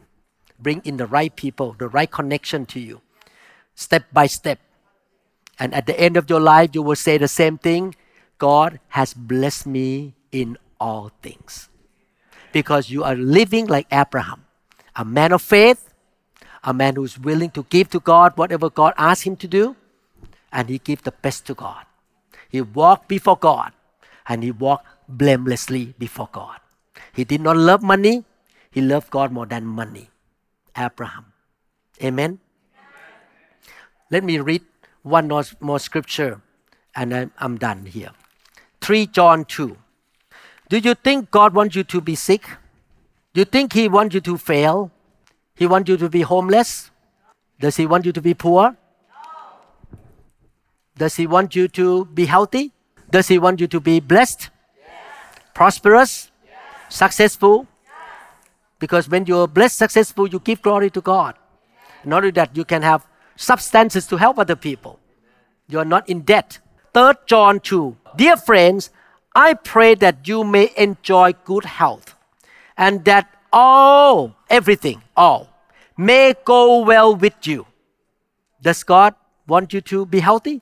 Bring 0.60 0.82
in 0.86 0.98
the 0.98 1.08
right 1.08 1.36
people, 1.36 1.76
the 1.80 1.88
right 1.88 2.10
connection 2.10 2.68
to 2.68 2.80
you, 2.80 3.02
step 3.74 4.06
by 4.14 4.28
step. 4.28 4.60
And 5.58 5.74
at 5.74 5.88
the 5.88 6.00
end 6.00 6.16
of 6.16 6.30
your 6.30 6.40
life, 6.40 6.70
you 6.74 6.84
will 6.84 6.96
say 6.96 7.18
the 7.18 7.28
same 7.28 7.58
thing 7.58 7.96
God 8.38 8.80
has 8.90 9.14
blessed 9.14 9.66
me 9.66 10.14
in 10.32 10.58
all 10.80 11.12
things. 11.24 11.70
Because 12.52 12.92
you 12.92 13.04
are 13.04 13.16
living 13.16 13.66
like 13.66 13.88
Abraham, 13.92 14.46
a 14.96 15.04
man 15.04 15.32
of 15.32 15.42
faith, 15.42 15.93
a 16.64 16.74
man 16.74 16.96
who's 16.96 17.20
willing 17.20 17.52
to 17.52 17.64
give 17.70 17.90
to 17.90 18.00
God 18.00 18.34
whatever 18.36 18.70
God 18.70 18.94
asks 18.98 19.26
him 19.26 19.36
to 19.38 19.48
do, 19.48 19.76
and 20.52 20.70
he 20.70 20.78
give 20.78 21.04
the 21.04 21.12
best 21.12 21.46
to 21.48 21.54
God. 21.54 21.86
He 22.50 22.62
walked 22.62 23.08
before 23.08 23.38
God, 23.38 23.72
and 24.28 24.44
he 24.44 24.52
walked 24.52 24.88
blamelessly 25.08 25.94
before 25.98 26.30
God. 26.32 26.60
He 27.14 27.24
did 27.24 27.42
not 27.42 27.58
love 27.58 27.84
money, 27.84 28.24
he 28.72 28.82
loved 28.82 29.10
God 29.10 29.32
more 29.32 29.46
than 29.46 29.66
money. 29.66 30.10
Abraham. 30.76 31.26
Amen. 32.04 32.40
Let 34.10 34.24
me 34.24 34.40
read 34.40 34.64
one 35.04 35.28
more, 35.28 35.44
more 35.60 35.80
scripture 35.80 36.42
and 36.96 37.14
I'm, 37.14 37.32
I'm 37.38 37.58
done 37.58 37.86
here. 37.86 38.12
3 38.82 39.08
John 39.08 39.46
2. 39.46 39.78
Do 40.70 40.78
you 40.78 40.94
think 40.94 41.32
God 41.32 41.54
wants 41.54 41.76
you 41.76 41.84
to 41.84 42.02
be 42.02 42.16
sick? 42.16 42.48
Do 43.34 43.42
you 43.42 43.46
think 43.46 43.74
He 43.74 43.88
wants 43.88 44.16
you 44.16 44.22
to 44.22 44.38
fail? 44.38 44.92
He 45.56 45.68
wants 45.68 45.90
you 45.90 45.98
to 45.98 46.10
be 46.10 46.22
homeless? 46.22 46.92
Does 47.60 47.76
He 47.76 47.86
want 47.86 48.06
you 48.06 48.12
to 48.12 48.22
be 48.22 48.34
poor? 48.34 48.76
Does 50.98 51.16
He 51.16 51.28
want 51.28 51.56
you 51.56 51.68
to 51.70 52.06
be 52.06 52.26
healthy? 52.26 52.72
Does 53.10 53.28
He 53.28 53.38
want 53.38 53.60
you 53.60 53.68
to 53.68 53.80
be 53.80 54.00
blessed? 54.00 54.50
Yes. 54.78 54.90
Prosperous? 55.54 56.32
Yes. 56.46 56.56
Successful? 56.90 57.68
Yes. 57.84 57.94
Because 58.80 59.10
when 59.10 59.26
you're 59.26 59.48
blessed, 59.48 59.78
successful, 59.78 60.28
you 60.28 60.40
give 60.40 60.62
glory 60.62 60.90
to 60.92 61.02
God. 61.02 61.36
In 62.04 62.12
order 62.12 62.32
that 62.32 62.58
you 62.58 62.66
can 62.66 62.82
have 62.82 63.08
substances 63.36 64.08
to 64.08 64.18
help 64.18 64.38
other 64.38 64.56
people. 64.56 65.00
You 65.68 65.80
are 65.80 65.86
not 65.86 66.10
in 66.10 66.22
debt. 66.22 66.60
3 66.94 67.14
John 67.26 67.60
2. 67.60 67.96
Dear 68.16 68.38
friends, 68.38 68.92
I 69.36 69.54
pray 69.56 69.96
that 69.96 70.28
you 70.28 70.44
may 70.44 70.72
enjoy 70.78 71.34
good 71.46 71.66
health 71.66 72.16
and 72.78 73.06
that 73.06 73.33
all, 73.54 74.36
everything, 74.50 75.02
all, 75.16 75.48
may 75.96 76.34
go 76.44 76.80
well 76.80 77.16
with 77.16 77.48
you. 77.48 77.66
Does 78.62 78.84
God 78.84 79.14
want 79.48 79.72
you 79.72 79.82
to 79.82 80.06
be 80.06 80.20
healthy? 80.20 80.62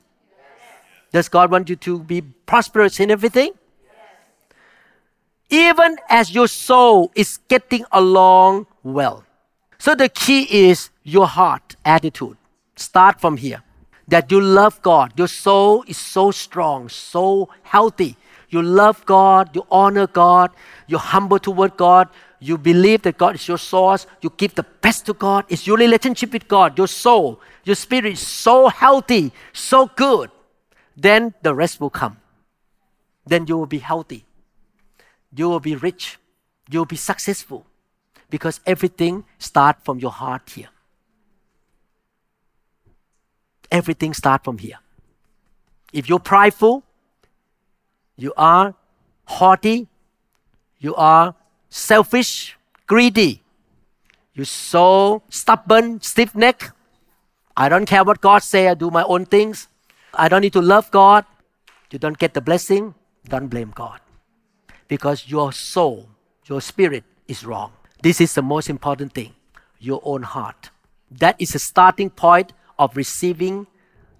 Does 1.12 1.28
God 1.28 1.50
want 1.50 1.68
you 1.68 1.76
to 1.76 1.98
be 1.98 2.20
prosperous 2.20 3.00
in 3.00 3.10
everything? 3.10 3.52
Even 5.50 5.96
as 6.08 6.34
your 6.34 6.48
soul 6.48 7.10
is 7.14 7.38
getting 7.48 7.84
along 7.92 8.66
well. 8.82 9.24
So 9.78 9.94
the 9.94 10.08
key 10.08 10.68
is 10.68 10.90
your 11.02 11.26
heart 11.26 11.76
attitude. 11.84 12.36
Start 12.76 13.20
from 13.20 13.36
here. 13.36 13.62
That 14.08 14.30
you 14.30 14.40
love 14.40 14.80
God. 14.82 15.12
Your 15.16 15.28
soul 15.28 15.84
is 15.86 15.98
so 15.98 16.30
strong, 16.30 16.88
so 16.88 17.48
healthy. 17.62 18.16
you 18.52 18.62
love 18.62 19.04
God, 19.06 19.56
you 19.56 19.66
honor 19.70 20.06
God, 20.06 20.50
you're 20.86 21.00
humble 21.00 21.38
toward 21.38 21.76
God, 21.76 22.08
you 22.42 22.58
believe 22.58 23.02
that 23.02 23.16
God 23.18 23.36
is 23.36 23.46
your 23.46 23.58
source, 23.58 24.06
you 24.20 24.32
give 24.36 24.54
the 24.56 24.64
best 24.64 25.06
to 25.06 25.14
God, 25.14 25.44
it's 25.48 25.64
your 25.66 25.76
relationship 25.76 26.32
with 26.32 26.48
God, 26.48 26.76
your 26.76 26.88
soul, 26.88 27.40
your 27.64 27.76
spirit 27.76 28.06
is 28.06 28.20
so 28.20 28.68
healthy, 28.68 29.32
so 29.52 29.86
good, 29.94 30.30
then 30.96 31.34
the 31.42 31.54
rest 31.54 31.80
will 31.80 31.90
come. 31.90 32.16
Then 33.24 33.46
you 33.46 33.56
will 33.56 33.66
be 33.66 33.78
healthy. 33.78 34.24
You 35.32 35.48
will 35.48 35.60
be 35.60 35.76
rich. 35.76 36.18
You 36.68 36.80
will 36.80 36.86
be 36.86 36.96
successful. 36.96 37.64
Because 38.28 38.60
everything 38.66 39.24
starts 39.38 39.80
from 39.84 40.00
your 40.00 40.10
heart 40.10 40.50
here. 40.50 40.68
Everything 43.70 44.12
starts 44.14 44.44
from 44.44 44.58
here. 44.58 44.78
If 45.92 46.08
you're 46.08 46.18
prideful, 46.18 46.82
you 48.16 48.32
are 48.36 48.74
haughty, 49.26 49.86
you 50.78 50.94
are 50.96 51.36
selfish, 51.72 52.56
greedy, 52.86 53.42
you're 54.34 54.44
so 54.44 55.22
stubborn, 55.28 56.00
stiff 56.00 56.34
necked. 56.34 56.70
I 57.56 57.68
don't 57.68 57.86
care 57.86 58.04
what 58.04 58.20
God 58.20 58.42
say, 58.42 58.68
I 58.68 58.74
do 58.74 58.90
my 58.90 59.02
own 59.04 59.26
things. 59.26 59.68
I 60.14 60.28
don't 60.28 60.42
need 60.42 60.52
to 60.52 60.60
love 60.62 60.90
God. 60.90 61.24
You 61.90 61.98
don't 61.98 62.18
get 62.18 62.34
the 62.34 62.40
blessing, 62.40 62.94
don't 63.28 63.48
blame 63.48 63.72
God. 63.74 64.00
Because 64.88 65.28
your 65.28 65.52
soul, 65.52 66.08
your 66.46 66.60
spirit 66.60 67.04
is 67.26 67.44
wrong. 67.44 67.72
This 68.02 68.20
is 68.20 68.34
the 68.34 68.42
most 68.42 68.68
important 68.68 69.12
thing 69.14 69.34
your 69.78 70.00
own 70.04 70.22
heart. 70.22 70.70
That 71.10 71.36
is 71.40 71.52
the 71.52 71.58
starting 71.58 72.10
point 72.10 72.52
of 72.78 72.96
receiving 72.96 73.66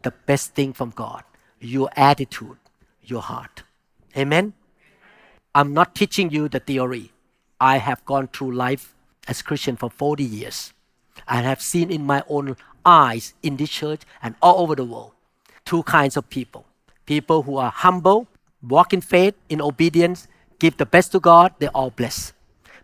the 0.03 0.11
best 0.27 0.55
thing 0.55 0.73
from 0.73 0.91
God 0.91 1.23
your 1.61 1.89
attitude, 1.95 2.59
your 3.03 3.23
heart. 3.23 3.63
Amen? 4.17 4.53
I'm 5.55 5.73
not 5.73 5.95
teaching 5.95 6.31
you 6.31 6.49
the 6.49 6.59
theory. 6.59 7.12
I 7.63 7.77
have 7.79 8.05
gone 8.05 8.27
through 8.27 8.57
life 8.57 8.93
as 9.29 9.41
a 9.41 9.45
Christian 9.45 9.77
for 9.77 9.89
40 9.89 10.25
years. 10.25 10.73
I 11.29 11.43
have 11.43 11.63
seen 11.63 11.93
in 11.93 12.05
my 12.05 12.25
own 12.29 12.57
eyes 12.85 13.35
in 13.41 13.57
this 13.57 13.71
church 13.71 14.01
and 14.21 14.35
all 14.43 14.63
over 14.63 14.75
the 14.75 14.85
world 14.85 15.13
two 15.65 15.85
kinds 15.85 16.17
of 16.17 16.29
people 16.29 16.67
people 17.07 17.43
who 17.43 17.57
are 17.57 17.71
humble, 17.71 18.27
walk 18.63 18.93
in 18.93 19.01
faith, 19.01 19.35
in 19.49 19.61
obedience, 19.61 20.27
give 20.59 20.77
the 20.77 20.87
best 20.87 21.13
to 21.13 21.21
God, 21.21 21.55
they're 21.61 21.71
all 21.71 21.91
blessed. 21.91 22.33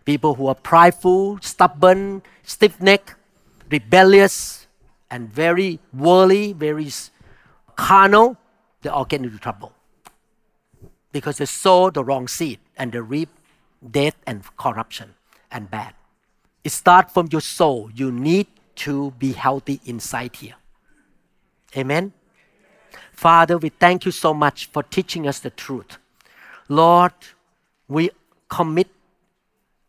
People 0.05 0.35
who 0.35 0.47
are 0.47 0.55
prideful, 0.55 1.39
stubborn, 1.41 2.21
stiff 2.43 2.79
necked, 2.79 3.15
rebellious, 3.69 4.67
and 5.11 5.29
very 5.29 5.79
worldly, 5.93 6.53
very 6.53 6.89
carnal, 7.75 8.37
they 8.81 8.89
all 8.89 9.05
get 9.05 9.21
into 9.21 9.39
trouble 9.39 9.73
because 11.11 11.37
they 11.37 11.45
sow 11.45 11.89
the 11.89 12.03
wrong 12.03 12.29
seed 12.29 12.59
and 12.77 12.93
they 12.93 12.99
reap 12.99 13.29
death 13.79 14.15
and 14.25 14.43
corruption 14.57 15.15
and 15.51 15.69
bad. 15.69 15.93
It 16.63 16.71
starts 16.71 17.13
from 17.13 17.29
your 17.31 17.41
soul. 17.41 17.89
You 17.93 18.11
need 18.11 18.47
to 18.77 19.11
be 19.11 19.33
healthy 19.33 19.79
inside 19.85 20.35
here. 20.37 20.55
Amen. 21.77 22.13
Father, 23.11 23.57
we 23.57 23.69
thank 23.69 24.05
you 24.05 24.11
so 24.11 24.33
much 24.33 24.67
for 24.67 24.83
teaching 24.83 25.27
us 25.27 25.39
the 25.39 25.49
truth. 25.49 25.97
Lord, 26.67 27.13
we 27.87 28.11
commit 28.47 28.87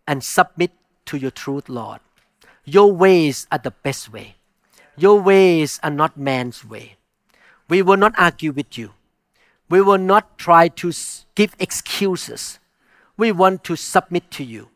and 0.06 0.24
submit 0.24 0.72
to 1.06 1.16
your 1.16 1.30
truth, 1.30 1.68
Lord. 1.68 2.00
Your 2.64 2.92
ways 2.92 3.46
are 3.52 3.58
the 3.58 3.70
best 3.70 4.12
way. 4.12 4.36
Your 4.96 5.20
ways 5.20 5.80
are 5.82 5.90
not 5.90 6.16
man's 6.16 6.64
way. 6.64 6.96
We 7.68 7.82
will 7.82 7.96
not 7.96 8.14
argue 8.18 8.52
with 8.52 8.76
you. 8.76 8.90
We 9.68 9.80
will 9.80 9.98
not 9.98 10.36
try 10.36 10.68
to 10.68 10.92
give 11.34 11.54
excuses. 11.58 12.58
We 13.20 13.32
want 13.32 13.64
to 13.64 13.76
submit 13.76 14.30
to 14.32 14.44
you. 14.44 14.70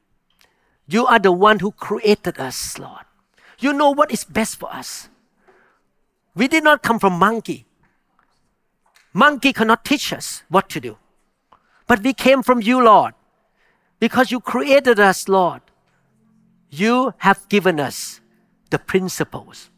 You 0.86 1.06
are 1.06 1.18
the 1.18 1.32
one 1.32 1.60
who 1.60 1.72
created 1.72 2.38
us, 2.38 2.78
Lord. 2.78 3.06
You 3.58 3.72
know 3.72 3.90
what 3.90 4.12
is 4.12 4.24
best 4.24 4.56
for 4.56 4.68
us. 4.70 5.08
We 6.34 6.46
did 6.48 6.62
not 6.62 6.82
come 6.82 6.98
from 6.98 7.14
monkey. 7.14 7.64
Monkey 9.14 9.54
cannot 9.54 9.84
teach 9.84 10.12
us 10.12 10.42
what 10.50 10.68
to 10.68 10.80
do. 10.80 10.98
But 11.86 12.02
we 12.02 12.12
came 12.12 12.42
from 12.42 12.60
you, 12.60 12.84
Lord. 12.84 13.14
Because 13.98 14.30
you 14.30 14.40
created 14.40 15.00
us, 15.00 15.26
Lord. 15.26 15.62
You 16.68 17.14
have 17.18 17.48
given 17.48 17.80
us 17.80 18.20
the 18.68 18.78
principles, 18.78 19.70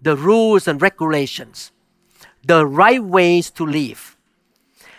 the 0.00 0.14
rules 0.14 0.68
and 0.68 0.80
regulations 0.80 1.72
the 2.44 2.66
right 2.66 3.02
ways 3.02 3.50
to 3.50 3.66
live. 3.66 4.16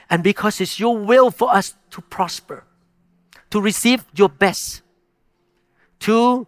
And 0.09 0.23
because 0.23 0.61
it's 0.61 0.79
your 0.79 0.97
will 0.97 1.31
for 1.31 1.53
us 1.53 1.75
to 1.91 2.01
prosper, 2.01 2.65
to 3.53 3.61
receive 3.61 4.03
your 4.15 4.29
best, 4.29 4.81
to 5.99 6.47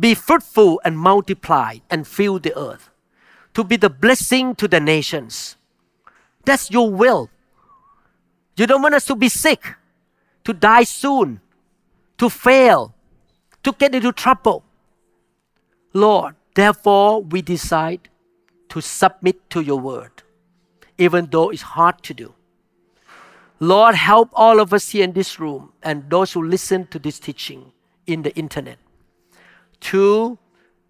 be 0.00 0.14
fruitful 0.14 0.80
and 0.82 0.98
multiply 0.98 1.76
and 1.90 2.08
fill 2.08 2.38
the 2.38 2.58
earth, 2.58 2.88
to 3.52 3.62
be 3.62 3.76
the 3.76 3.90
blessing 3.90 4.54
to 4.54 4.66
the 4.66 4.80
nations. 4.80 5.56
That's 6.46 6.70
your 6.70 6.88
will. 6.90 7.28
You 8.56 8.66
don't 8.66 8.80
want 8.80 8.94
us 8.94 9.04
to 9.04 9.14
be 9.14 9.28
sick, 9.28 9.74
to 10.44 10.54
die 10.54 10.84
soon, 10.84 11.42
to 12.16 12.30
fail, 12.30 12.94
to 13.62 13.72
get 13.72 13.94
into 13.94 14.10
trouble. 14.10 14.64
Lord, 15.92 16.36
therefore 16.54 17.20
we 17.20 17.42
decide 17.42 18.08
to 18.70 18.80
submit 18.80 19.50
to 19.50 19.60
your 19.60 19.78
word, 19.78 20.22
even 20.96 21.28
though 21.30 21.50
it's 21.50 21.60
hard 21.76 22.02
to 22.04 22.14
do. 22.14 22.34
Lord, 23.60 23.94
help 23.94 24.30
all 24.32 24.60
of 24.60 24.72
us 24.72 24.90
here 24.90 25.04
in 25.04 25.12
this 25.12 25.38
room 25.38 25.72
and 25.82 26.10
those 26.10 26.32
who 26.32 26.42
listen 26.42 26.86
to 26.88 26.98
this 26.98 27.18
teaching 27.18 27.72
in 28.06 28.22
the 28.22 28.34
internet 28.34 28.78
to 29.80 30.38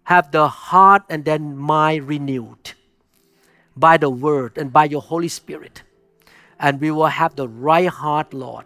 have 0.03 0.31
the 0.31 0.47
heart 0.47 1.03
and 1.09 1.25
then 1.25 1.55
mind 1.57 2.07
renewed 2.07 2.73
by 3.75 3.97
the 3.97 4.09
word 4.09 4.57
and 4.57 4.71
by 4.71 4.85
your 4.85 5.01
Holy 5.01 5.27
Spirit. 5.27 5.83
And 6.59 6.79
we 6.79 6.91
will 6.91 7.07
have 7.07 7.35
the 7.35 7.47
right 7.47 7.87
heart, 7.87 8.33
Lord. 8.33 8.65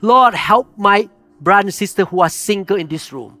Lord, 0.00 0.34
help 0.34 0.78
my 0.78 1.08
brother 1.40 1.66
and 1.66 1.74
sister 1.74 2.04
who 2.04 2.20
are 2.20 2.28
single 2.28 2.76
in 2.76 2.88
this 2.88 3.12
room 3.12 3.38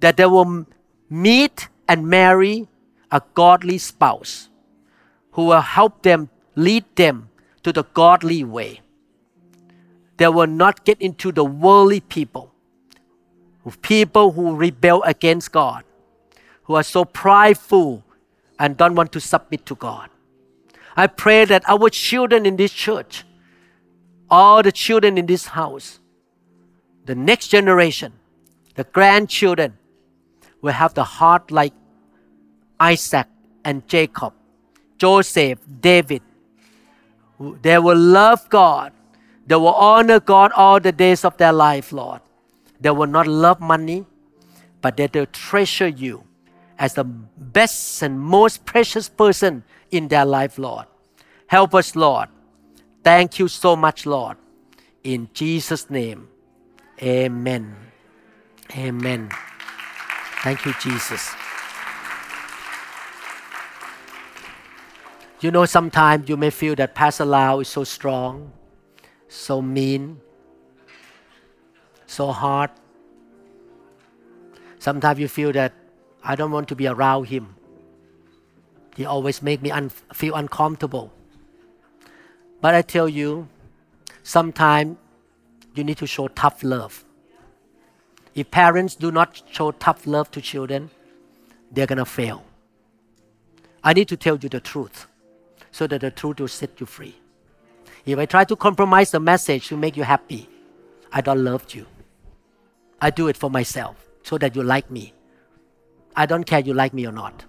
that 0.00 0.16
they 0.16 0.26
will 0.26 0.66
meet 1.10 1.68
and 1.88 2.06
marry 2.06 2.68
a 3.10 3.22
godly 3.34 3.78
spouse 3.78 4.48
who 5.32 5.46
will 5.46 5.60
help 5.60 6.02
them, 6.02 6.28
lead 6.54 6.84
them 6.96 7.28
to 7.62 7.72
the 7.72 7.84
godly 7.94 8.44
way. 8.44 8.80
They 10.16 10.28
will 10.28 10.46
not 10.46 10.84
get 10.84 11.00
into 11.00 11.32
the 11.32 11.44
worldly 11.44 12.00
people, 12.00 12.52
people 13.82 14.32
who 14.32 14.54
rebel 14.54 15.02
against 15.02 15.52
God, 15.52 15.84
who 16.64 16.74
are 16.74 16.82
so 16.82 17.04
prideful 17.04 18.02
and 18.58 18.76
don't 18.76 18.94
want 18.94 19.12
to 19.12 19.20
submit 19.20 19.66
to 19.66 19.74
God. 19.74 20.08
I 20.96 21.06
pray 21.06 21.44
that 21.44 21.62
our 21.68 21.90
children 21.90 22.46
in 22.46 22.56
this 22.56 22.72
church, 22.72 23.24
all 24.30 24.62
the 24.62 24.72
children 24.72 25.18
in 25.18 25.26
this 25.26 25.46
house, 25.46 26.00
the 27.04 27.14
next 27.14 27.48
generation, 27.48 28.12
the 28.74 28.84
grandchildren, 28.84 29.76
will 30.62 30.72
have 30.72 30.94
the 30.94 31.04
heart 31.04 31.50
like 31.50 31.74
Isaac 32.80 33.26
and 33.64 33.86
Jacob, 33.86 34.32
Joseph, 34.98 35.58
David. 35.80 36.22
They 37.62 37.78
will 37.78 37.98
love 37.98 38.48
God. 38.48 38.92
They 39.46 39.54
will 39.54 39.74
honor 39.74 40.20
God 40.20 40.52
all 40.52 40.80
the 40.80 40.92
days 40.92 41.24
of 41.24 41.36
their 41.36 41.52
life, 41.52 41.92
Lord. 41.92 42.20
They 42.80 42.90
will 42.90 43.06
not 43.06 43.26
love 43.26 43.60
money, 43.60 44.04
but 44.80 44.96
they 44.96 45.08
will 45.12 45.26
treasure 45.26 45.88
you 45.88 46.24
as 46.78 46.94
the 46.94 47.04
best 47.04 48.02
and 48.02 48.20
most 48.20 48.64
precious 48.64 49.08
person 49.08 49.64
in 49.90 50.08
their 50.08 50.24
life, 50.24 50.58
Lord. 50.58 50.86
Help 51.46 51.74
us, 51.74 51.94
Lord. 51.94 52.28
Thank 53.04 53.38
you 53.38 53.48
so 53.48 53.76
much, 53.76 54.04
Lord. 54.04 54.36
In 55.04 55.28
Jesus' 55.32 55.88
name, 55.88 56.28
amen. 57.00 57.76
Amen. 58.76 59.30
Thank 60.42 60.66
you, 60.66 60.74
Jesus. 60.80 61.30
You 65.40 65.50
know, 65.50 65.64
sometimes 65.66 66.28
you 66.28 66.36
may 66.36 66.50
feel 66.50 66.74
that 66.76 66.94
Pastor 66.94 67.24
Lau 67.24 67.60
is 67.60 67.68
so 67.68 67.84
strong, 67.84 68.52
so 69.36 69.60
mean, 69.60 70.20
so 72.06 72.32
hard. 72.32 72.70
Sometimes 74.78 75.20
you 75.20 75.28
feel 75.28 75.52
that 75.52 75.72
I 76.22 76.34
don't 76.34 76.50
want 76.50 76.68
to 76.68 76.76
be 76.76 76.86
around 76.86 77.24
him. 77.26 77.54
He 78.96 79.04
always 79.04 79.42
make 79.42 79.62
me 79.62 79.70
un- 79.70 79.90
feel 79.90 80.34
uncomfortable. 80.34 81.12
But 82.60 82.74
I 82.74 82.82
tell 82.82 83.08
you, 83.08 83.48
sometimes 84.22 84.96
you 85.74 85.84
need 85.84 85.98
to 85.98 86.06
show 86.06 86.28
tough 86.28 86.62
love. 86.62 87.04
If 88.34 88.50
parents 88.50 88.96
do 88.96 89.12
not 89.12 89.42
show 89.50 89.70
tough 89.72 90.06
love 90.06 90.30
to 90.32 90.40
children, 90.40 90.90
they're 91.70 91.86
gonna 91.86 92.06
fail. 92.06 92.44
I 93.84 93.92
need 93.92 94.08
to 94.08 94.16
tell 94.16 94.36
you 94.36 94.48
the 94.48 94.60
truth 94.60 95.06
so 95.70 95.86
that 95.86 96.00
the 96.00 96.10
truth 96.10 96.40
will 96.40 96.48
set 96.48 96.80
you 96.80 96.86
free. 96.86 97.16
If 98.06 98.16
I 98.20 98.24
try 98.24 98.44
to 98.44 98.54
compromise 98.54 99.10
the 99.10 99.18
message 99.18 99.66
to 99.68 99.76
make 99.76 99.96
you 99.96 100.04
happy, 100.04 100.48
I 101.12 101.20
don't 101.20 101.42
love 101.42 101.74
you. 101.74 101.86
I 103.00 103.10
do 103.10 103.26
it 103.26 103.36
for 103.36 103.50
myself 103.50 103.96
so 104.22 104.38
that 104.38 104.54
you 104.54 104.62
like 104.62 104.90
me. 104.92 105.12
I 106.14 106.24
don't 106.24 106.44
care 106.44 106.60
you 106.60 106.72
like 106.72 106.94
me 106.94 107.04
or 107.04 107.12
not. 107.12 107.44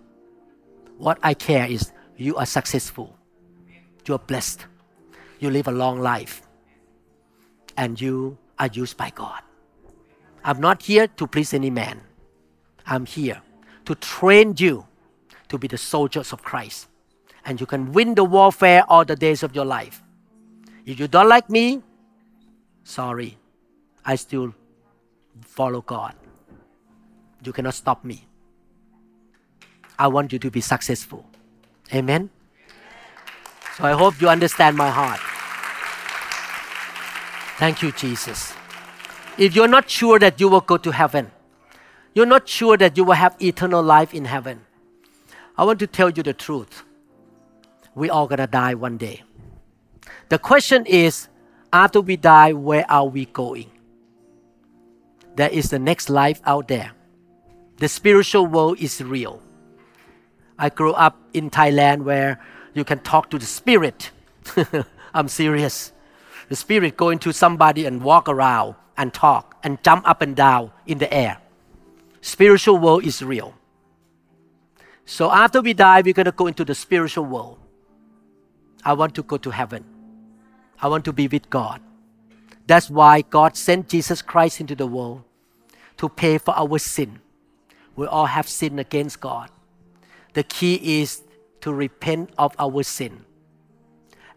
What 0.97 1.19
I 1.21 1.35
care 1.35 1.67
is 1.67 1.91
you 2.17 2.35
are 2.37 2.45
successful. 2.47 3.15
You 4.07 4.15
are 4.15 4.19
blessed. 4.19 4.65
You 5.39 5.51
live 5.51 5.67
a 5.67 5.71
long 5.71 6.01
life. 6.01 6.41
And 7.77 8.01
you 8.01 8.39
are 8.57 8.67
used 8.73 8.97
by 8.97 9.11
God. 9.11 9.41
I'm 10.43 10.59
not 10.59 10.81
here 10.81 11.07
to 11.07 11.27
please 11.27 11.53
any 11.53 11.69
man. 11.69 12.01
I'm 12.87 13.05
here 13.05 13.41
to 13.85 13.93
train 13.93 14.55
you 14.57 14.87
to 15.49 15.59
be 15.59 15.67
the 15.67 15.77
soldiers 15.77 16.33
of 16.33 16.41
Christ. 16.41 16.87
And 17.45 17.61
you 17.61 17.67
can 17.67 17.91
win 17.91 18.15
the 18.15 18.23
warfare 18.23 18.83
all 18.89 19.05
the 19.05 19.15
days 19.15 19.43
of 19.43 19.55
your 19.55 19.65
life. 19.65 20.01
If 20.87 21.01
you 21.01 21.07
don't 21.09 21.27
like 21.27 21.49
me, 21.49 21.83
sorry. 22.85 23.37
I 24.05 24.15
still 24.15 24.55
follow 25.41 25.81
God. 25.81 26.15
You 27.43 27.51
cannot 27.51 27.73
stop 27.73 28.05
me. 28.05 28.25
I 29.99 30.07
want 30.07 30.31
you 30.31 30.39
to 30.39 30.49
be 30.49 30.61
successful. 30.61 31.25
Amen. 31.93 32.29
So 33.75 33.83
I 33.83 33.91
hope 33.91 34.21
you 34.21 34.29
understand 34.29 34.77
my 34.77 34.89
heart. 34.89 35.19
Thank 37.59 37.83
you, 37.83 37.91
Jesus. 37.91 38.53
If 39.37 39.57
you're 39.57 39.67
not 39.67 39.89
sure 39.89 40.19
that 40.19 40.39
you 40.39 40.47
will 40.47 40.61
go 40.61 40.77
to 40.77 40.91
heaven, 40.91 41.31
you're 42.15 42.25
not 42.25 42.47
sure 42.47 42.77
that 42.77 42.95
you 42.95 43.03
will 43.03 43.19
have 43.19 43.35
eternal 43.41 43.83
life 43.83 44.13
in 44.13 44.23
heaven, 44.23 44.61
I 45.57 45.65
want 45.65 45.79
to 45.79 45.87
tell 45.87 46.09
you 46.09 46.23
the 46.23 46.33
truth. 46.33 46.83
we 47.93 48.09
all 48.09 48.27
gonna 48.27 48.45
die 48.45 48.75
one 48.75 48.95
day. 48.97 49.23
The 50.29 50.39
question 50.39 50.85
is 50.85 51.27
after 51.71 52.01
we 52.01 52.17
die, 52.17 52.53
where 52.53 52.89
are 52.89 53.05
we 53.05 53.25
going? 53.25 53.71
There 55.35 55.49
is 55.49 55.69
the 55.69 55.79
next 55.79 56.09
life 56.09 56.41
out 56.45 56.67
there. 56.67 56.91
The 57.77 57.87
spiritual 57.87 58.47
world 58.47 58.79
is 58.79 59.01
real. 59.03 59.41
I 60.57 60.69
grew 60.69 60.93
up 60.93 61.17
in 61.33 61.49
Thailand 61.51 62.03
where 62.03 62.41
you 62.73 62.83
can 62.83 62.99
talk 62.99 63.29
to 63.29 63.37
the 63.37 63.45
spirit. 63.45 64.11
I'm 65.13 65.27
serious. 65.27 65.91
The 66.49 66.55
spirit 66.55 66.97
go 66.97 67.09
into 67.09 67.31
somebody 67.31 67.85
and 67.85 68.01
walk 68.01 68.27
around 68.27 68.75
and 68.97 69.13
talk 69.13 69.55
and 69.63 69.81
jump 69.83 70.07
up 70.07 70.21
and 70.21 70.35
down 70.35 70.71
in 70.87 70.97
the 70.97 71.13
air. 71.13 71.37
Spiritual 72.21 72.77
world 72.79 73.05
is 73.05 73.21
real. 73.21 73.53
So 75.05 75.31
after 75.31 75.61
we 75.61 75.73
die, 75.73 76.01
we're 76.01 76.13
going 76.13 76.25
to 76.25 76.31
go 76.31 76.47
into 76.47 76.65
the 76.65 76.75
spiritual 76.75 77.25
world. 77.25 77.59
I 78.83 78.93
want 78.93 79.15
to 79.15 79.23
go 79.23 79.37
to 79.37 79.51
heaven. 79.51 79.85
I 80.81 80.87
want 80.87 81.05
to 81.05 81.13
be 81.13 81.27
with 81.27 81.49
God. 81.49 81.81
That's 82.67 82.89
why 82.89 83.21
God 83.21 83.55
sent 83.55 83.89
Jesus 83.89 84.21
Christ 84.21 84.59
into 84.59 84.75
the 84.75 84.87
world 84.87 85.23
to 85.97 86.09
pay 86.09 86.37
for 86.37 86.57
our 86.57 86.77
sin. 86.77 87.19
We 87.95 88.05
all 88.05 88.27
have 88.27 88.47
sinned 88.47 88.79
against 88.79 89.19
God. 89.21 89.49
The 90.33 90.43
key 90.43 91.01
is 91.01 91.23
to 91.61 91.73
repent 91.73 92.31
of 92.37 92.55
our 92.59 92.83
sin 92.83 93.25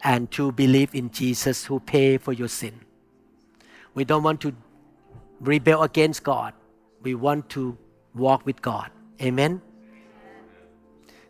and 0.02 0.30
to 0.30 0.52
believe 0.52 0.94
in 0.94 1.10
Jesus 1.10 1.66
who 1.66 1.80
paid 1.80 2.22
for 2.22 2.32
your 2.32 2.48
sin. 2.48 2.80
We 3.94 4.04
don't 4.04 4.22
want 4.22 4.40
to 4.42 4.54
rebel 5.40 5.82
against 5.82 6.22
God. 6.22 6.54
We 7.02 7.14
want 7.14 7.48
to 7.50 7.76
walk 8.14 8.46
with 8.46 8.62
God. 8.62 8.90
Amen. 9.20 9.60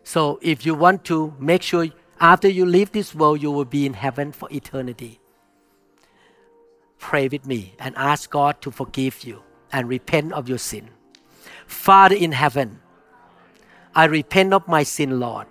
So 0.03 0.39
if 0.41 0.65
you 0.65 0.73
want 0.73 1.03
to 1.05 1.33
make 1.39 1.61
sure 1.61 1.87
after 2.21 2.47
you 2.47 2.65
leave 2.65 2.91
this 2.91 3.15
world 3.15 3.41
you 3.41 3.51
will 3.51 3.65
be 3.65 3.85
in 3.85 3.93
heaven 3.93 4.31
for 4.31 4.47
eternity, 4.51 5.19
pray 6.99 7.27
with 7.27 7.47
me 7.47 7.73
and 7.79 7.95
ask 7.97 8.29
God 8.29 8.61
to 8.61 8.69
forgive 8.69 9.23
you 9.23 9.41
and 9.73 9.89
repent 9.89 10.31
of 10.31 10.47
your 10.47 10.59
sin. 10.59 10.89
Father 11.65 12.15
in 12.15 12.31
heaven, 12.33 12.79
I 13.95 14.05
repent 14.05 14.53
of 14.53 14.67
my 14.67 14.83
sin, 14.83 15.19
Lord. 15.19 15.47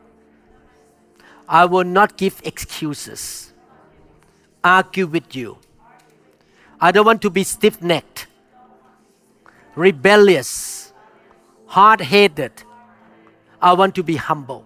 I 1.49 1.65
will 1.65 1.85
not 1.85 2.17
give 2.17 2.41
excuses, 2.45 3.53
argue 4.63 5.09
with 5.09 5.35
you. 5.35 5.59
I 6.81 6.93
don't 6.93 7.05
want 7.05 7.21
to 7.23 7.31
be 7.31 7.43
stiff 7.43 7.83
necked, 7.83 8.29
rebellious, 9.75 10.93
hard 11.67 12.01
headed. 12.01 12.63
I 13.61 13.73
want 13.73 13.97
to 13.97 14.05
be 14.05 14.17
humble, 14.17 14.65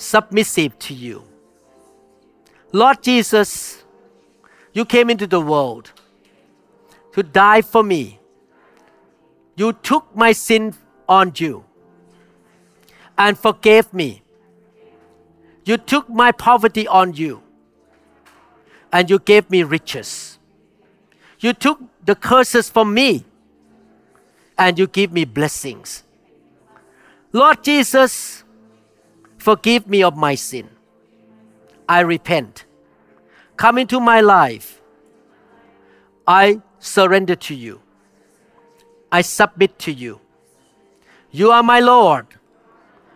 submissive 0.00 0.78
to 0.78 0.94
you. 0.94 1.22
Lord 2.72 3.02
Jesus, 3.02 3.84
you 4.72 4.84
came 4.84 5.10
into 5.10 5.26
the 5.26 5.40
world 5.40 5.92
to 7.12 7.22
die 7.22 7.62
for 7.62 7.82
me. 7.82 8.18
You 9.56 9.72
took 9.72 10.14
my 10.16 10.32
sin 10.32 10.74
on 11.08 11.32
you 11.36 11.64
and 13.18 13.38
forgave 13.38 13.92
me. 13.92 14.22
You 15.64 15.76
took 15.76 16.08
my 16.08 16.32
poverty 16.32 16.86
on 16.88 17.14
you 17.14 17.42
and 18.92 19.10
you 19.10 19.18
gave 19.18 19.50
me 19.50 19.62
riches. 19.62 20.38
You 21.40 21.52
took 21.52 21.80
the 22.04 22.14
curses 22.14 22.70
from 22.70 22.94
me 22.94 23.24
and 24.56 24.78
you 24.78 24.86
give 24.86 25.12
me 25.12 25.24
blessings. 25.24 26.04
Lord 27.32 27.62
Jesus, 27.62 28.44
forgive 29.40 29.88
me 29.88 30.02
of 30.02 30.16
my 30.16 30.34
sin. 30.34 30.68
I 31.88 32.00
repent. 32.00 32.66
Come 33.56 33.78
into 33.78 33.98
my 33.98 34.20
life. 34.20 34.80
I 36.26 36.60
surrender 36.78 37.34
to 37.36 37.54
you. 37.54 37.80
I 39.10 39.22
submit 39.22 39.78
to 39.80 39.92
you. 39.92 40.20
You 41.30 41.50
are 41.50 41.62
my 41.62 41.80
Lord. 41.80 42.26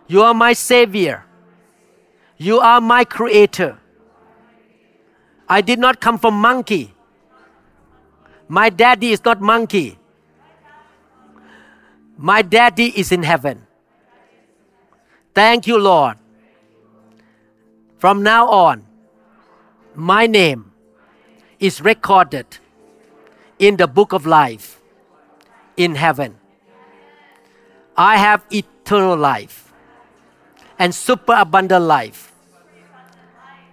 You 0.07 0.21
are 0.23 0.33
my 0.33 0.53
Savior. 0.53 1.23
You 2.37 2.59
are 2.59 2.81
my 2.81 3.05
Creator. 3.05 3.79
I 5.47 5.61
did 5.61 5.79
not 5.79 6.01
come 6.01 6.17
from 6.17 6.33
monkey. 6.33 6.93
My 8.47 8.69
daddy 8.69 9.11
is 9.11 9.23
not 9.23 9.41
monkey. 9.41 9.97
My 12.17 12.41
daddy 12.41 12.87
is 12.99 13.11
in 13.11 13.23
heaven. 13.23 13.64
Thank 15.35 15.67
you, 15.67 15.77
Lord. 15.77 16.17
From 17.97 18.23
now 18.23 18.47
on, 18.47 18.85
my 19.93 20.27
name 20.27 20.71
is 21.59 21.81
recorded 21.81 22.45
in 23.59 23.75
the 23.75 23.87
book 23.87 24.13
of 24.13 24.25
life 24.25 24.81
in 25.75 25.95
heaven. 25.95 26.37
I 27.97 28.15
have 28.15 28.45
eternal 28.49 29.17
life 29.17 29.73
and 30.79 30.95
super 30.95 31.33
abundant 31.33 31.83
life. 31.83 32.33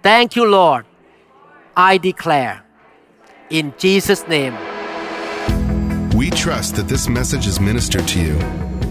Thank 0.01 0.35
you, 0.35 0.45
Lord. 0.45 0.85
I 1.77 1.97
declare 1.97 2.65
in 3.49 3.73
Jesus' 3.77 4.27
name. 4.27 4.55
We 6.13 6.29
trust 6.29 6.75
that 6.75 6.87
this 6.89 7.07
message 7.07 7.47
is 7.47 7.61
ministered 7.61 8.07
to 8.09 8.19
you. 8.19 8.72